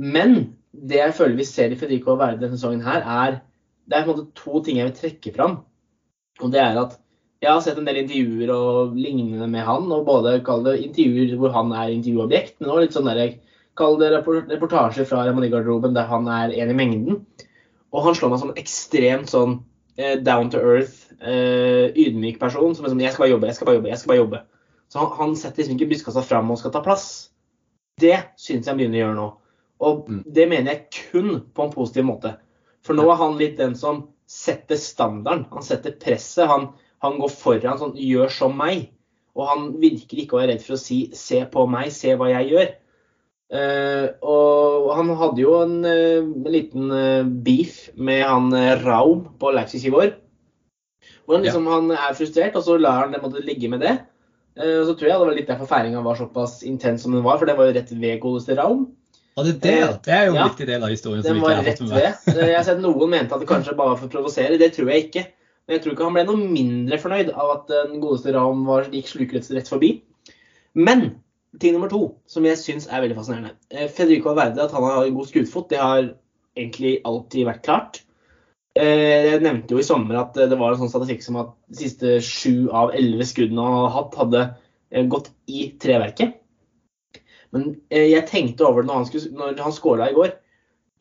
Men 0.00 0.56
det 0.72 1.00
jeg 1.00 1.16
føler 1.16 1.38
vi 1.38 1.48
ser 1.48 1.72
i 1.72 1.78
Federico 1.80 2.16
Verde 2.20 2.40
denne 2.44 2.56
sesongen 2.56 2.84
her, 2.84 3.02
er 3.04 3.40
det 3.90 3.98
er 3.98 4.06
på 4.06 4.12
en 4.12 4.20
måte 4.20 4.38
to 4.38 4.60
ting 4.62 4.78
jeg 4.78 4.90
vil 4.90 4.98
trekke 4.98 5.32
fram. 5.34 5.56
Og 6.40 6.52
det 6.52 6.60
er 6.62 6.78
at 6.78 6.98
jeg 7.40 7.48
har 7.50 7.62
sett 7.64 7.78
en 7.80 7.88
del 7.88 8.02
intervjuer 8.02 8.52
og 8.52 8.96
lignende 8.96 9.48
med 9.48 9.64
han, 9.64 9.88
og 9.92 10.04
både 10.06 10.36
kall 10.44 10.62
det 10.66 10.76
intervjuer 10.84 11.38
hvor 11.40 11.54
han 11.56 11.72
er 11.72 11.94
intervjuobjekt, 11.94 12.58
men 12.60 12.70
også 12.70 12.84
litt 12.84 12.96
sånn 12.96 13.08
der, 13.08 13.22
kall 13.78 13.98
det 14.00 14.10
reportasjer 14.12 15.06
fra 15.08 15.24
Remani-garderoben 15.26 15.94
der 15.96 16.08
han 16.10 16.28
er 16.28 16.52
en 16.52 16.70
i 16.72 16.76
mengden. 16.76 17.20
Og 17.92 18.04
han 18.04 18.14
slår 18.14 18.30
meg 18.32 18.42
som 18.42 18.52
en 18.52 18.60
ekstremt 18.60 19.30
sånn 19.32 19.58
eh, 19.96 20.16
down 20.22 20.50
to 20.52 20.58
earth, 20.58 21.10
eh, 21.20 21.90
ydmyk 21.94 22.38
person. 22.40 22.74
Som 22.74 22.86
sånn 22.86 23.00
Jeg 23.02 23.12
skal 23.14 23.26
bare 23.26 23.34
jobbe, 23.34 23.50
jeg 23.50 23.58
skal 23.58 23.70
bare 23.70 23.78
jobbe, 23.80 23.90
jeg 23.92 23.98
skal 24.02 24.12
bare 24.12 24.22
jobbe. 24.22 24.42
Så 24.90 24.98
han, 25.02 25.10
han 25.18 25.34
setter 25.38 25.62
liksom 25.62 25.76
ikke 25.78 25.90
brystkassa 25.92 26.22
fram 26.26 26.50
og 26.50 26.58
skal 26.58 26.72
ta 26.74 26.82
plass. 26.84 27.08
Det 28.00 28.16
syns 28.40 28.64
jeg 28.66 28.70
han 28.72 28.78
begynner 28.80 29.00
å 29.00 29.04
gjøre 29.04 29.18
nå. 29.18 29.28
Og 29.80 30.08
Mm. 30.10 30.22
det 30.26 30.48
mener 30.48 30.72
jeg 30.74 31.10
kun 31.10 31.40
på 31.54 31.64
en 31.64 31.72
positiv 31.72 32.04
måte. 32.04 32.34
For 32.84 32.96
nå 32.96 33.06
er 33.10 33.16
han 33.20 33.38
litt 33.38 33.56
den 33.56 33.74
som 33.76 34.08
setter 34.28 34.76
standarden. 34.76 35.46
Han 35.52 35.62
setter 35.64 35.96
presset. 36.00 36.46
Han, 36.48 36.70
han 37.02 37.18
går 37.20 37.30
foran 37.32 37.78
sånn 37.80 37.96
gjør 37.96 38.30
som 38.30 38.56
meg. 38.56 38.90
Og 39.36 39.46
han 39.48 39.66
virker 39.80 40.20
ikke 40.20 40.36
å 40.36 40.40
være 40.40 40.52
redd 40.54 40.64
for 40.64 40.74
å 40.76 40.80
si 40.80 41.10
se 41.16 41.44
på 41.48 41.64
meg, 41.70 41.92
se 41.94 42.12
hva 42.18 42.28
jeg 42.32 42.50
gjør. 42.52 42.70
Eh, 43.50 44.06
og 44.22 44.90
han 44.94 45.08
hadde 45.18 45.42
jo 45.42 45.56
en, 45.58 45.80
uh, 45.82 46.50
liten 46.54 46.92
uh, 46.94 47.26
beef 47.26 47.88
med 47.98 48.22
han 48.22 48.52
Raum 48.84 49.24
på 49.40 49.50
Leipzig 49.56 49.82
i 49.88 49.90
vår. 49.94 50.12
Hvor 51.24 51.38
han 51.38 51.46
liksom 51.46 51.66
han 51.70 51.90
er 51.94 52.14
frustrert, 52.14 52.54
og 52.58 52.62
så 52.66 52.78
lar 52.78 53.04
han 53.04 53.14
det 53.14 53.22
måtte 53.22 53.42
ligge 53.42 53.70
med 53.70 53.82
det. 53.82 53.96
Og 54.60 54.88
så 54.88 54.94
tror 54.98 55.06
jeg 55.08 55.14
det 55.14 55.26
var 55.26 55.36
litt 55.38 55.48
derfor 55.48 55.68
feiringa 55.70 56.00
var 56.04 56.18
såpass 56.18 56.56
intens 56.66 57.04
som 57.06 57.14
den 57.14 57.22
var, 57.24 57.38
for 57.38 57.48
det 57.48 57.54
var 57.56 57.68
jo 57.68 57.74
rett 57.76 57.92
ved 57.94 58.18
godeste 58.20 58.56
Raum. 58.58 58.88
Ja, 59.36 59.44
det, 59.46 59.52
det, 59.62 59.74
det 60.04 60.12
er 60.12 60.24
jo 60.26 60.32
en 60.34 60.40
Ja. 60.40 60.48
viktig 60.50 60.66
del 60.66 60.82
av 60.82 60.90
historien. 60.90 61.22
som 61.22 61.32
Den 61.34 61.42
var 61.42 61.54
har 61.54 61.64
rett 61.64 61.80
ved. 61.80 62.18
Jeg 62.34 62.56
har 62.56 62.66
sett 62.66 62.82
noen 62.82 63.12
mente 63.14 63.34
at 63.34 63.40
det 63.40 63.48
kanskje 63.48 63.76
bare 63.78 63.94
var 63.94 64.00
for 64.00 64.10
å 64.10 64.12
provosere. 64.12 64.58
Det 64.58 64.72
tror 64.74 64.90
jeg 64.90 65.06
ikke. 65.06 65.24
Men 65.64 65.76
jeg 65.76 65.84
tror 65.84 65.94
ikke 65.94 66.08
han 66.08 66.18
ble 66.18 66.24
noe 66.26 66.50
mindre 66.58 66.98
fornøyd 66.98 67.30
av 67.30 67.52
at 67.54 67.70
den 67.70 68.00
godeste 68.02 68.34
Raum 68.34 68.66
var, 68.66 68.90
gikk 68.90 69.08
slukrett 69.08 69.50
rett 69.54 69.70
forbi. 69.70 69.92
Men 70.74 71.22
ting 71.58 71.74
nummer 71.74 71.90
to, 71.90 72.00
som 72.30 72.46
jeg 72.46 72.58
syns 72.60 72.86
er 72.86 73.02
veldig 73.02 73.16
fascinerende. 73.18 73.56
Eh, 73.72 73.88
Federico 73.90 74.34
Verde, 74.36 74.62
at 74.62 74.74
han 74.74 74.86
har 74.86 75.10
god 75.10 75.26
skuddfot, 75.26 75.68
det 75.72 75.80
har 75.80 76.12
egentlig 76.56 77.00
alltid 77.08 77.48
vært 77.48 77.64
klart. 77.66 78.02
Eh, 78.78 79.32
Jeg 79.32 79.42
nevnte 79.42 79.74
jo 79.74 79.80
i 79.82 79.86
sommer 79.86 80.20
at 80.20 80.34
det 80.34 80.58
var 80.58 80.72
en 80.72 80.82
sånn 80.82 80.92
statistikk 80.92 81.24
som 81.24 81.40
at 81.40 81.54
de 81.68 81.80
siste 81.82 82.18
sju 82.22 82.70
av 82.70 82.92
elleve 82.94 83.26
skuddene 83.26 83.64
han 83.66 83.80
har 83.80 83.96
hatt, 83.96 84.18
hadde 84.20 84.44
eh, 84.92 85.06
gått 85.10 85.32
i 85.50 85.72
treverket. 85.82 86.36
Men 87.50 87.72
jeg 87.90 88.28
tenkte 88.30 88.62
over 88.62 88.84
det 88.84 88.86
når 88.86 89.00
han, 89.00 89.06
skulle, 89.08 89.48
han 89.58 89.74
skåra 89.74 90.06
i 90.06 90.14
går. 90.14 90.36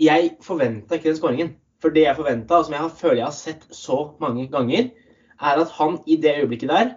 Jeg 0.01 0.31
forventa 0.41 0.97
ikke 0.97 1.11
den 1.11 1.19
skåringen. 1.19 1.51
For 1.79 1.93
det 1.93 2.07
jeg 2.07 2.17
forventa, 2.17 2.57
og 2.57 2.65
som 2.65 2.73
jeg 2.73 2.95
føler 2.97 3.19
jeg 3.19 3.27
har 3.27 3.35
sett 3.37 3.67
så 3.69 3.99
mange 4.19 4.47
ganger, 4.49 4.89
er 5.39 5.61
at 5.61 5.75
han 5.77 5.99
i 6.09 6.17
det 6.17 6.33
øyeblikket 6.41 6.73
der 6.73 6.89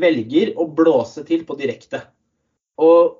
velger 0.00 0.54
å 0.56 0.64
blåse 0.72 1.22
til 1.28 1.44
på 1.46 1.58
direkte. 1.60 2.00
Og 2.82 3.18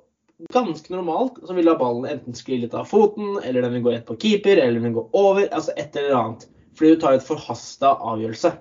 ganske 0.53 0.91
normalt 0.91 1.39
så 1.47 1.55
vil 1.55 1.69
da 1.69 1.77
ballen 1.79 2.09
enten 2.09 2.35
skli 2.35 2.59
litt 2.63 2.75
av 2.75 2.89
foten, 2.89 3.37
eller 3.43 3.63
den 3.63 3.77
vil 3.77 3.85
gå 3.85 3.93
rett 3.93 4.07
på 4.07 4.17
keeper, 4.19 4.59
eller 4.59 4.79
den 4.79 4.89
vil 4.89 4.97
gå 4.97 5.05
over. 5.19 5.45
Altså 5.49 5.75
et 5.77 5.95
eller 5.99 6.17
annet. 6.19 6.47
Fordi 6.77 6.95
du 6.95 7.01
tar 7.01 7.17
et 7.17 7.25
forhasta 7.25 7.93
avgjørelse. 8.01 8.53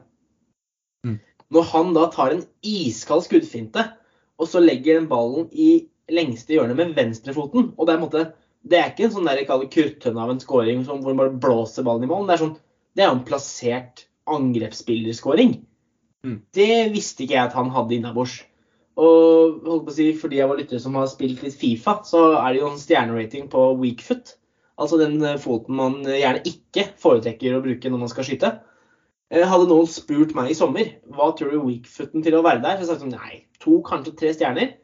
Mm. 1.06 1.16
Når 1.56 1.68
han 1.72 1.96
da 1.96 2.06
tar 2.12 2.34
en 2.34 2.44
iskald 2.66 3.24
skuddfinte, 3.26 3.86
og 4.40 4.48
så 4.50 4.62
legger 4.62 5.00
den 5.00 5.08
ballen 5.10 5.48
i 5.52 5.88
lengste 6.12 6.56
hjørnet 6.56 6.76
med 6.76 6.94
venstrefoten 6.96 7.70
og 7.76 7.86
Det 7.86 7.92
er, 7.92 7.98
en 7.98 8.04
måte, 8.04 8.22
det 8.68 8.78
er 8.78 8.88
ikke 8.90 9.06
en 9.06 9.12
sånn 9.14 9.28
der 9.28 9.40
jeg 9.40 9.48
kaller 9.48 9.70
kruttønne 9.70 10.24
av 10.24 10.32
en 10.32 10.40
scoring 10.42 10.82
som, 10.86 11.00
hvor 11.02 11.14
man 11.14 11.20
bare 11.20 11.42
blåser 11.44 11.86
ballen 11.86 12.06
i 12.06 12.10
mål. 12.10 12.26
Det 12.28 12.34
er, 12.34 12.42
sånn, 12.42 12.56
det 12.98 13.04
er 13.04 13.12
en 13.12 13.26
plassert 13.26 14.06
angrepsspillerskåring. 14.30 15.54
Mm. 16.26 16.38
Det 16.54 16.72
visste 16.94 17.24
ikke 17.24 17.38
jeg 17.38 17.48
at 17.48 17.56
han 17.58 17.72
hadde 17.74 17.96
innabords. 17.96 18.40
Og 19.00 19.62
holdt 19.64 19.86
på 19.86 19.92
å 19.92 19.96
si, 19.96 20.08
for 20.18 20.32
de 20.32 20.42
av 20.44 20.50
våre 20.52 20.60
lyttere 20.60 20.82
som 20.82 20.96
har 20.98 21.08
spilt 21.08 21.40
litt 21.44 21.56
Fifa, 21.56 22.00
så 22.04 22.26
er 22.42 22.52
det 22.52 22.60
jo 22.60 22.68
en 22.68 22.80
stjernerating 22.80 23.48
på 23.52 23.70
weakfoot. 23.80 24.34
Altså 24.82 24.98
den 25.00 25.16
eh, 25.24 25.40
foten 25.40 25.78
man 25.78 26.02
gjerne 26.04 26.42
ikke 26.48 26.90
foretrekker 27.00 27.56
å 27.56 27.62
bruke 27.64 27.92
når 27.92 28.04
man 28.04 28.12
skal 28.12 28.26
skyte. 28.28 28.52
Eh, 29.32 29.46
Hadde 29.48 29.70
noen 29.70 29.88
spurt 29.88 30.34
meg 30.36 30.52
i 30.52 30.56
sommer 30.58 30.92
hva 31.12 31.30
tror 31.36 31.54
du 31.54 31.62
weak-footen 31.64 32.24
til 32.24 32.36
å 32.36 32.44
være 32.44 32.60
der, 32.64 32.76
så 32.76 32.84
jeg 32.84 32.90
sagt 32.90 33.04
sånn, 33.06 33.16
nei, 33.16 33.44
to, 33.62 33.78
kanskje 33.86 34.16
tre 34.18 34.32
stjerner. 34.36 34.74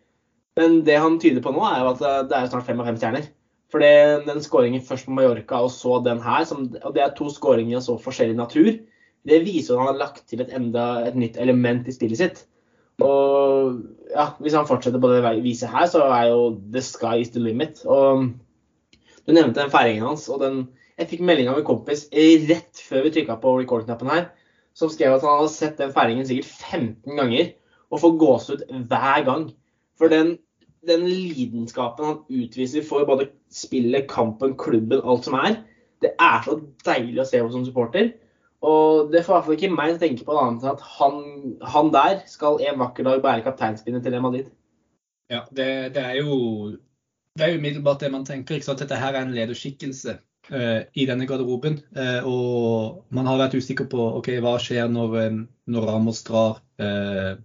Men 0.58 0.80
det 0.86 0.96
han 0.98 1.20
tyder 1.22 1.44
på 1.44 1.52
nå, 1.54 1.60
er 1.68 1.82
jo 1.84 1.92
at 1.92 2.04
eh, 2.04 2.22
det 2.30 2.38
er 2.38 2.52
snart 2.52 2.68
fem 2.68 2.80
av 2.80 2.88
fem 2.88 3.00
stjerner. 3.00 3.28
For 3.68 3.84
den 3.84 4.40
skåringen 4.40 4.80
først 4.80 5.04
på 5.04 5.12
Mallorca 5.12 5.60
og 5.60 5.72
så 5.74 5.98
den 6.00 6.22
her, 6.24 6.46
som, 6.48 6.64
og 6.80 6.94
det 6.96 7.02
er 7.04 7.10
to 7.16 7.28
skåringer 7.28 7.76
av 7.76 7.84
så 7.84 7.98
forskjellig 8.00 8.38
natur, 8.38 8.70
det 9.28 9.42
viser 9.44 9.74
at 9.74 9.82
han 9.82 9.90
har 9.90 9.98
lagt 10.00 10.22
til 10.30 10.40
et 10.40 10.54
enda 10.56 10.86
et 11.04 11.18
nytt 11.18 11.36
element 11.36 11.84
i 11.84 11.92
spillet 11.92 12.20
sitt. 12.20 12.46
Og 13.04 13.78
ja, 14.10 14.30
hvis 14.42 14.56
han 14.58 14.66
fortsetter 14.66 15.00
på 15.00 15.10
det 15.12 15.22
viset 15.44 15.70
her, 15.70 15.86
så 15.90 16.02
er 16.10 16.30
jo 16.32 16.42
the 16.72 16.82
sky 16.82 17.20
is 17.22 17.30
the 17.34 17.42
limit. 17.42 17.84
Og 17.86 18.24
du 19.26 19.32
nevnte 19.32 19.60
den 19.60 19.70
feiringen 19.70 20.06
hans, 20.06 20.28
og 20.28 20.42
den 20.44 20.68
Jeg 20.98 21.06
fikk 21.12 21.20
melding 21.22 21.46
av 21.46 21.60
en 21.60 21.66
kompis 21.66 22.08
rett 22.10 22.80
før 22.82 23.04
vi 23.04 23.10
trykka 23.14 23.36
på 23.38 23.52
record-knappen 23.60 24.08
her, 24.10 24.24
som 24.74 24.90
skrev 24.90 25.12
at 25.14 25.22
han 25.22 25.36
hadde 25.38 25.52
sett 25.52 25.76
den 25.78 25.92
feiringen 25.94 26.26
sikkert 26.26 26.48
15 26.72 27.20
ganger 27.20 27.52
og 27.94 28.00
får 28.02 28.16
gåsehud 28.18 28.64
hver 28.90 29.22
gang. 29.28 29.44
For 29.94 30.10
den, 30.10 30.32
den 30.82 31.06
lidenskapen 31.06 32.08
han 32.08 32.18
utviser 32.26 32.82
for 32.82 33.06
både 33.06 33.28
spillet, 33.46 34.08
kampen, 34.10 34.56
klubben, 34.58 34.98
alt 35.04 35.28
som 35.28 35.38
er, 35.38 35.60
det 36.02 36.16
er 36.18 36.42
så 36.42 36.58
deilig 36.86 37.22
å 37.22 37.28
se 37.30 37.44
på 37.44 37.54
som 37.54 37.66
supporter. 37.68 38.10
Og 38.66 39.12
det 39.12 39.22
får 39.22 39.32
i 39.32 39.36
hvert 39.36 39.46
fall 39.46 39.56
ikke 39.56 39.74
meg 39.74 39.92
til 39.92 39.98
å 39.98 40.02
tenke 40.02 40.24
på 40.26 40.34
noe 40.34 40.44
annet 40.48 40.64
enn 40.64 40.72
at 40.72 40.86
han, 40.96 41.18
han 41.74 41.90
der 41.94 42.22
skal 42.26 42.58
en 42.64 42.80
vakker 42.80 43.06
dag 43.06 43.20
bære 43.22 43.44
kapteinspinnet 43.46 44.02
til 44.02 44.14
Real 44.14 44.24
Madrid. 44.24 44.48
Ja, 45.30 45.44
det, 45.54 45.68
det 45.94 46.02
er 46.02 46.16
jo 46.22 46.38
det 47.38 47.46
er 47.46 47.58
umiddelbart 47.58 48.02
det 48.02 48.10
man 48.10 48.24
tenker. 48.26 48.56
ikke 48.56 48.66
sant? 48.66 48.80
Dette 48.82 48.98
her 48.98 49.14
er 49.14 49.22
en 49.22 49.34
lederskikkelse 49.34 50.16
uh, 50.50 50.80
i 50.98 51.06
denne 51.06 51.26
garderoben. 51.28 51.78
Uh, 51.94 52.26
og 52.26 53.14
man 53.14 53.28
har 53.30 53.38
vært 53.44 53.58
usikker 53.60 53.86
på 53.90 54.08
ok, 54.18 54.32
hva 54.42 54.56
skjer 54.62 54.90
når, 54.90 55.18
eh, 55.22 55.36
når 55.70 55.86
Ramos 55.86 56.24
drar. 56.26 56.58
Uh, 56.82 57.38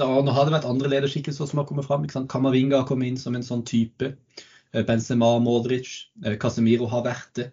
da, 0.00 0.08
nå 0.08 0.34
har 0.34 0.48
det 0.48 0.56
vært 0.56 0.66
andre 0.66 0.90
lederskikkelser 0.96 1.46
som 1.46 1.62
har 1.62 1.68
kommet 1.68 1.86
fram. 1.86 2.02
ikke 2.04 2.18
sant? 2.18 2.30
Kamavinga 2.32 2.80
har 2.80 2.88
kommet 2.88 3.12
inn 3.12 3.20
som 3.20 3.36
en 3.38 3.46
sånn 3.46 3.62
type. 3.68 4.14
Benzema, 4.86 5.32
Modric, 5.42 5.88
Casemiro 6.38 6.86
har 6.90 7.02
vært 7.02 7.30
det. 7.40 7.46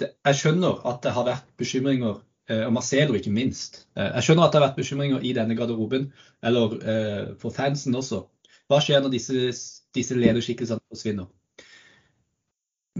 Det. 0.00 0.10
Jeg 0.26 0.40
skjønner 0.40 0.80
at 0.90 1.02
det 1.04 1.12
har 1.16 1.26
vært 1.28 1.50
bekymringer, 1.60 2.18
eh, 2.50 2.64
og 2.66 2.74
Marcelo 2.76 3.16
ikke 3.18 3.32
minst. 3.34 3.84
Eh, 3.96 4.10
jeg 4.16 4.28
skjønner 4.28 4.46
at 4.46 4.54
det 4.54 4.60
har 4.60 4.66
vært 4.68 4.80
bekymringer 4.80 5.24
i 5.24 5.34
denne 5.36 5.56
garderoben, 5.58 6.10
eller 6.42 6.76
eh, 6.80 7.22
for 7.40 7.54
fansen 7.54 7.96
også. 7.98 8.24
Hva 8.70 8.80
skjer 8.80 9.04
når 9.04 9.14
disse, 9.14 9.52
disse 9.94 10.18
lederskikkelsene 10.18 10.82
forsvinner? 10.92 11.30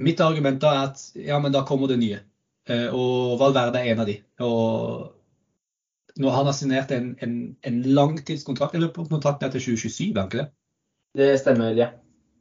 Mitt 0.05 0.21
argument 0.21 0.61
da 0.63 0.73
er 0.75 0.89
at 0.91 1.03
ja, 1.15 1.39
men 1.41 1.55
da 1.55 1.63
kommer 1.67 1.89
det 1.91 2.01
nye. 2.01 2.19
Og 2.97 3.37
Valverde 3.39 3.79
er 3.79 3.93
en 3.93 4.01
av 4.03 4.09
de. 4.09 4.17
Og 4.43 5.13
når 6.21 6.35
han 6.35 6.49
har 6.49 6.57
signert 6.57 6.93
en, 6.97 7.13
en, 7.23 7.35
en 7.63 7.83
langtidskontrakt, 7.97 8.75
eller 8.75 8.91
kontrakten 8.95 9.47
er 9.47 9.53
til 9.55 9.63
2027, 9.77 10.11
er 10.11 10.21
han 10.21 10.31
ikke 10.31 10.41
det? 10.43 10.49
Det 11.15 11.29
stemmer, 11.41 11.77
ja. 11.79 11.89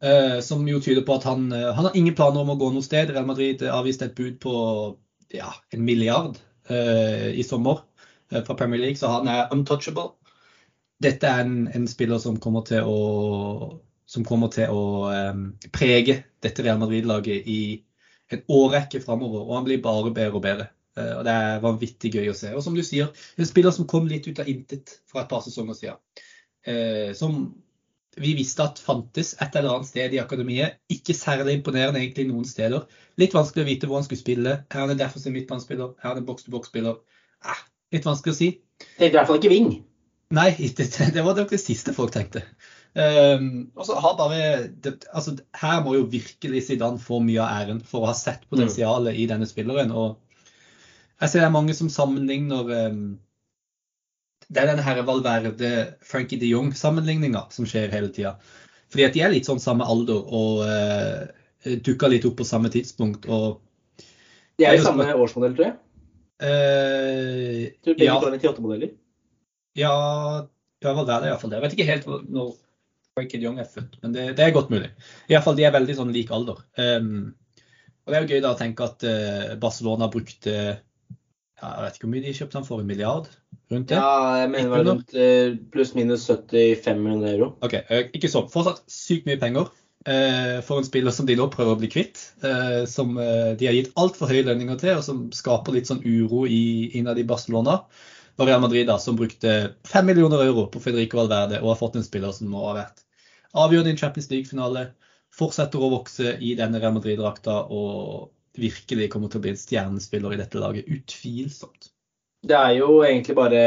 Eh, 0.03 0.39
som 0.43 0.65
jo 0.67 0.81
tyder 0.83 1.05
på 1.07 1.15
at 1.15 1.23
han, 1.29 1.47
eh, 1.55 1.69
han 1.71 1.85
har 1.87 1.95
ingen 1.95 2.15
planer 2.15 2.43
om 2.43 2.51
å 2.51 2.57
gå 2.59 2.71
noe 2.73 2.83
sted. 2.83 3.13
Real 3.13 3.27
Madrid 3.27 3.63
avviste 3.71 4.09
et 4.09 4.17
bud 4.17 4.35
på 4.43 4.55
ja, 5.31 5.53
en 5.71 5.85
milliard 5.85 6.37
eh, 6.67 7.29
i 7.39 7.45
sommer 7.47 7.85
eh, 8.31 8.43
fra 8.43 8.57
Premier 8.59 8.83
League, 8.83 8.99
så 8.99 9.13
han 9.13 9.31
er 9.31 9.53
untouchable. 9.55 10.11
Dette 11.03 11.27
er 11.27 11.45
en, 11.45 11.69
en 11.71 11.87
spiller 11.87 12.19
som 12.19 12.35
kommer 12.39 12.65
til 12.67 12.83
å, 12.83 13.79
som 14.05 14.27
kommer 14.27 14.51
til 14.51 14.75
å 14.75 14.83
eh, 15.13 15.41
prege 15.71 16.19
dette 16.43 16.67
Real 16.67 16.83
Madrid-laget 16.83 17.47
i 17.47 17.61
en 18.33 18.43
årrekke 18.51 19.01
framover. 19.03 19.47
Og 19.47 19.55
han 19.57 19.67
blir 19.67 19.83
bare 19.83 20.11
bedre 20.11 20.39
og 20.39 20.43
bedre. 20.43 20.69
Eh, 20.97 21.13
og 21.17 21.23
Det 21.25 21.39
er 21.47 21.63
vanvittig 21.63 22.13
gøy 22.17 22.31
å 22.31 22.37
se. 22.37 22.51
Og 22.53 22.63
som 22.65 22.75
du 22.75 22.83
sier, 22.85 23.11
en 23.37 23.49
spiller 23.49 23.71
som 23.75 23.87
kom 23.89 24.07
litt 24.11 24.27
ut 24.27 24.43
av 24.43 24.51
intet 24.51 24.99
for 25.07 25.23
et 25.23 25.31
par 25.31 25.43
sesonger 25.45 25.79
siden. 25.79 26.25
Eh, 26.67 27.11
som 27.17 27.45
vi 28.19 28.33
visste 28.37 28.65
at 28.65 28.81
fantes 28.81 29.33
et 29.41 29.55
eller 29.57 29.77
annet 29.77 29.89
sted 29.89 30.13
i 30.13 30.21
akademiet. 30.21 30.77
Ikke 30.93 31.15
særlig 31.17 31.57
imponerende 31.57 32.01
egentlig 32.01 32.27
noen 32.29 32.45
steder. 32.47 32.85
Litt 33.21 33.33
vanskelig 33.35 33.63
å 33.63 33.69
vite 33.69 33.89
hvor 33.89 33.99
han 33.99 34.05
skulle 34.07 34.21
spille. 34.21 34.57
Her 34.71 34.79
Er 34.79 34.85
han 34.85 34.93
en 34.95 35.01
defensiv 35.01 35.33
midtbanespiller? 35.35 35.95
Er 36.01 36.11
han 36.11 36.21
en 36.21 36.27
boks-til-boks-spiller? 36.27 36.99
eh, 37.45 37.63
litt 37.95 38.05
vanskelig 38.07 38.33
å 38.33 38.37
si. 38.37 38.51
Tenkte 38.97 39.11
i 39.11 39.17
hvert 39.17 39.29
fall 39.29 39.41
ikke 39.41 39.53
Ving. 39.53 39.73
Nei, 40.33 40.49
det, 40.77 40.89
det 41.13 41.25
var 41.25 41.37
nok 41.37 41.53
det 41.53 41.61
siste 41.61 41.93
folk 41.95 42.13
tenkte. 42.15 42.45
Um, 42.93 43.71
og 43.73 43.87
så 43.87 43.97
har 43.97 44.17
bare 44.19 44.41
det, 44.85 44.99
altså, 45.09 45.33
Her 45.57 45.79
må 45.81 45.95
jo 45.97 46.03
virkelig 46.11 46.67
Zidane 46.67 47.01
få 47.01 47.17
mye 47.25 47.41
av 47.41 47.63
æren 47.63 47.79
for 47.81 48.03
å 48.03 48.11
ha 48.11 48.17
sett 48.17 48.45
potensialet 48.53 49.17
i 49.17 49.25
denne 49.31 49.49
spilleren. 49.49 49.89
og 49.89 50.19
jeg 51.21 51.29
ser 51.31 51.43
det 51.43 51.47
er 51.47 51.55
mange 51.55 51.73
som 51.77 51.89
sammenligner 51.89 52.69
um, 52.91 53.03
Det 54.49 54.61
er 54.61 54.69
denne 54.71 54.85
her 54.85 55.01
Valverde-Frankie 55.07 56.41
de 56.41 56.49
Jong-sammenligninga 56.51 57.45
som 57.53 57.67
skjer 57.69 57.93
hele 57.93 58.11
tida. 58.13 58.35
Fordi 58.93 59.07
at 59.07 59.15
de 59.15 59.23
er 59.25 59.31
litt 59.33 59.47
sånn 59.49 59.61
samme 59.61 59.85
alder 59.89 60.19
og 60.21 60.63
uh, 60.67 61.23
dukka 61.85 62.09
litt 62.11 62.27
opp 62.29 62.37
på 62.41 62.47
samme 62.47 62.69
tidspunkt. 62.73 63.25
og 63.25 63.61
De 64.59 64.67
er 64.69 64.77
i 64.77 64.83
samme 64.83 65.07
årsmodell, 65.15 65.55
tror 65.57 65.69
jeg. 65.69 65.77
Uh, 66.43 67.71
tror 67.85 67.97
begge 67.97 68.09
ja. 68.09 68.19
to 68.19 68.29
er 68.29 68.37
98-modeller. 68.37 68.93
Ja, 69.79 69.95
ja, 70.83 70.91
Valverde 70.91 71.25
er 71.25 71.31
iallfall 71.31 71.53
det. 71.53 71.57
Jeg 71.57 71.65
vet 71.65 71.77
ikke 71.77 71.89
helt 71.89 72.29
når 72.29 72.51
Frankie 73.13 73.39
de 73.39 73.47
Jong 73.47 73.61
er 73.61 73.69
født, 73.69 73.97
men 74.03 74.13
det, 74.13 74.27
det 74.37 74.45
er 74.45 74.55
godt 74.55 74.73
mulig. 74.73 74.89
Iallfall 75.31 75.57
de 75.57 75.65
er 75.67 75.73
veldig 75.73 75.95
sånn 75.97 76.13
lik 76.13 76.33
alder. 76.33 76.59
Um, 76.77 77.31
og 78.03 78.11
det 78.11 78.17
er 78.17 78.25
jo 78.25 78.35
gøy 78.35 78.43
da 78.43 78.51
å 78.53 78.59
tenke 78.59 78.85
at 78.85 79.05
uh, 79.07 79.53
Barcelona 79.61 80.09
brukte 80.11 80.55
Jeg 81.63 81.85
vet 81.85 81.97
ikke 81.97 82.07
hvor 82.07 82.13
mye 82.13 82.25
de 82.25 82.33
kjøpte 82.37 82.59
han 82.59 82.67
for, 82.67 82.81
en 82.81 82.89
milliard? 82.89 83.29
Rundt 83.71 83.89
det? 83.89 83.99
Ja, 83.99 84.39
jeg 84.41 84.49
mener 84.51 84.67
det 84.67 84.73
var 84.73 84.87
rundt 84.89 85.15
uh, 85.15 85.55
pluss-minus 85.73 86.25
75 86.27 86.99
millioner 86.99 87.37
euro. 87.37 87.53
Ok, 87.63 87.77
uh, 87.87 88.01
Ikke 88.13 88.31
så. 88.31 88.43
Fortsatt 88.51 88.83
sykt 88.91 89.29
mye 89.29 89.41
penger 89.41 89.71
for 90.03 90.81
en 90.81 90.83
spiller 90.83 91.13
som 91.15 91.23
de 91.23 91.37
nå 91.39 91.45
prøver 91.47 91.77
å 91.77 91.79
bli 91.79 91.87
kvitt. 91.87 92.19
som 92.91 93.13
de 93.15 93.67
har 93.69 93.75
gitt 93.77 93.93
altfor 93.95 94.27
høye 94.27 94.43
lønninger 94.43 94.75
til, 94.81 94.97
og 94.97 95.05
som 95.05 95.21
skaper 95.31 95.77
litt 95.77 95.87
sånn 95.87 96.01
uro 96.03 96.41
i, 96.43 96.89
innad 96.99 97.21
i 97.21 97.23
Barcelona 97.23 97.77
og 98.37 98.47
Real 98.47 98.61
Madrid 98.61 98.87
da, 98.89 98.97
som 98.99 99.15
brukte 99.15 99.53
5 99.87 100.05
millioner 100.05 100.43
euro 100.43 100.65
på 100.71 100.81
Federico 100.83 101.21
Valverde 101.21 101.61
og 101.61 101.73
har 101.73 101.79
fått 101.79 101.97
en 101.99 102.05
spiller 102.05 102.33
som 102.35 102.49
nå 102.51 102.65
har 102.67 102.79
vært 102.79 103.03
avgjørende 103.53 103.91
i 103.91 103.95
en 103.95 104.01
Champions 104.01 104.29
League-finale, 104.31 104.87
fortsetter 105.33 105.81
å 105.81 105.91
vokse 105.93 106.35
i 106.41 106.53
denne 106.57 106.81
Real 106.81 106.95
Madrid-drakta 106.95 107.59
og 107.73 108.31
virkelig 108.59 109.09
kommer 109.13 109.31
til 109.31 109.41
å 109.41 109.43
bli 109.45 109.53
en 109.53 109.59
stjernespiller 109.59 110.35
i 110.35 110.39
dette 110.39 110.61
laget. 110.61 110.89
Utvilsomt. 110.91 111.89
Det 112.43 112.55
er 112.59 112.73
jo 112.75 112.99
egentlig 113.07 113.37
bare 113.37 113.59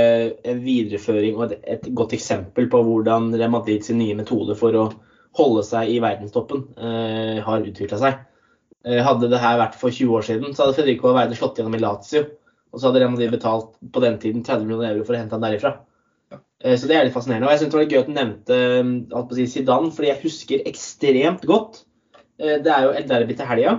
en 0.44 0.58
videreføring 0.60 1.38
og 1.40 1.54
et, 1.56 1.86
godt 1.96 2.12
eksempel 2.12 2.68
på 2.72 2.82
hvordan 2.84 3.30
Real 3.32 3.54
Madrid 3.54 3.86
sin 3.86 3.96
nye 4.02 4.16
metode 4.18 4.56
for 4.58 4.76
å 4.76 4.86
holde 5.36 5.62
seg 5.64 5.94
i 5.94 6.00
verdenstoppen 6.04 6.66
eh, 6.76 7.38
har 7.44 7.64
utvikla 7.64 8.00
seg. 8.02 8.20
Eh, 8.84 9.00
hadde 9.04 9.30
det 9.32 9.40
her 9.40 9.56
vært 9.62 9.78
for 9.80 9.92
20 9.92 10.12
år 10.18 10.26
siden, 10.28 10.52
så 10.52 10.64
hadde 10.66 10.76
Fredrico 10.76 11.08
Valverde 11.08 11.38
slått 11.38 11.60
gjennom 11.60 11.76
i 11.76 11.80
Lazio. 11.80 12.26
Og 12.72 12.80
så 12.80 12.90
hadde 12.90 13.00
Real 13.00 13.14
Madrid 13.14 13.32
betalt 13.32 13.74
på 13.92 14.02
den 14.04 14.20
tiden 14.20 14.44
30 14.44 14.68
millioner 14.68 14.92
euro 14.92 15.06
for 15.08 15.16
å 15.16 15.22
hente 15.22 15.36
han 15.38 15.44
derifra. 15.46 15.78
Eh, 16.32 16.76
så 16.76 16.88
det 16.88 16.98
er 16.98 17.08
litt 17.08 17.16
fascinerende. 17.16 17.48
Og 17.48 17.54
jeg 17.54 17.62
syns 17.62 17.72
det 17.72 17.80
var 17.80 17.90
gøy 17.90 18.00
at 18.02 18.08
du 18.10 18.16
nevnte 18.16 19.36
si 19.38 19.48
Zidane, 19.56 19.92
fordi 19.94 20.12
jeg 20.12 20.22
husker 20.24 20.68
ekstremt 20.68 21.46
godt. 21.48 21.84
Eh, 22.36 22.58
det 22.60 22.72
er 22.72 22.86
jo 22.86 22.96
El 22.96 23.08
Derby 23.08 23.36
til 23.38 23.48
helga. 23.48 23.76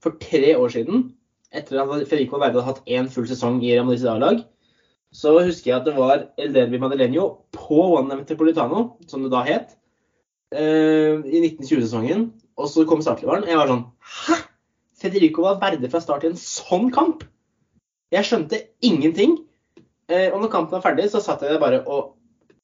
For 0.00 0.16
tre 0.22 0.54
år 0.56 0.72
siden, 0.72 1.10
etter 1.52 1.82
at 1.82 2.08
Federico 2.08 2.38
Verde 2.40 2.60
hadde 2.60 2.68
hatt 2.68 2.88
én 2.88 3.10
full 3.12 3.26
sesong 3.28 3.60
i 3.64 3.74
Real 3.74 3.86
Madrids 3.88 4.06
A-lag, 4.08 4.44
så 5.12 5.34
husker 5.42 5.72
jeg 5.72 5.80
at 5.80 5.88
det 5.88 5.96
var 5.96 6.28
El 6.38 6.54
Derby 6.54 6.78
Madeleño 6.78 7.26
på 7.54 7.80
One 7.98 8.20
Metropolitano, 8.20 8.84
som 9.10 9.24
det 9.24 9.32
da 9.32 9.42
het, 9.46 9.74
eh, 10.54 11.18
i 11.26 11.42
1920-sesongen. 11.42 12.30
Og 12.60 12.68
så 12.70 12.84
kom 12.86 13.02
startelveren. 13.02 13.48
Jeg 13.48 13.58
var 13.58 13.70
sånn 13.70 13.86
Hæ?! 14.00 14.38
Federico 15.00 15.42
var 15.46 15.58
Valverde 15.62 15.88
fra 15.90 16.02
start 16.04 16.26
i 16.26 16.30
en 16.30 16.38
sånn 16.38 16.90
kamp! 16.94 17.24
Jeg 18.12 18.26
skjønte 18.26 18.58
ingenting. 18.84 19.38
Eh, 20.10 20.28
og 20.30 20.42
når 20.42 20.52
kampen 20.52 20.76
var 20.76 20.84
ferdig, 20.84 21.08
så 21.10 21.22
satt 21.24 21.42
jeg 21.42 21.54
der 21.54 21.62
bare 21.62 21.82
og 21.86 22.16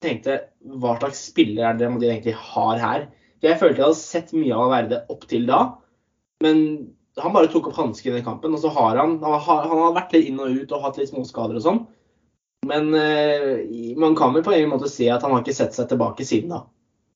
tenkte 0.04 0.40
hva 0.60 0.96
slags 0.98 1.22
spiller 1.30 1.70
er 1.70 1.78
det 1.78 1.88
de 2.02 2.10
egentlig 2.10 2.34
har 2.36 2.82
her? 2.82 3.06
For 3.40 3.50
jeg 3.50 3.60
følte 3.60 3.80
jeg 3.80 3.86
hadde 3.86 4.00
sett 4.00 4.34
mye 4.36 4.58
av 4.58 4.72
Verde 4.72 5.02
opp 5.12 5.26
til 5.30 5.46
da, 5.48 5.60
men 6.44 6.58
han 7.22 7.32
bare 7.32 7.48
tok 7.52 7.70
opp 7.70 7.78
hansken 7.80 8.12
i 8.12 8.16
den 8.18 8.26
kampen. 8.26 8.54
Og 8.54 8.60
så 8.60 8.70
har 8.76 9.00
han, 9.00 9.18
han 9.22 9.40
har, 9.40 9.68
han 9.70 9.82
har 9.86 9.96
vært 9.96 10.16
litt 10.16 10.30
inn 10.30 10.40
og 10.42 10.52
ut 10.52 10.74
og 10.76 10.84
hatt 10.84 11.00
litt 11.00 11.12
småskader 11.12 11.58
og 11.58 11.64
sånn. 11.64 11.82
Men 12.66 12.94
eh, 12.98 13.96
man 13.96 14.16
kan 14.18 14.34
vel 14.34 14.44
på 14.44 14.54
en 14.56 14.70
måte 14.72 14.90
si 14.90 15.08
at 15.12 15.22
han 15.24 15.34
har 15.34 15.44
ikke 15.44 15.56
sett 15.56 15.76
seg 15.76 15.88
tilbake 15.90 16.26
siden 16.26 16.54
da. 16.54 16.62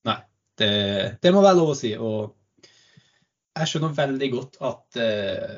Nei, 0.08 0.18
det, 0.60 0.74
det 1.22 1.32
må 1.34 1.42
være 1.44 1.58
lov 1.58 1.72
å 1.74 1.78
si. 1.78 1.94
Og 1.98 2.36
jeg 3.58 3.70
skjønner 3.70 3.96
veldig 3.96 4.28
godt 4.36 4.60
at 4.70 5.00
eh, 5.02 5.56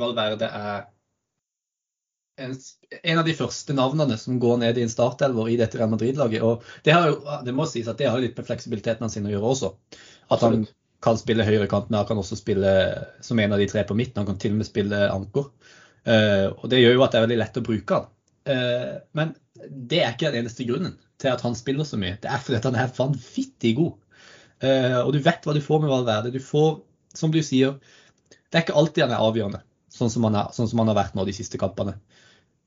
Valverde 0.00 0.48
er 0.50 0.88
en, 2.40 2.54
en, 3.02 3.18
av 3.20 3.24
de 3.26 3.36
første 3.36 3.74
navnene 3.76 4.16
som 4.18 4.38
går 4.40 4.60
ned 4.62 4.78
i 4.78 4.84
en 4.86 4.92
startelver 4.92 5.50
i 5.52 5.58
dette 5.60 5.78
Real 5.78 5.92
Madrid-laget. 5.92 6.42
og 6.42 6.64
det, 6.86 6.94
har 6.96 7.10
jo, 7.10 7.18
det 7.44 7.54
må 7.54 7.68
sies 7.68 7.88
at 7.90 8.00
det 8.00 8.08
har 8.10 8.22
litt 8.22 8.38
med 8.38 8.48
fleksibiliteten 8.48 9.12
sin 9.12 9.28
å 9.28 9.34
gjøre 9.34 9.52
også. 9.54 9.72
At 10.32 10.44
han 10.46 10.64
kan 11.04 11.18
spille 11.18 11.46
høyrekanten, 11.46 11.96
han 11.96 12.08
kan 12.08 12.20
også 12.20 12.38
spille 12.38 12.70
som 13.24 13.38
en 13.40 13.54
av 13.54 13.60
de 13.60 13.68
tre 13.70 13.84
på 13.88 13.96
midten. 13.96 14.20
Han 14.20 14.28
kan 14.28 14.40
til 14.40 14.54
og 14.54 14.60
med 14.60 14.68
spille 14.68 15.04
anker. 15.08 15.48
Uh, 16.04 16.48
og 16.56 16.66
Det 16.72 16.80
gjør 16.80 16.96
jo 16.96 17.04
at 17.04 17.12
det 17.12 17.20
er 17.20 17.26
veldig 17.26 17.38
lett 17.40 17.60
å 17.60 17.64
bruke 17.64 17.98
han. 17.98 18.10
Uh, 18.48 18.92
men 19.16 19.32
det 19.68 20.02
er 20.02 20.12
ikke 20.14 20.30
den 20.32 20.44
eneste 20.44 20.66
grunnen 20.68 20.96
til 21.20 21.32
at 21.32 21.42
han 21.44 21.56
spiller 21.56 21.88
så 21.88 22.00
mye. 22.00 22.18
Det 22.20 22.30
er 22.32 22.44
fordi 22.44 22.60
han 22.68 22.78
er 22.80 22.94
vanvittig 22.96 23.74
god. 23.80 23.96
Uh, 24.60 25.00
og 25.06 25.14
du 25.16 25.20
vet 25.24 25.44
hva 25.44 25.56
du 25.56 25.62
får 25.64 25.82
med 25.84 25.92
Valverde. 25.92 26.32
Du 26.36 26.40
får, 26.44 26.80
som 27.16 27.32
du 27.32 27.40
sier, 27.44 27.78
det 28.50 28.58
er 28.58 28.66
ikke 28.66 28.76
alltid 28.76 29.06
han 29.06 29.16
er 29.16 29.24
avgjørende, 29.24 29.62
sånn 29.92 30.12
som 30.12 30.26
han, 30.28 30.36
er, 30.36 30.52
sånn 30.56 30.68
som 30.68 30.82
han 30.82 30.90
har 30.92 30.98
vært 30.98 31.16
nå 31.16 31.24
de 31.28 31.36
siste 31.36 31.60
kampene. 31.60 31.96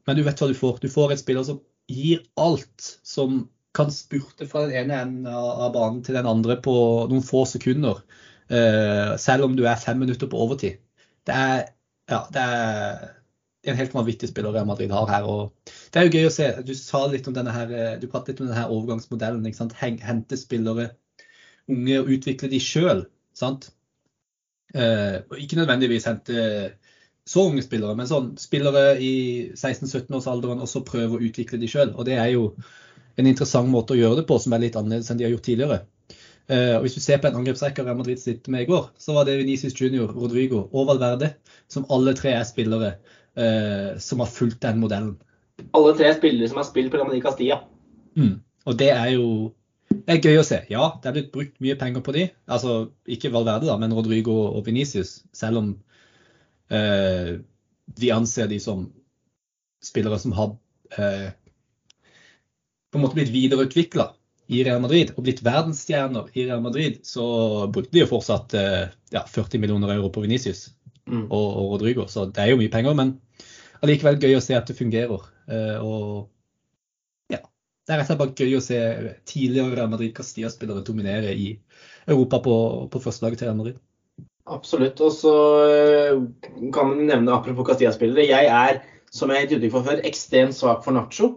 Men 0.08 0.18
du 0.18 0.24
vet 0.26 0.42
hva 0.42 0.50
du 0.50 0.58
får. 0.58 0.82
Du 0.82 0.90
får 0.92 1.14
en 1.14 1.22
spiller 1.22 1.46
som 1.48 1.62
gir 1.92 2.24
alt. 2.40 2.98
Som 3.06 3.44
kan 3.74 3.92
spurte 3.92 4.48
fra 4.50 4.68
den 4.68 4.76
ene 4.84 5.00
enden 5.02 5.28
av 5.30 5.72
banen 5.74 6.04
til 6.06 6.18
den 6.18 6.30
andre 6.30 6.60
på 6.62 6.76
noen 7.10 7.26
få 7.26 7.44
sekunder. 7.50 8.04
Uh, 8.52 9.16
selv 9.18 9.48
om 9.48 9.58
du 9.58 9.64
er 9.66 9.82
fem 9.82 9.98
minutter 10.04 10.30
på 10.30 10.40
overtid. 10.46 10.80
Det 11.26 11.34
er, 11.34 11.64
ja, 12.12 12.20
det 12.34 12.44
er 12.44 13.04
en 13.72 13.80
helt 13.80 13.94
vanvittig 13.96 14.30
spiller 14.30 14.54
Real 14.54 14.68
Madrid 14.68 14.92
har 14.92 15.08
her. 15.10 15.24
og 15.24 15.72
Det 15.92 16.00
er 16.00 16.08
jo 16.08 16.18
gøy 16.18 16.28
å 16.28 16.34
se. 16.36 16.50
Du 16.68 16.74
litt 16.74 17.30
her, 17.56 17.98
du 18.00 18.08
pratet 18.12 18.34
litt 18.34 18.42
om 18.44 18.50
denne 18.50 18.60
her 18.60 18.74
overgangsmodellen. 18.76 19.48
Hente 20.04 20.38
spillere 20.38 20.90
unge 21.72 22.00
og 22.02 22.12
utvikle 22.18 22.52
de 22.52 22.60
sjøl. 22.60 23.06
Uh, 24.74 25.22
ikke 25.40 25.58
nødvendigvis 25.62 26.10
hente 26.10 26.44
så 27.26 27.46
unge 27.48 27.64
spillere, 27.64 27.96
men 27.96 28.08
sånn 28.10 28.34
spillere 28.42 28.98
i 29.00 29.14
16-17-årsalderen 29.56 30.64
også 30.64 30.84
prøve 30.84 31.16
å 31.16 31.24
utvikle 31.24 31.60
de 31.62 31.70
sjøl. 31.72 31.94
Og 31.96 32.04
det 32.10 32.18
er 32.20 32.34
jo 32.34 32.50
en 33.20 33.30
interessant 33.30 33.70
måte 33.70 33.96
å 33.96 34.00
gjøre 34.00 34.22
det 34.22 34.28
på, 34.30 34.38
som 34.42 34.56
er 34.56 34.64
litt 34.66 34.78
annerledes 34.80 35.12
enn 35.12 35.20
de 35.20 35.28
har 35.28 35.34
gjort 35.36 35.48
tidligere. 35.48 35.80
Uh, 36.52 36.76
og 36.78 36.86
Hvis 36.86 36.98
du 36.98 37.02
ser 37.04 37.22
på 37.24 37.30
en 37.30 37.38
angrepsrekke 37.40 37.86
Real 37.86 38.00
Madrid 38.00 38.20
sitter 38.20 38.52
med 38.52 38.66
i 38.66 38.70
går, 38.70 38.90
så 39.00 39.16
var 39.16 39.28
det 39.28 39.38
Venicius 39.40 39.78
Junior, 39.80 40.12
Rodrigo 40.12 40.66
og 40.66 40.90
Valverde, 40.90 41.34
som 41.72 41.88
alle 41.94 42.16
tre 42.20 42.34
er 42.36 42.48
spillere 42.48 42.96
uh, 43.40 43.94
som 44.02 44.24
har 44.24 44.32
fulgt 44.32 44.62
den 44.66 44.82
modellen. 44.84 45.16
Alle 45.78 45.94
tre 45.96 46.10
er 46.10 46.18
spillere 46.18 46.52
som 46.52 46.60
har 46.60 46.68
spilt 46.68 46.92
på 46.92 47.00
Real 47.00 47.08
Madrid 47.08 47.24
Castilla. 47.24 47.62
Mm. 48.20 48.42
Og 48.68 48.80
det 48.80 48.92
er 48.92 49.14
jo 49.16 49.28
det 49.94 50.18
er 50.18 50.26
gøy 50.26 50.42
å 50.42 50.46
se. 50.48 50.58
Ja, 50.74 50.88
det 51.00 51.10
er 51.10 51.16
blitt 51.16 51.34
brukt 51.36 51.60
mye 51.64 51.78
penger 51.80 52.04
på 52.04 52.16
de. 52.16 52.28
Altså 52.52 52.90
ikke 53.06 53.32
Valverde, 53.32 53.70
da, 53.70 53.78
men 53.80 53.94
Rodrigo 53.94 54.34
og 54.50 54.66
Venicius. 54.66 55.20
Selv 55.38 55.62
om 55.62 55.74
Eh, 56.74 57.40
de 57.86 58.12
anser 58.12 58.48
de 58.48 58.60
som 58.60 58.88
spillere 59.84 60.20
som 60.20 60.32
har 60.32 60.56
eh, 60.98 61.30
på 62.94 63.00
en 63.00 63.04
måte 63.08 63.18
blitt 63.18 63.34
videreutvikla 63.34 64.12
i 64.54 64.62
Real 64.64 64.82
Madrid 64.84 65.14
og 65.16 65.24
blitt 65.26 65.42
verdensstjerner 65.46 66.30
i 66.38 66.46
Real 66.46 66.62
Madrid, 66.62 67.00
så 67.08 67.26
brukte 67.74 67.96
de 67.96 68.04
jo 68.04 68.10
fortsatt 68.12 68.54
eh, 68.60 68.92
ja, 69.16 69.24
40 69.26 69.62
millioner 69.64 69.96
euro 69.96 70.12
på 70.14 70.22
Venicius 70.22 70.68
mm. 71.10 71.26
og, 71.26 71.48
og, 71.48 71.72
Rodrigo. 71.74 72.06
Så 72.12 72.28
det 72.30 72.44
er 72.44 72.52
jo 72.52 72.60
mye 72.60 72.72
penger, 72.74 72.98
men 73.00 73.16
allikevel 73.82 74.20
gøy 74.22 74.38
å 74.38 74.44
se 74.44 74.58
at 74.58 74.70
det 74.70 74.78
fungerer. 74.78 75.26
og 75.82 76.30
ja, 77.34 77.40
det 77.42 77.96
er 77.96 78.04
rett 78.04 78.06
og 78.06 78.12
slett 78.12 78.22
bare 78.22 78.46
gøy 78.46 78.60
å 78.60 78.64
se 78.64 78.82
tidligere 79.30 79.80
Real 79.80 79.90
Madrid 79.92 80.14
Castilla-spillere 80.16 80.86
dominere 80.86 81.34
i 81.34 81.56
Europa 82.06 82.44
på, 82.46 82.56
på 82.94 83.02
førstelaget 83.02 83.42
til 83.42 83.50
Real 83.50 83.60
Madrid. 83.64 83.82
Absolutt. 84.54 85.00
Og 85.02 85.16
så 85.16 85.36
eh, 85.72 86.20
kan 86.76 86.92
man 86.92 87.08
nevne, 87.08 87.34
apropos 87.34 87.72
Castilla-spillere, 87.72 88.28
jeg 88.28 88.52
er, 88.52 88.84
som 89.14 89.32
jeg 89.32 89.40
har 89.40 89.48
gitt 89.48 89.58
uttrykk 89.58 89.76
for 89.78 89.88
før, 89.88 90.04
ekstremt 90.10 90.58
svak 90.58 90.84
for 90.86 90.96
Nacho. 90.96 91.34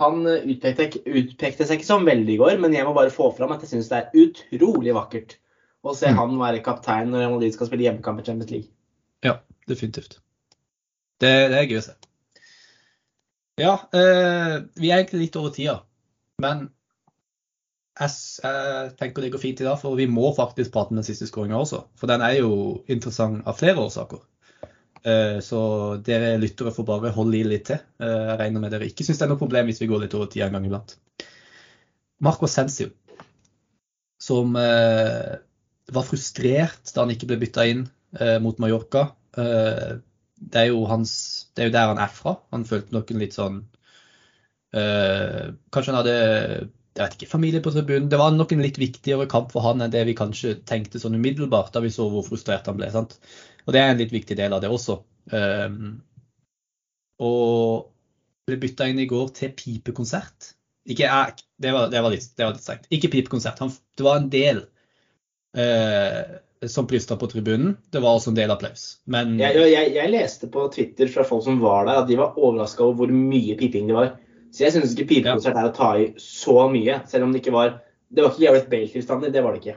Han 0.00 0.24
eh, 0.28 0.48
utpekte, 0.54 1.02
utpekte, 1.04 1.66
seg 1.68 1.80
ikke 1.80 1.88
som 1.90 2.08
veldig 2.08 2.34
i 2.36 2.40
går, 2.40 2.56
men 2.62 2.74
jeg 2.76 2.86
må 2.88 2.94
bare 2.96 3.12
få 3.12 3.30
fram 3.36 3.52
at 3.54 3.64
jeg 3.64 3.74
syns 3.74 3.90
det 3.92 4.00
er 4.00 4.24
utrolig 4.24 4.96
vakkert 4.96 5.36
å 5.80 5.94
se 5.96 6.10
mm. 6.12 6.18
han 6.18 6.36
være 6.40 6.64
kaptein 6.64 7.12
når 7.12 7.24
Real 7.24 7.34
Madrid 7.36 7.56
skal 7.56 7.68
spille 7.70 7.86
hjemmekamp 7.86 8.20
i 8.20 8.26
Champions 8.26 8.52
League. 8.52 8.72
Ja, 9.24 9.38
definitivt. 9.68 10.18
Det, 11.20 11.32
det 11.52 11.56
er 11.56 11.68
gøy 11.68 11.80
å 11.80 11.86
se. 11.88 11.96
Ja, 13.60 13.74
eh, 13.92 14.56
vi 14.80 14.90
er 14.90 15.00
egentlig 15.02 15.26
litt 15.26 15.38
over 15.40 15.52
tida. 15.52 15.80
Men 16.40 16.68
jeg, 18.00 18.12
jeg, 18.40 18.92
tenker 19.00 19.24
det 19.24 19.32
går 19.34 19.42
fint 19.42 19.60
i 19.60 19.66
dag, 19.66 19.76
for 19.80 19.98
vi 19.98 20.08
må 20.08 20.30
faktisk 20.36 20.72
prate 20.72 20.94
om 20.94 21.00
den 21.00 21.06
siste 21.06 21.28
skåringa 21.28 21.60
også. 21.60 21.82
For 22.00 22.10
den 22.10 22.24
er 22.24 22.38
jo 22.38 22.52
interessant 22.92 23.44
av 23.48 23.58
flere 23.60 23.84
årsaker. 23.84 24.22
Så 25.00 25.60
dere 26.04 26.34
lyttere 26.36 26.72
får 26.76 26.84
bare 26.88 27.12
holde 27.14 27.38
i 27.38 27.44
litt 27.46 27.64
til. 27.70 27.78
Jeg 28.04 28.36
regner 28.40 28.60
med 28.60 28.74
dere 28.74 28.88
ikke 28.90 29.06
syns 29.06 29.20
det 29.20 29.24
er 29.24 29.30
noe 29.32 29.40
problem 29.40 29.70
hvis 29.70 29.80
vi 29.80 29.88
går 29.88 30.02
litt 30.02 30.16
over 30.18 30.28
tida 30.28 30.48
en 30.48 30.58
gang 30.58 30.66
iblant. 30.68 30.96
Marco 32.20 32.48
Sensio, 32.50 32.90
som 34.20 34.52
var 34.52 36.04
frustrert 36.04 36.92
da 36.92 37.06
han 37.06 37.14
ikke 37.14 37.30
ble 37.30 37.40
bytta 37.40 37.64
inn 37.70 37.86
mot 38.44 38.60
Mallorca. 38.60 39.06
Det 39.32 40.60
er, 40.66 40.68
jo 40.68 40.84
hans, 40.90 41.14
det 41.56 41.64
er 41.64 41.70
jo 41.70 41.76
der 41.78 41.94
han 41.94 42.02
er 42.04 42.12
fra. 42.12 42.36
Han 42.52 42.68
følte 42.68 42.92
nok 42.96 43.14
en 43.14 43.24
litt 43.24 43.38
sånn 43.38 43.62
Kanskje 44.70 45.90
han 45.90 45.98
hadde 46.02 46.18
jeg 47.00 47.04
vet 47.06 47.14
ikke, 47.16 47.30
familie 47.30 47.62
på 47.64 47.70
tribunen. 47.72 48.08
Det 48.10 48.18
var 48.18 48.34
nok 48.34 48.52
en 48.52 48.62
litt 48.64 48.78
viktigere 48.80 49.28
kamp 49.30 49.52
for 49.54 49.64
han 49.64 49.80
enn 49.84 49.92
det 49.92 50.02
vi 50.08 50.16
kanskje 50.18 50.56
tenkte 50.68 51.00
sånn 51.00 51.16
umiddelbart 51.16 51.72
da 51.72 51.82
vi 51.84 51.92
så 51.94 52.08
hvor 52.10 52.26
frustrert 52.26 52.66
han 52.68 52.76
ble. 52.80 52.90
sant? 52.92 53.16
Og 53.70 53.74
det 53.76 53.84
er 53.84 53.92
en 53.92 54.00
litt 54.02 54.10
viktig 54.10 54.34
del 54.34 54.50
av 54.50 54.58
det 54.64 54.68
også. 54.74 54.96
Um, 55.30 56.00
og 57.22 57.92
ble 58.50 58.56
bytta 58.58 58.88
inn 58.90 58.98
i 58.98 59.06
går 59.06 59.28
til 59.36 59.52
pipekonsert. 59.54 60.56
Ikke, 60.90 61.06
det, 61.54 61.70
var, 61.70 61.86
det, 61.92 62.00
var 62.02 62.10
litt, 62.10 62.26
det 62.34 62.42
var 62.48 62.56
litt 62.56 62.64
sterkt. 62.64 62.88
Ikke 62.90 63.12
pipekonsert. 63.12 63.60
Han, 63.62 63.70
det 63.70 64.02
var 64.02 64.18
en 64.18 64.26
del 64.32 64.64
uh, 65.54 66.40
som 66.66 66.88
plystra 66.90 67.14
på 67.20 67.28
tribunen. 67.30 67.76
Det 67.94 68.02
var 68.02 68.18
også 68.18 68.32
en 68.32 68.40
del 68.40 68.50
applaus. 68.50 68.88
Men 69.06 69.36
jeg, 69.38 69.60
jeg, 69.70 69.92
jeg 69.94 70.12
leste 70.16 70.50
på 70.50 70.66
Twitter 70.74 71.12
fra 71.14 71.28
folk 71.28 71.46
som 71.46 71.62
var 71.62 71.86
der, 71.86 72.00
at 72.02 72.10
de 72.10 72.18
var 72.18 72.34
overraska 72.40 72.82
over 72.88 73.04
hvor 73.04 73.14
mye 73.14 73.54
piping 73.60 73.86
det 73.92 73.98
var. 74.00 74.16
Så 74.50 74.64
jeg 74.64 74.74
syns 74.74 74.96
ikke 74.96 75.12
pipekonsert 75.12 75.62
er 75.62 75.70
å 75.70 75.76
ta 75.76 75.92
i 75.94 76.10
så 76.18 76.66
mye, 76.74 76.98
selv 77.06 77.28
om 77.28 77.30
det 77.30 77.44
ikke 77.44 77.54
var 77.54 77.76
Det 78.10 78.24
var 78.24 78.32
ikke 78.34 78.42
Gareth 78.42 78.70
Bale-tilstander, 78.72 79.30
det 79.30 79.44
var 79.44 79.54
det 79.54 79.62
ikke. 79.62 79.76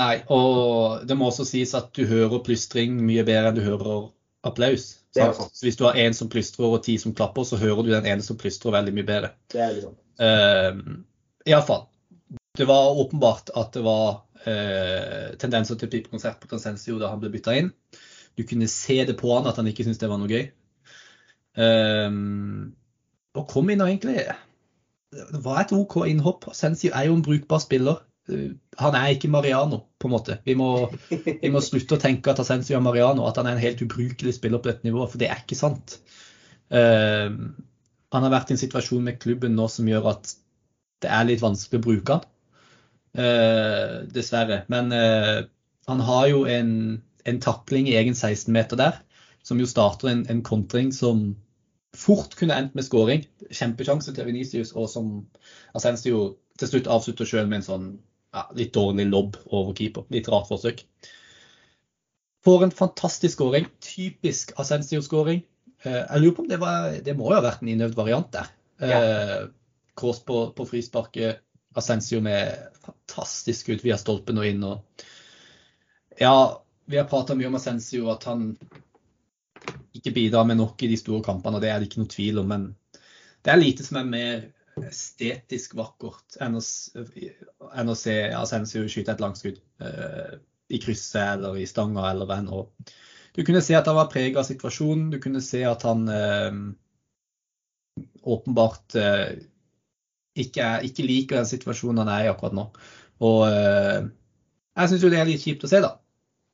Nei, 0.00 0.14
og 0.32 1.04
det 1.08 1.16
må 1.18 1.28
også 1.28 1.44
sies 1.48 1.74
at 1.76 1.90
du 1.96 2.06
hører 2.08 2.40
plystring 2.46 2.96
mye 3.04 3.24
bedre 3.26 3.50
enn 3.50 3.58
du 3.58 3.64
hører 3.64 4.08
applaus. 4.46 4.94
Så 5.12 5.64
hvis 5.66 5.76
du 5.76 5.84
har 5.84 5.98
én 5.98 6.14
som 6.16 6.30
plystrer 6.32 6.70
og 6.70 6.82
ti 6.86 6.96
som 7.02 7.14
klapper, 7.16 7.44
så 7.44 7.58
hører 7.60 7.82
du 7.84 7.92
den 7.92 8.08
ene 8.08 8.24
som 8.24 8.38
plystrer 8.40 8.74
veldig 8.76 8.94
mye 8.96 9.08
bedre. 9.08 9.32
Det 9.52 9.60
er 9.60 9.74
liksom. 9.76 9.96
Uh, 10.20 11.00
Iallfall. 11.48 11.86
Det 12.56 12.66
var 12.68 12.96
åpenbart 13.02 13.52
at 13.56 13.74
det 13.74 13.82
var 13.84 14.22
uh, 14.46 15.26
tendenser 15.40 15.78
til 15.80 15.90
pipekonsert 15.90 16.40
på 16.40 16.50
Transensio 16.50 16.98
da 17.00 17.12
han 17.12 17.20
ble 17.22 17.32
bytta 17.34 17.56
inn. 17.58 17.72
Du 18.38 18.46
kunne 18.48 18.70
se 18.70 19.02
det 19.04 19.18
på 19.20 19.34
han 19.34 19.48
at 19.50 19.58
han 19.60 19.68
ikke 19.68 19.84
syntes 19.84 20.00
det 20.00 20.10
var 20.10 20.20
noe 20.22 20.30
gøy. 20.30 20.46
Um, 21.60 22.70
og 23.34 23.48
kom 23.50 23.68
inn 23.72 23.82
og 23.82 23.90
egentlig 23.90 24.22
Det 25.10 25.40
var 25.42 25.64
et 25.64 25.74
OK 25.74 26.04
innhopp. 26.06 26.46
Sensio 26.54 26.94
er 26.94 27.08
jo 27.08 27.18
en 27.18 27.26
brukbar 27.26 27.60
spiller. 27.62 28.04
Han 28.80 28.96
er 28.96 29.12
ikke 29.14 29.30
Mariano, 29.32 29.82
på 30.00 30.08
en 30.08 30.14
måte. 30.14 30.38
Vi 30.46 30.54
må, 30.58 30.70
vi 31.10 31.50
må 31.52 31.62
slutte 31.64 31.96
å 31.96 32.02
tenke 32.02 32.32
at 32.32 32.42
Asensio 32.42 32.78
er 32.78 32.84
Mariano, 32.84 33.26
at 33.28 33.40
han 33.40 33.48
er 33.48 33.56
en 33.56 33.64
helt 33.64 33.82
ubrukelig 33.84 34.36
spiller 34.38 34.62
på 34.62 34.70
dette 34.70 34.86
nivået, 34.86 35.12
for 35.12 35.20
det 35.20 35.30
er 35.30 35.42
ikke 35.42 35.58
sant. 35.58 35.98
Uh, 36.70 37.52
han 38.14 38.26
har 38.26 38.32
vært 38.32 38.52
i 38.52 38.56
en 38.56 38.62
situasjon 38.62 39.04
med 39.06 39.20
klubben 39.22 39.56
nå 39.58 39.66
som 39.70 39.88
gjør 39.90 40.12
at 40.14 40.34
det 41.02 41.10
er 41.10 41.28
litt 41.28 41.42
vanskelig 41.42 41.80
å 41.80 41.86
bruke 41.86 42.16
han. 42.16 42.26
Uh, 43.18 43.94
dessverre. 44.14 44.62
Men 44.70 44.92
uh, 44.94 45.44
han 45.90 46.02
har 46.06 46.26
jo 46.30 46.44
en, 46.46 46.72
en 47.26 47.40
takling 47.42 47.88
i 47.90 47.96
egen 47.98 48.14
16-meter 48.14 48.78
der, 48.80 49.00
som 49.46 49.60
jo 49.60 49.68
starter 49.68 50.12
en, 50.12 50.26
en 50.30 50.44
kontring 50.46 50.92
som 50.94 51.32
fort 51.96 52.36
kunne 52.38 52.54
endt 52.54 52.76
med 52.78 52.86
skåring. 52.86 53.24
Kjempesjanse 53.50 54.14
til 54.14 54.28
Venicius, 54.28 54.72
og 54.78 54.88
som 54.92 55.10
Asensio 55.74 56.36
til 56.60 56.70
slutt 56.70 56.90
avslutter 56.92 57.28
sjøl 57.28 57.48
med 57.48 57.60
en 57.60 57.66
sånn 57.66 57.90
ja, 58.34 58.44
litt 58.56 58.74
dårlig 58.74 59.06
lobb 59.10 59.38
over 59.46 59.74
keeper. 59.76 60.06
Litt 60.14 60.28
rart 60.30 60.48
forsøk. 60.50 60.84
Får 62.44 62.64
en 62.64 62.74
fantastisk 62.74 63.36
skåring. 63.36 63.68
Typisk 63.84 64.54
Asensio-skåring. 64.60 65.42
Eh, 65.82 66.02
jeg 66.02 66.22
lurer 66.22 66.36
på 66.36 66.44
om 66.46 66.50
det, 66.50 66.60
var, 66.62 66.90
det 67.04 67.16
må 67.18 67.28
jo 67.28 67.38
ha 67.38 67.44
vært 67.44 67.64
en 67.64 67.72
innøvd 67.74 67.98
variant 67.98 68.32
der. 68.32 68.52
Ja. 68.80 69.00
Kors 69.98 70.22
på, 70.24 70.46
på 70.56 70.66
frisparket. 70.68 71.42
Asensio 71.76 72.18
med 72.24 72.56
fantastisk 72.82 73.66
skudd 73.66 73.84
via 73.84 73.98
stolpen 74.00 74.40
og 74.40 74.48
inn. 74.48 74.64
Og 74.66 75.04
ja, 76.18 76.34
vi 76.90 76.98
har 76.98 77.10
prata 77.10 77.36
mye 77.38 77.50
om 77.50 77.58
Asensio, 77.58 78.08
at 78.10 78.24
han 78.26 78.54
ikke 79.94 80.14
bidrar 80.16 80.46
med 80.48 80.58
nok 80.58 80.82
i 80.82 80.88
de 80.90 80.98
store 80.98 81.22
kampene, 81.26 81.58
og 81.58 81.62
det 81.62 81.70
er 81.70 81.78
det 81.78 81.90
ikke 81.90 82.02
noe 82.02 82.10
tvil 82.10 82.40
om. 82.42 82.50
Men 82.50 82.66
det 83.44 83.52
er 83.52 83.60
lite 83.60 83.86
som 83.86 84.00
er 84.00 84.10
mer 84.10 84.42
estetisk 84.78 85.74
vakkert 85.78 86.38
enn 86.42 86.58
å, 86.58 86.62
enn 87.80 87.92
å 87.92 87.96
se 87.98 88.14
Asensio 88.36 88.86
skyte 88.90 89.14
et 89.14 89.22
langskudd 89.22 89.60
uh, 89.82 90.36
i 90.70 90.80
krysset 90.82 91.36
eller 91.36 91.58
i 91.60 91.66
stanga 91.68 92.06
eller 92.10 92.28
hva 92.28 92.38
enn. 92.40 92.50
Du 93.36 93.42
kunne 93.46 93.62
se 93.64 93.76
at 93.78 93.88
han 93.90 93.98
var 93.98 94.10
prega 94.10 94.40
av 94.42 94.48
situasjonen. 94.48 95.10
Du 95.12 95.18
kunne 95.22 95.42
se 95.44 95.62
at 95.66 95.84
han 95.86 96.06
uh, 96.10 96.60
åpenbart 98.22 98.98
uh, 98.98 99.30
ikke, 100.38 100.62
er, 100.62 100.86
ikke, 100.86 101.06
liker 101.06 101.40
den 101.40 101.50
situasjonen 101.50 102.04
han 102.04 102.12
er 102.14 102.28
i 102.28 102.32
akkurat 102.32 102.56
nå. 102.56 102.68
Og 103.26 103.42
jeg 103.44 104.88
syns 104.88 105.02
jo 105.04 105.10
det 105.12 105.18
er 105.20 105.26
litt 105.28 105.42
kjipt 105.44 105.66
å 105.66 105.68
se, 105.68 105.82
da. 105.84 105.90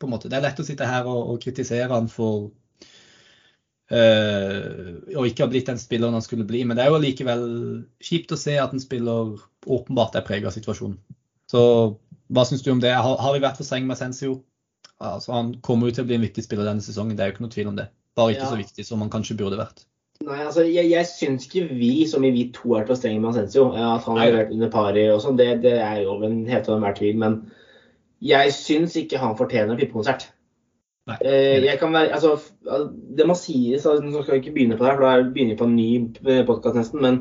På 0.00 0.08
en 0.08 0.16
måte. 0.16 0.30
Det 0.32 0.34
er 0.40 0.42
lett 0.42 0.58
å 0.58 0.64
sitte 0.66 0.88
her 0.88 1.06
og, 1.06 1.20
og 1.30 1.36
kritisere 1.44 1.92
han 1.92 2.08
for 2.10 2.48
og 3.86 5.28
ikke 5.28 5.44
har 5.44 5.50
blitt 5.52 5.68
den 5.70 5.78
spilleren 5.78 6.16
han 6.16 6.24
skulle 6.24 6.46
bli. 6.48 6.64
Men 6.66 6.78
det 6.78 6.84
er 6.84 6.90
jo 6.90 7.02
likevel 7.02 7.44
kjipt 8.02 8.34
å 8.34 8.40
se 8.40 8.56
at 8.58 8.74
en 8.74 8.82
spiller 8.82 9.36
åpenbart 9.66 10.18
er 10.18 10.26
preget 10.26 10.50
av 10.50 10.56
situasjonen. 10.56 10.98
Så 11.50 11.60
hva 12.34 12.42
syns 12.46 12.64
du 12.66 12.72
om 12.72 12.82
det? 12.82 12.90
Har, 12.90 13.18
har 13.22 13.36
vi 13.36 13.42
vært 13.44 13.60
for 13.60 13.68
strenge 13.68 13.86
med 13.86 13.98
Sensio? 14.00 14.40
Altså, 14.96 15.32
han 15.36 15.52
kommer 15.64 15.90
jo 15.90 15.96
til 15.96 16.06
å 16.06 16.08
bli 16.08 16.16
en 16.16 16.24
viktig 16.24 16.44
spiller 16.44 16.66
denne 16.66 16.84
sesongen, 16.84 17.16
det 17.16 17.24
er 17.24 17.30
jo 17.30 17.36
ikke 17.36 17.44
noe 17.44 17.52
tvil 17.52 17.70
om 17.70 17.76
det. 17.78 17.90
Bare 18.16 18.32
ikke 18.32 18.46
ja. 18.46 18.52
så 18.54 18.58
viktig 18.58 18.86
som 18.88 19.02
han 19.04 19.12
kanskje 19.12 19.36
burde 19.38 19.58
vært. 19.60 19.84
Nei, 20.24 20.38
altså, 20.40 20.64
jeg, 20.64 20.88
jeg 20.88 21.08
syns 21.10 21.44
ikke 21.44 21.66
vi, 21.76 21.90
som 22.08 22.24
i 22.24 22.32
vi 22.32 22.46
to, 22.56 22.72
er 22.78 22.86
for 22.88 22.96
strenge 22.96 23.20
med 23.20 23.36
Sensio 23.36 23.66
At 23.76 24.06
han 24.08 24.16
har 24.16 24.32
vært 24.32 24.54
under 24.54 24.70
pari 24.72 25.04
og 25.12 25.20
sånn, 25.20 25.36
det, 25.36 25.50
det, 25.66 25.74
er 25.84 26.00
jo 26.06 26.16
en 26.24 26.38
helt 26.48 26.70
og 26.70 26.78
enhver 26.78 26.96
tvil. 26.96 27.20
Men 27.20 27.36
jeg 28.24 28.54
syns 28.56 28.96
ikke 28.96 29.20
han 29.20 29.36
fortjener 29.38 29.76
pippekonsert. 29.76 30.30
Eh, 31.06 31.62
jeg 31.62 31.78
kan 31.78 31.92
være, 31.94 32.10
altså, 32.16 32.34
det 33.18 33.26
må 33.28 33.34
sies, 33.38 33.84
altså, 33.86 34.02
Nå 34.02 34.22
skal 34.22 34.34
vi 34.34 34.40
ikke 34.42 34.54
begynne 34.56 34.76
på 34.78 34.84
det, 34.84 34.90
her, 34.90 34.96
for 34.98 35.06
da 35.06 35.30
begynner 35.30 35.54
vi 35.54 35.58
på 35.60 35.66
en 35.68 35.76
ny 35.78 35.90
eh, 36.26 36.46
podkast 36.46 36.78
nesten. 36.78 37.02
Men 37.04 37.18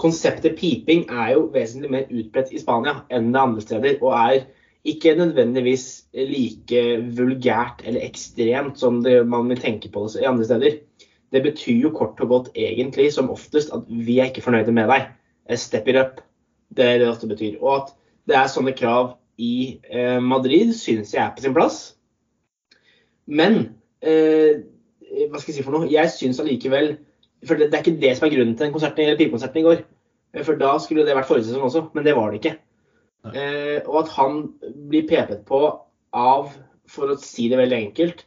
konseptet 0.00 0.56
piping 0.56 1.04
er 1.12 1.34
jo 1.34 1.50
vesentlig 1.52 1.90
mer 1.92 2.06
utbredt 2.08 2.54
i 2.56 2.60
Spania 2.62 3.02
enn 3.12 3.34
det 3.34 3.42
andre 3.42 3.64
steder. 3.64 3.98
Og 4.00 4.14
er 4.16 4.46
ikke 4.88 5.16
nødvendigvis 5.18 6.06
like 6.16 6.84
vulgært 7.18 7.82
eller 7.84 8.06
ekstremt 8.06 8.80
som 8.80 9.02
det, 9.04 9.18
man 9.28 9.50
vil 9.52 9.60
tenke 9.60 9.90
på 9.92 10.06
det 10.06 10.22
i 10.22 10.30
andre 10.30 10.46
steder. 10.48 10.78
Det 11.34 11.42
betyr 11.44 11.82
jo 11.82 11.92
kort 11.92 12.22
og 12.24 12.32
godt 12.32 12.50
egentlig 12.54 13.10
som 13.12 13.28
oftest 13.34 13.74
at 13.74 13.84
vi 13.90 14.20
er 14.20 14.30
ikke 14.30 14.46
fornøyde 14.46 14.72
med 14.72 14.88
deg. 14.94 15.10
Eh, 15.50 15.60
step 15.60 15.92
it 15.92 16.00
up. 16.00 16.24
Det 16.72 16.86
er 16.86 16.96
det 16.96 17.04
det 17.04 17.12
ofte 17.12 17.28
betyr. 17.28 17.60
Og 17.60 17.82
at 17.82 17.92
det 18.26 18.40
er 18.40 18.48
sånne 18.48 18.72
krav 18.72 19.18
i 19.36 19.76
Madrid, 20.24 20.72
syns 20.74 21.12
jeg 21.12 21.20
er 21.20 21.34
på 21.36 21.44
sin 21.44 21.54
plass. 21.54 21.95
Men 23.26 23.58
eh, 24.00 24.62
hva 25.30 25.40
skal 25.40 25.52
jeg 25.52 25.58
si 25.60 25.66
for 25.66 25.76
noe? 25.76 25.90
Jeg 25.90 26.12
syns 26.14 26.40
allikevel 26.42 26.96
For 27.46 27.58
det, 27.58 27.70
det, 27.70 27.78
er 27.78 27.84
ikke 27.84 28.00
det 28.02 28.14
som 28.16 28.26
er 28.26 28.34
grunnen 28.34 28.54
til 28.56 28.66
den 28.66 28.74
konserten, 28.74 29.04
eller 29.04 29.18
pipekonserten 29.18 29.60
i 29.60 29.66
går. 29.66 29.82
Eh, 30.34 30.44
for 30.46 30.58
da 30.60 30.76
skulle 30.82 31.06
det 31.06 31.16
vært 31.16 31.28
forrige 31.28 31.50
sesong 31.50 31.66
også, 31.68 31.88
men 31.94 32.06
det 32.06 32.16
var 32.16 32.32
det 32.32 32.40
ikke. 32.40 32.56
Eh, 33.34 33.80
og 33.84 34.00
at 34.04 34.14
han 34.16 34.40
blir 34.90 35.06
pepet 35.08 35.44
på 35.48 35.60
av, 36.16 36.54
for 36.88 37.12
å 37.12 37.18
si 37.20 37.48
det 37.50 37.58
veldig 37.60 37.78
enkelt, 37.88 38.24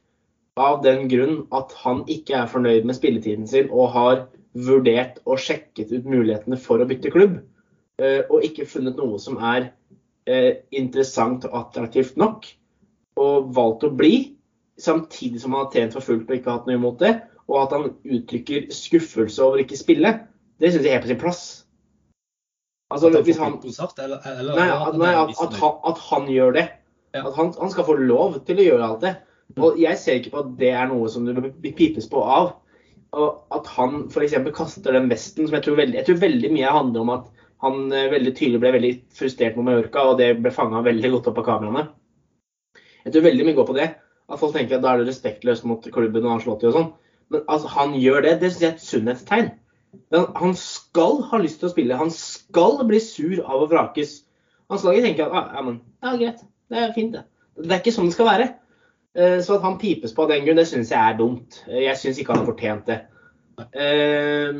av 0.60 0.82
den 0.84 1.08
grunn 1.12 1.46
at 1.56 1.74
han 1.86 2.04
ikke 2.12 2.36
er 2.42 2.52
fornøyd 2.52 2.88
med 2.88 2.98
spilletiden 2.98 3.48
sin 3.48 3.70
og 3.72 3.94
har 3.96 4.26
vurdert 4.68 5.22
og 5.30 5.40
sjekket 5.40 5.94
ut 5.94 6.10
mulighetene 6.10 6.58
for 6.60 6.82
å 6.82 6.88
bytte 6.90 7.12
klubb, 7.14 7.38
eh, 8.02 8.22
og 8.28 8.44
ikke 8.46 8.68
funnet 8.68 9.00
noe 9.00 9.20
som 9.22 9.40
er 9.40 9.70
eh, 10.28 10.66
interessant 10.76 11.48
og 11.48 11.56
attraktivt 11.64 12.20
nok, 12.20 12.50
og 13.20 13.54
valgt 13.56 13.86
å 13.88 13.94
bli, 13.94 14.36
samtidig 14.82 15.42
som 15.42 15.56
han 15.56 15.66
har 15.66 15.72
trent 15.74 15.96
for 15.96 16.06
fullt 16.06 16.30
og 16.30 16.38
ikke 16.38 16.54
hatt 16.54 16.68
noe 16.70 16.78
imot 16.80 17.00
det, 17.04 17.14
og 17.50 17.64
at 17.64 17.74
han 17.76 17.88
uttrykker 17.90 18.70
skuffelse 18.74 19.42
over 19.44 19.64
ikke 19.64 19.80
spille, 19.80 20.14
det 20.60 20.74
syns 20.74 20.86
jeg 20.86 20.98
er 20.98 21.04
på 21.04 21.10
sin 21.12 21.22
plass. 21.22 21.44
Altså, 22.90 23.12
at, 23.14 23.28
han, 23.38 23.58
konsert, 23.62 24.00
eller, 24.02 24.22
eller, 24.26 24.56
nei, 24.58 24.70
at, 24.74 24.96
nei, 24.98 25.10
at, 25.14 25.34
at, 25.44 25.58
han, 25.62 25.76
at, 25.86 26.00
han, 26.10 26.30
gjør 26.34 26.56
det. 26.56 26.64
Ja. 27.14 27.22
At 27.28 27.36
han, 27.38 27.52
han, 27.60 27.70
skal 27.74 27.86
få 27.86 27.96
lov 28.02 28.40
til 28.48 28.62
å 28.62 28.66
gjøre 28.66 28.88
alt 28.88 29.04
det. 29.06 29.12
Mm. 29.54 29.60
Og 29.66 29.78
jeg 29.82 30.00
ser 30.02 30.18
ikke 30.18 30.34
på 30.34 30.42
at 30.42 30.56
det 30.58 30.72
er 30.74 30.90
noe 30.90 31.10
som 31.14 31.28
det 31.28 31.36
blir 31.38 31.76
pipes 31.78 32.10
på 32.10 32.24
av. 32.26 32.56
Og 33.18 33.54
at 33.54 33.70
han 33.76 34.08
f.eks. 34.10 34.34
kaster 34.58 34.98
den 34.98 35.10
vesten, 35.10 35.46
som 35.46 35.58
jeg 35.58 35.68
tror, 35.68 35.78
veldig, 35.82 36.00
jeg 36.00 36.10
tror 36.10 36.20
veldig 36.24 36.52
mye 36.54 36.74
handler 36.74 37.06
om 37.06 37.14
at 37.14 37.30
han 37.66 37.94
eh, 37.94 38.10
veldig 38.14 38.34
tydelig 38.38 38.62
ble 38.64 38.74
veldig 38.78 38.92
frustrert 39.20 39.58
med 39.58 39.68
Mallorca, 39.68 40.06
og 40.10 40.20
det 40.22 40.32
ble 40.42 40.54
fanga 40.54 40.82
veldig 40.86 41.14
godt 41.16 41.30
opp 41.32 41.42
av 41.44 41.48
kameraene. 41.50 41.88
Jeg 43.06 43.14
tror 43.14 43.26
veldig 43.26 43.48
mye 43.48 43.58
går 43.58 43.70
på 43.70 43.78
det. 43.78 43.90
At 44.30 44.40
folk 44.42 44.54
tenker 44.56 44.78
at 44.78 44.84
da 44.86 44.94
er 44.94 45.02
det 45.02 45.10
respektløst 45.10 45.66
mot 45.66 45.86
klubben 45.94 46.28
og 46.30 46.44
i 46.46 46.52
og 46.70 46.76
sånn. 46.76 46.92
Men 47.34 47.44
altså, 47.48 47.70
han 47.74 47.96
gjør 47.98 48.26
det. 48.26 48.36
Det 48.42 48.52
syns 48.52 48.62
jeg 48.64 48.70
er 48.70 48.78
et 48.78 48.86
sunnhetstegn. 48.86 49.52
Han 50.38 50.56
skal 50.58 51.24
ha 51.32 51.40
lyst 51.42 51.62
til 51.62 51.70
å 51.70 51.74
spille. 51.74 51.98
Han 51.98 52.12
skal 52.14 52.80
bli 52.90 53.02
sur 53.02 53.42
av 53.42 53.66
å 53.66 53.70
vrakes. 53.72 54.20
Han 54.70 54.82
skal 54.82 54.98
ikke 54.98 55.08
tenke 55.08 55.26
at 55.26 55.34
ah, 55.34 55.52
ja, 55.58 55.66
men, 55.66 55.80
ja, 56.06 56.16
greit, 56.22 56.42
det 56.70 56.82
er 56.82 56.92
fint, 56.94 57.16
det. 57.16 57.24
Det 57.60 57.72
er 57.74 57.82
ikke 57.82 57.94
sånn 57.96 58.10
det 58.12 58.16
skal 58.16 58.30
være. 58.30 58.50
Eh, 59.18 59.40
Så 59.46 59.58
at 59.58 59.66
han 59.66 59.80
pipes 59.82 60.14
på 60.16 60.26
av 60.26 60.34
den 60.34 60.46
grunn, 60.46 60.60
det 60.62 60.68
syns 60.70 60.94
jeg 60.94 61.00
er 61.02 61.18
dumt. 61.18 61.64
Eh, 61.68 61.88
Jeg 61.88 61.98
syns 61.98 62.20
ikke 62.22 62.36
han 62.36 62.44
har 62.44 62.52
fortjent 62.52 62.92
det. 62.92 63.00
Eh, 63.74 64.60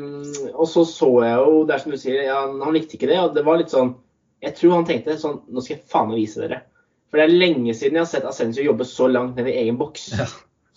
og 0.50 0.66
så 0.68 0.84
så 0.84 1.10
jeg 1.24 1.36
jo, 1.38 1.62
det 1.64 1.74
er 1.74 1.84
som 1.84 1.94
du 1.94 2.00
sier, 2.00 2.24
ja, 2.26 2.40
han 2.50 2.74
likte 2.74 2.98
ikke 2.98 3.08
det. 3.10 3.20
Og 3.22 3.38
det 3.38 3.46
var 3.46 3.60
litt 3.60 3.72
sånn 3.72 3.94
Jeg 4.42 4.56
tror 4.56 4.78
han 4.78 4.86
tenkte 4.88 5.18
sånn 5.20 5.42
Nå 5.52 5.60
skal 5.60 5.76
jeg 5.76 5.88
faen 5.88 6.08
meg 6.10 6.22
vise 6.22 6.40
dere. 6.42 6.62
For 7.10 7.18
det 7.18 7.26
er 7.26 7.38
lenge 7.40 7.74
siden 7.74 7.98
jeg 7.98 8.04
har 8.04 8.10
sett 8.10 8.26
Ascencio 8.28 8.62
jobbe 8.64 8.86
så 8.86 9.08
langt 9.10 9.36
ned 9.38 9.48
i 9.50 9.56
egen 9.64 9.78
boks 9.80 10.10
Ja. 10.18 10.26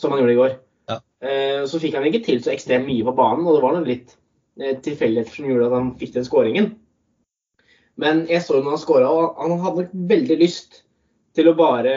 som 0.01 0.11
han 0.11 0.23
gjorde 0.23 0.33
i 0.33 0.39
går. 0.39 0.53
Ja. 0.89 0.99
Eh, 1.23 1.59
så 1.69 1.79
fikk 1.79 1.93
han 1.95 2.07
ikke 2.09 2.23
til 2.25 2.41
så 2.43 2.51
ekstremt 2.53 2.87
mye 2.89 3.05
på 3.05 3.13
banen, 3.15 3.45
og 3.47 3.55
det 3.55 3.61
var 3.63 3.75
noe 3.77 3.87
litt 3.87 4.15
eh, 4.59 4.73
tilfeldigheter 4.83 5.35
som 5.37 5.45
gjorde 5.51 5.67
at 5.69 5.75
han 5.77 5.91
fikk 6.01 6.15
den 6.17 6.25
skåringen. 6.27 6.71
Men 8.01 8.23
jeg 8.25 8.41
så 8.41 8.57
jo 8.57 8.63
når 8.65 8.75
han 8.79 8.81
skåra, 8.81 9.11
og 9.13 9.37
han 9.37 9.59
hadde 9.61 9.83
nok 9.85 9.93
veldig 10.09 10.39
lyst 10.41 10.79
til 11.37 11.49
å 11.49 11.55
bare 11.57 11.93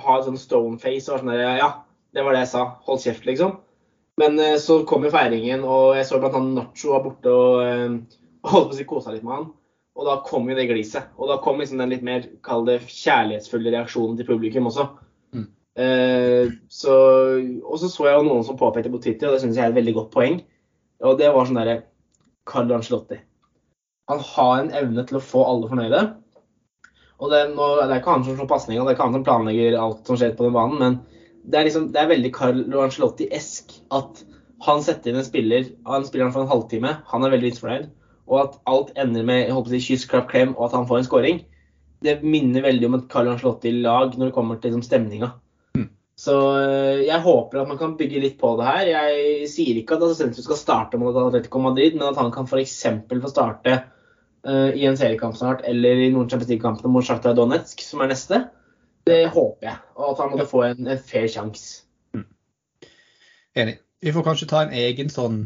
ha 0.00 0.16
et 0.18 0.26
sånn 0.26 0.40
stone 0.40 0.80
face 0.80 1.12
og 1.12 1.20
sånn 1.20 1.30
der 1.32 1.60
Ja, 1.60 1.68
det 2.16 2.24
var 2.24 2.32
det 2.36 2.44
jeg 2.46 2.52
sa. 2.54 2.64
Hold 2.88 3.02
kjeft, 3.04 3.28
liksom. 3.28 3.58
Men 4.20 4.38
eh, 4.40 4.56
så 4.62 4.80
kom 4.88 5.04
jo 5.04 5.12
feiringen, 5.12 5.64
og 5.68 5.96
jeg 5.98 6.08
så 6.08 6.20
blant 6.22 6.36
annet 6.40 6.56
Nacho 6.62 6.94
var 6.94 7.04
borte 7.04 7.28
og 7.28 7.60
holdt 8.48 8.70
på 8.70 8.72
å 8.72 8.78
si 8.78 8.88
kosa 8.88 9.12
litt 9.12 9.24
med 9.26 9.36
han. 9.36 9.46
Og 9.94 10.08
da 10.08 10.16
kom 10.26 10.48
jo 10.50 10.56
det 10.58 10.66
gliset. 10.70 11.12
Og 11.18 11.30
da 11.30 11.38
kom 11.42 11.60
liksom 11.62 11.78
den 11.82 11.92
litt 11.94 12.02
mer, 12.06 12.26
kall 12.46 12.66
det 12.66 12.80
kjærlighetsfulle 12.88 13.74
reaksjonen 13.74 14.16
til 14.18 14.28
publikum 14.28 14.66
også. 14.70 14.88
Mm. 15.36 15.46
Eh, 15.84 16.50
så, 16.72 16.96
og 17.62 17.78
så 17.78 17.90
så 17.92 18.08
jeg 18.08 18.18
jo 18.18 18.26
noen 18.26 18.46
som 18.46 18.58
påpekte 18.58 18.90
på 18.90 19.02
Twitter, 19.04 19.28
og 19.28 19.36
det 19.36 19.44
syns 19.44 19.60
jeg 19.60 19.68
er 19.68 19.74
et 19.74 19.78
veldig 19.78 19.94
godt 20.00 20.10
poeng. 20.16 20.40
Og 21.04 21.16
det 21.20 21.30
var 21.30 21.46
sånn 21.46 21.60
derre 21.60 21.78
Carl 22.48 22.74
Angelotti. 22.74 23.20
Han 24.10 24.20
har 24.34 24.58
en 24.60 24.74
evne 24.82 25.06
til 25.08 25.18
å 25.20 25.24
få 25.24 25.46
alle 25.48 25.70
fornøyde. 25.70 26.04
Og 27.22 27.30
det, 27.30 27.40
nå, 27.54 27.66
det 27.78 27.86
er 27.86 28.00
ikke 28.00 28.16
han 28.16 28.24
som 28.26 28.36
slår 28.36 28.50
pasninga, 28.50 28.84
det 28.84 28.92
er 28.92 28.96
ikke 28.98 29.06
han 29.06 29.16
som 29.16 29.26
planlegger 29.26 29.76
alt 29.78 30.08
som 30.08 30.18
skjer 30.18 30.34
på 30.36 30.48
den 30.48 30.56
banen, 30.56 30.80
men 30.80 30.96
det 31.44 31.60
er, 31.60 31.68
liksom, 31.68 31.90
det 31.94 32.00
er 32.00 32.10
veldig 32.10 32.30
Carl 32.34 32.62
Angelotti-esk 32.66 33.76
at 33.94 34.24
han 34.64 34.82
setter 34.84 35.12
inn 35.12 35.20
en 35.20 35.26
spiller 35.26 35.68
han 35.86 36.06
spiller 36.08 36.26
han 36.26 36.34
for 36.34 36.44
en 36.44 36.50
halvtime, 36.50 36.90
han 37.10 37.24
er 37.24 37.34
veldig 37.34 37.52
misfornøyd, 37.52 37.86
og 38.30 38.40
at 38.40 38.58
alt 38.70 38.92
ender 39.00 39.26
med 39.26 39.44
jeg 39.44 39.56
håper 39.56 39.80
kyss, 39.86 40.06
klapp, 40.08 40.28
klem, 40.30 40.54
og 40.56 40.68
at 40.68 40.76
han 40.78 40.86
får 40.88 41.00
en 41.00 41.08
scoring. 41.08 41.40
Det 42.04 42.18
minner 42.24 42.64
veldig 42.64 42.88
om 42.88 42.98
et 42.98 43.08
Carlo 43.12 43.32
Ancelotti-lag 43.32 44.16
når 44.16 44.28
det 44.30 44.36
kommer 44.36 44.60
til 44.60 44.72
liksom, 44.72 44.84
stemninga. 44.84 45.30
Mm. 45.76 45.88
Så 46.20 46.36
øh, 46.60 47.04
jeg 47.04 47.20
håper 47.24 47.62
at 47.62 47.70
man 47.70 47.80
kan 47.80 47.96
bygge 48.00 48.22
litt 48.24 48.36
på 48.40 48.54
det 48.60 48.68
her. 48.68 48.92
Jeg 48.92 49.48
sier 49.52 49.80
ikke 49.80 49.98
at 49.98 50.06
Asensio 50.08 50.44
skal 50.44 50.60
starte 50.60 51.00
mot 51.00 51.16
Atletico 51.20 51.62
Madrid, 51.64 51.98
men 51.98 52.08
at 52.10 52.20
han 52.20 52.32
kan 52.34 52.48
f.eks. 52.48 52.76
få 53.12 53.32
starte 53.32 53.78
uh, 54.48 54.70
i 54.72 54.84
en 54.88 55.00
seriekamp 55.00 55.36
snart, 55.36 55.64
eller 55.68 56.04
i 56.06 56.10
noen 56.14 56.28
Champions 56.30 56.84
mot 56.84 57.04
Sjakta 57.04 57.32
Donetsk, 57.36 57.84
som 57.84 58.04
er 58.04 58.12
neste. 58.12 58.44
Det 59.04 59.26
håper 59.32 59.68
jeg. 59.68 59.80
Og 60.00 60.12
at 60.12 60.22
han 60.22 60.32
måtte 60.32 60.48
få 60.48 60.64
en, 60.70 60.86
en 60.88 61.00
fair 61.00 61.28
sjanse. 61.28 61.84
Enig. 63.54 63.78
Vi 64.04 64.12
får 64.12 64.24
kanskje 64.26 64.48
ta 64.50 64.64
en 64.64 64.72
egen 64.76 65.08
sånn 65.12 65.44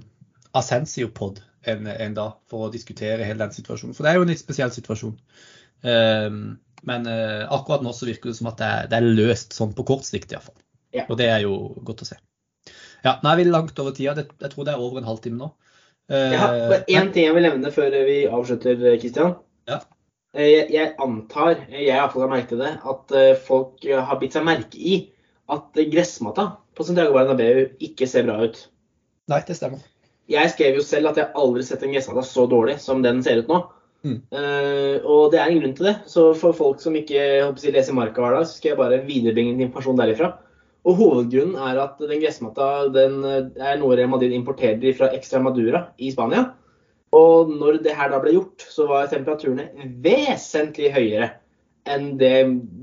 Ascensio-pod 0.57 1.43
en, 1.63 1.87
en 1.87 2.15
dag 2.17 2.39
for 2.51 2.67
å 2.67 2.73
diskutere 2.73 3.27
hele 3.27 3.43
den 3.43 3.55
situasjonen. 3.55 3.97
For 3.97 4.07
det 4.07 4.13
er 4.13 4.19
jo 4.19 4.27
en 4.27 4.33
litt 4.33 4.43
spesiell 4.43 4.73
situasjon. 4.75 5.17
Ehm, 5.89 6.41
men 6.89 7.07
eh, 7.11 7.45
akkurat 7.53 7.83
nå 7.85 7.93
så 7.97 8.07
virker 8.09 8.31
det 8.31 8.39
som 8.39 8.51
at 8.51 8.61
det 8.61 8.69
er, 8.69 8.91
det 8.91 9.01
er 9.01 9.13
løst 9.19 9.57
sånn 9.57 9.75
på 9.77 9.87
kort 9.89 10.07
sikt 10.07 10.35
iallfall. 10.35 10.57
Ja. 10.95 11.05
Og 11.09 11.19
det 11.21 11.29
er 11.31 11.43
jo 11.45 11.59
godt 11.85 12.05
å 12.07 12.09
se. 12.09 12.19
Ja, 13.05 13.19
nå 13.23 13.31
er 13.31 13.41
vi 13.41 13.49
langt 13.49 13.79
over 13.83 13.95
tida. 13.95 14.17
Jeg 14.19 14.53
tror 14.53 14.67
det 14.67 14.75
er 14.75 14.83
over 14.83 15.01
en 15.01 15.09
halvtime 15.09 15.39
nå. 15.41 15.53
Eh, 16.09 16.35
bare 16.41 16.85
én 16.89 17.13
ting 17.13 17.29
jeg 17.29 17.37
vil 17.37 17.45
nevne 17.45 17.73
før 17.75 17.93
vi 18.07 18.23
avslutter, 18.31 18.81
Kristian. 19.01 19.37
Ja. 19.69 19.83
Jeg, 20.37 20.69
jeg 20.73 20.95
antar, 21.01 21.63
jeg 21.73 21.87
i 21.87 21.93
hvert 21.93 22.13
fall 22.13 22.27
har 22.27 22.33
merket 22.33 22.61
det, 22.61 22.73
at 22.93 23.15
eh, 23.17 23.37
folk 23.49 23.85
eh, 23.87 24.01
har 24.01 24.19
bitt 24.21 24.37
seg 24.37 24.45
merke 24.47 24.77
i 24.77 24.99
at 25.53 25.79
eh, 25.81 25.89
gressmatta 25.89 26.51
på 26.77 26.85
Santiago 26.87 27.17
Bernabeu 27.17 27.65
ikke 27.85 28.09
ser 28.09 28.27
bra 28.29 28.37
ut. 28.45 28.61
Nei, 29.33 29.41
det 29.49 29.57
stemmer. 29.57 29.83
Jeg 30.29 30.53
skrev 30.53 30.77
jo 30.77 30.85
selv 30.85 31.11
at 31.11 31.21
jeg 31.21 31.33
aldri 31.41 31.65
sett 31.65 31.83
en 31.85 31.93
gressmatte 31.95 32.27
så 32.29 32.45
dårlig 32.51 32.77
som 32.83 33.01
den 33.05 33.23
ser 33.25 33.43
ut 33.43 33.49
nå. 33.51 33.63
Mm. 34.07 34.19
Uh, 34.31 34.97
og 35.03 35.33
det 35.33 35.41
er 35.41 35.51
en 35.51 35.63
grunn 35.63 35.75
til 35.79 35.89
det. 35.91 35.97
Så 36.11 36.29
for 36.39 36.57
folk 36.57 36.83
som 36.83 36.97
ikke 36.99 37.17
jeg 37.17 37.75
leser 37.75 37.97
Marka 37.97 38.23
hver 38.23 38.37
dag, 38.37 38.47
så 38.47 38.59
skal 38.59 38.75
jeg 38.75 38.81
bare 38.81 39.01
viderebringe 39.07 39.57
litt 39.57 39.69
informasjon 39.69 39.99
derifra. 40.01 40.35
Og 40.89 41.01
hovedgrunnen 41.01 41.59
er 41.69 41.81
at 41.83 41.99
den 42.01 42.23
gressmatta 42.23 42.69
den 42.95 43.19
eh, 43.27 43.51
er 43.73 43.81
noe 43.81 43.97
Real 43.99 44.13
Madrid 44.13 44.33
importerer 44.37 44.95
fra 44.97 45.11
Extremadura 45.17 45.89
i 45.99 46.13
Spania. 46.15 46.47
Og 47.17 47.51
når 47.51 47.81
det 47.85 47.97
her 47.97 48.13
da 48.13 48.21
ble 48.23 48.37
gjort, 48.37 48.65
så 48.69 48.87
var 48.89 49.09
temperaturene 49.11 49.91
vesentlig 50.05 50.93
høyere 50.95 51.33
enn 51.89 52.11
det 52.21 52.35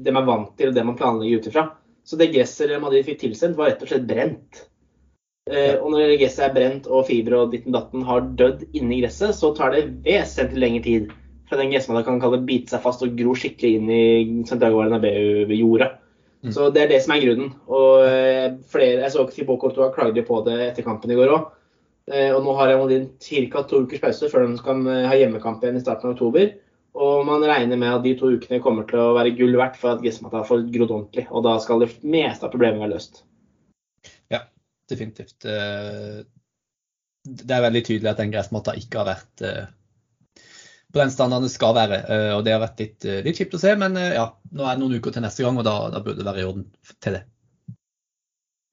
de 0.06 0.10
er 0.10 0.26
vant 0.26 0.54
til 0.58 0.72
og 0.72 0.78
det 0.78 0.86
man 0.86 0.98
planlegger 0.98 1.42
ut 1.42 1.50
ifra. 1.52 1.66
Så 2.06 2.18
det 2.18 2.32
gresset 2.34 2.70
Real 2.70 2.82
Madrid 2.84 3.06
fikk 3.06 3.22
tilsendt, 3.22 3.58
var 3.58 3.72
rett 3.72 3.84
og 3.86 3.90
slett 3.90 4.08
brent. 4.10 4.66
Eh, 5.46 5.76
og 5.78 5.92
når 5.94 6.16
gresset 6.18 6.48
er 6.48 6.54
brent 6.56 6.88
og 6.90 7.06
fibre 7.06 7.44
og 7.44 7.52
ditten 7.54 7.76
datten 7.76 8.06
har 8.08 8.24
dødd 8.40 8.64
inni 8.74 9.04
gresset, 9.04 9.36
så 9.38 9.52
tar 9.54 9.76
det 9.76 9.84
vesentlig 10.08 10.64
lengre 10.64 10.86
tid 10.88 11.12
fra 11.46 11.60
den 11.60 11.70
gressmatta 11.70 12.02
kan 12.08 12.18
kalle 12.24 12.40
bite 12.48 12.74
seg 12.74 12.82
fast 12.82 13.04
og 13.06 13.14
gro 13.20 13.36
skikkelig 13.38 13.78
inn 13.78 13.92
i 13.94 14.06
Santiago 14.50 14.80
Bernabeu-jorda. 14.82 15.92
Mm. 16.46 16.54
Så 16.56 16.72
det 16.74 16.82
er 16.82 16.90
det 16.90 17.04
som 17.06 17.14
er 17.14 17.22
grunnen. 17.22 17.52
Og 17.70 18.08
eh, 18.08 18.56
flere, 18.74 19.04
jeg 19.04 19.14
så 19.14 19.28
Thibaut 19.30 19.62
Courtois 19.62 19.94
klagde 19.94 20.26
på 20.26 20.40
det 20.48 20.58
etter 20.72 20.88
kampen 20.88 21.14
i 21.14 21.20
går 21.20 21.36
òg. 21.38 21.52
Og 22.06 22.44
nå 22.46 22.54
har 22.54 22.76
Madrid 22.78 23.08
ca. 23.18 23.64
to 23.66 23.80
ukers 23.82 24.02
pause 24.02 24.28
før 24.30 24.44
de 24.46 24.76
eh, 24.94 25.06
ha 25.10 25.16
hjemmekamp 25.18 25.64
igjen 25.64 25.78
i 25.78 25.86
starten 25.86 26.10
av 26.10 26.18
oktober. 26.18 26.52
Og 26.96 27.26
man 27.28 27.44
regner 27.44 27.78
med 27.78 27.92
at 27.92 28.04
de 28.06 28.14
to 28.18 28.30
ukene 28.34 28.62
kommer 28.64 28.86
til 28.90 29.02
å 29.02 29.14
være 29.18 29.34
gull 29.38 29.58
verdt 29.60 29.78
for 29.78 29.94
at 29.94 30.04
gressmatta 30.04 30.46
får 30.48 30.68
grodd 30.74 30.92
ordentlig. 30.92 31.26
Og 31.30 31.46
da 31.46 31.58
skal 31.62 31.82
det 31.82 31.92
meste 32.02 32.46
av 32.46 32.54
problemet 32.54 32.82
være 32.82 32.94
løst. 32.94 33.26
Definitivt. 34.90 35.46
Eh, 35.46 36.24
Det 37.26 37.50
er 37.56 37.64
veldig 37.66 37.82
tydelig 37.88 38.12
at 38.12 38.20
den 38.22 38.32
gressmatta 38.34 38.76
ikke 38.78 39.00
har 39.02 39.08
vært 39.08 39.42
eh, 39.42 39.64
på 40.94 41.00
den 41.02 41.12
standarden 41.12 41.48
det 41.48 41.54
skal 41.56 41.74
være. 41.76 41.98
eh, 42.14 42.34
Og 42.36 42.44
det 42.46 42.54
har 42.54 42.62
vært 42.62 42.84
litt, 42.84 43.08
litt 43.26 43.40
kjipt 43.40 43.56
å 43.58 43.62
se, 43.62 43.74
men 43.82 43.98
ja, 43.98 44.28
nå 44.52 44.64
er 44.68 44.76
det 44.76 44.84
noen 44.84 45.00
uker 45.00 45.16
til 45.16 45.26
neste 45.26 45.44
gang, 45.44 45.58
og 45.58 45.66
da, 45.66 45.74
da 45.96 46.04
burde 46.06 46.22
det 46.22 46.28
være 46.30 46.44
i 46.44 46.46
orden 46.52 46.68
til 47.02 47.18
det. 47.18 47.24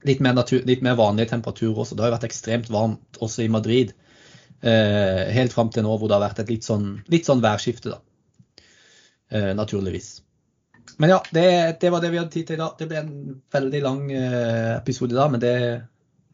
Litt 0.05 0.19
mer, 0.19 0.35
natur, 0.35 0.61
litt 0.67 0.81
mer 0.83 0.97
vanlige 0.99 1.31
temperaturer 1.31 1.79
også. 1.79 1.95
Det 1.95 2.03
har 2.03 2.11
jo 2.11 2.15
vært 2.17 2.27
ekstremt 2.27 2.69
varmt 2.69 3.19
også 3.23 3.45
i 3.45 3.51
Madrid. 3.51 3.93
Helt 4.63 5.53
fram 5.55 5.69
til 5.71 5.83
nå 5.85 5.93
hvor 5.95 6.09
det 6.11 6.17
har 6.17 6.25
vært 6.25 6.41
et 6.43 6.49
litt 6.51 6.67
sånn, 6.67 6.89
litt 7.11 7.23
sånn 7.27 7.39
værskifte, 7.43 7.93
da. 7.95 8.01
Naturligvis. 9.55 10.09
Men 10.99 11.13
ja, 11.15 11.21
det, 11.31 11.45
det 11.79 11.89
var 11.91 12.03
det 12.03 12.11
vi 12.11 12.19
hadde 12.19 12.33
tid 12.35 12.49
til 12.49 12.59
i 12.59 12.61
dag. 12.61 12.75
Det 12.79 12.87
ble 12.91 12.99
en 12.99 13.13
veldig 13.55 13.81
lang 13.85 14.01
episode 14.11 15.15
da, 15.15 15.29
men 15.31 15.39
det 15.43 15.53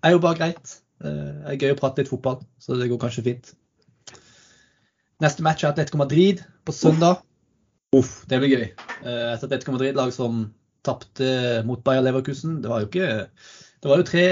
er 0.04 0.12
jo 0.16 0.20
bare 0.24 0.38
greit. 0.40 0.76
Eh, 1.04 1.10
Det 1.10 1.56
er 1.56 1.58
gøy 1.64 1.74
å 1.76 1.80
prate 1.80 2.02
litt 2.04 2.12
fotball, 2.12 2.42
så 2.60 2.78
det 2.80 2.90
går 2.92 3.00
kanskje 3.02 3.24
fint. 3.26 3.54
Neste 5.20 5.44
match 5.44 5.64
er 5.66 5.74
Atletico 5.74 6.00
Madrid 6.00 6.44
på 6.66 6.72
søndag. 6.76 7.22
Uff, 7.96 8.24
det 8.30 8.40
blir 8.40 8.54
gøy. 8.54 8.68
Eh, 9.04 9.34
Et 9.34 9.44
Atletico 9.44 9.74
Madrid-lag 9.76 10.14
som 10.16 10.54
tapte 10.86 11.64
mot 11.68 11.82
Bayer 11.84 12.02
Leverkusen. 12.06 12.62
Det 12.62 12.70
var 12.72 12.82
jo 12.84 12.88
ikke 12.88 13.28
Det 13.82 13.88
var 13.90 13.98
jo 13.98 14.04
tre, 14.04 14.26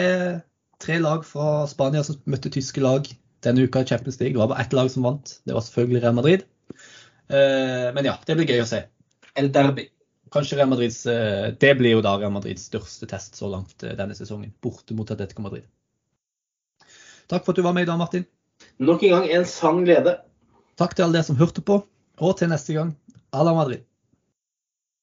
tre 0.79 0.97
lag 0.99 1.23
fra 1.25 1.65
Spania 1.67 2.03
som 2.03 2.17
møtte 2.27 2.51
tyske 2.51 2.81
lag 2.83 3.07
denne 3.43 3.63
uka 3.63 3.79
i 3.79 3.85
Champions 3.87 4.19
League. 4.19 4.33
Det 4.35 4.39
var 4.41 4.49
bare 4.51 4.61
ett 4.65 4.73
lag 4.73 4.89
som 4.91 5.03
vant. 5.03 5.39
Det 5.45 5.53
var 5.55 5.61
selvfølgelig 5.61 6.01
Real 6.03 6.13
Madrid. 6.15 6.43
Eh, 7.29 7.93
Men 7.95 8.05
ja, 8.05 8.17
det 8.25 8.35
blir 8.35 8.47
gøy 8.47 8.61
å 8.63 8.67
se. 8.67 8.83
El 9.35 9.51
Derby. 9.51 9.89
Kanskje 10.33 10.57
Real 10.57 10.69
Madrids 10.69 11.05
eh, 11.05 11.53
Det 11.59 11.73
blir 11.79 11.97
jo 11.97 12.03
da 12.03 12.17
Real 12.19 12.33
Madrids 12.35 12.67
største 12.67 13.07
test 13.09 13.37
så 13.39 13.49
langt 13.51 13.83
eh, 13.83 13.95
denne 13.97 14.15
sesongen. 14.17 14.51
Borte 14.63 14.95
mot 14.97 15.11
Atletico 15.11 15.45
Madrid. 15.45 15.67
Takk 17.31 17.45
for 17.45 17.53
at 17.53 17.59
du 17.59 17.65
var 17.65 17.75
med 17.75 17.87
i 17.87 17.89
dag, 17.89 17.99
Martin. 17.99 18.25
Nok 18.83 19.03
en 19.03 19.15
gang 19.15 19.29
en 19.37 19.47
sann 19.47 19.83
glede. 19.87 20.17
Takk 20.79 20.95
til 20.95 21.07
alle 21.07 21.19
dere 21.19 21.27
som 21.27 21.39
hørte 21.39 21.63
på. 21.63 21.81
Og 22.17 22.37
til 22.39 22.51
neste 22.51 22.75
gang, 22.75 22.95
à 23.31 23.43
la 23.45 23.53
Madrid. 23.53 23.86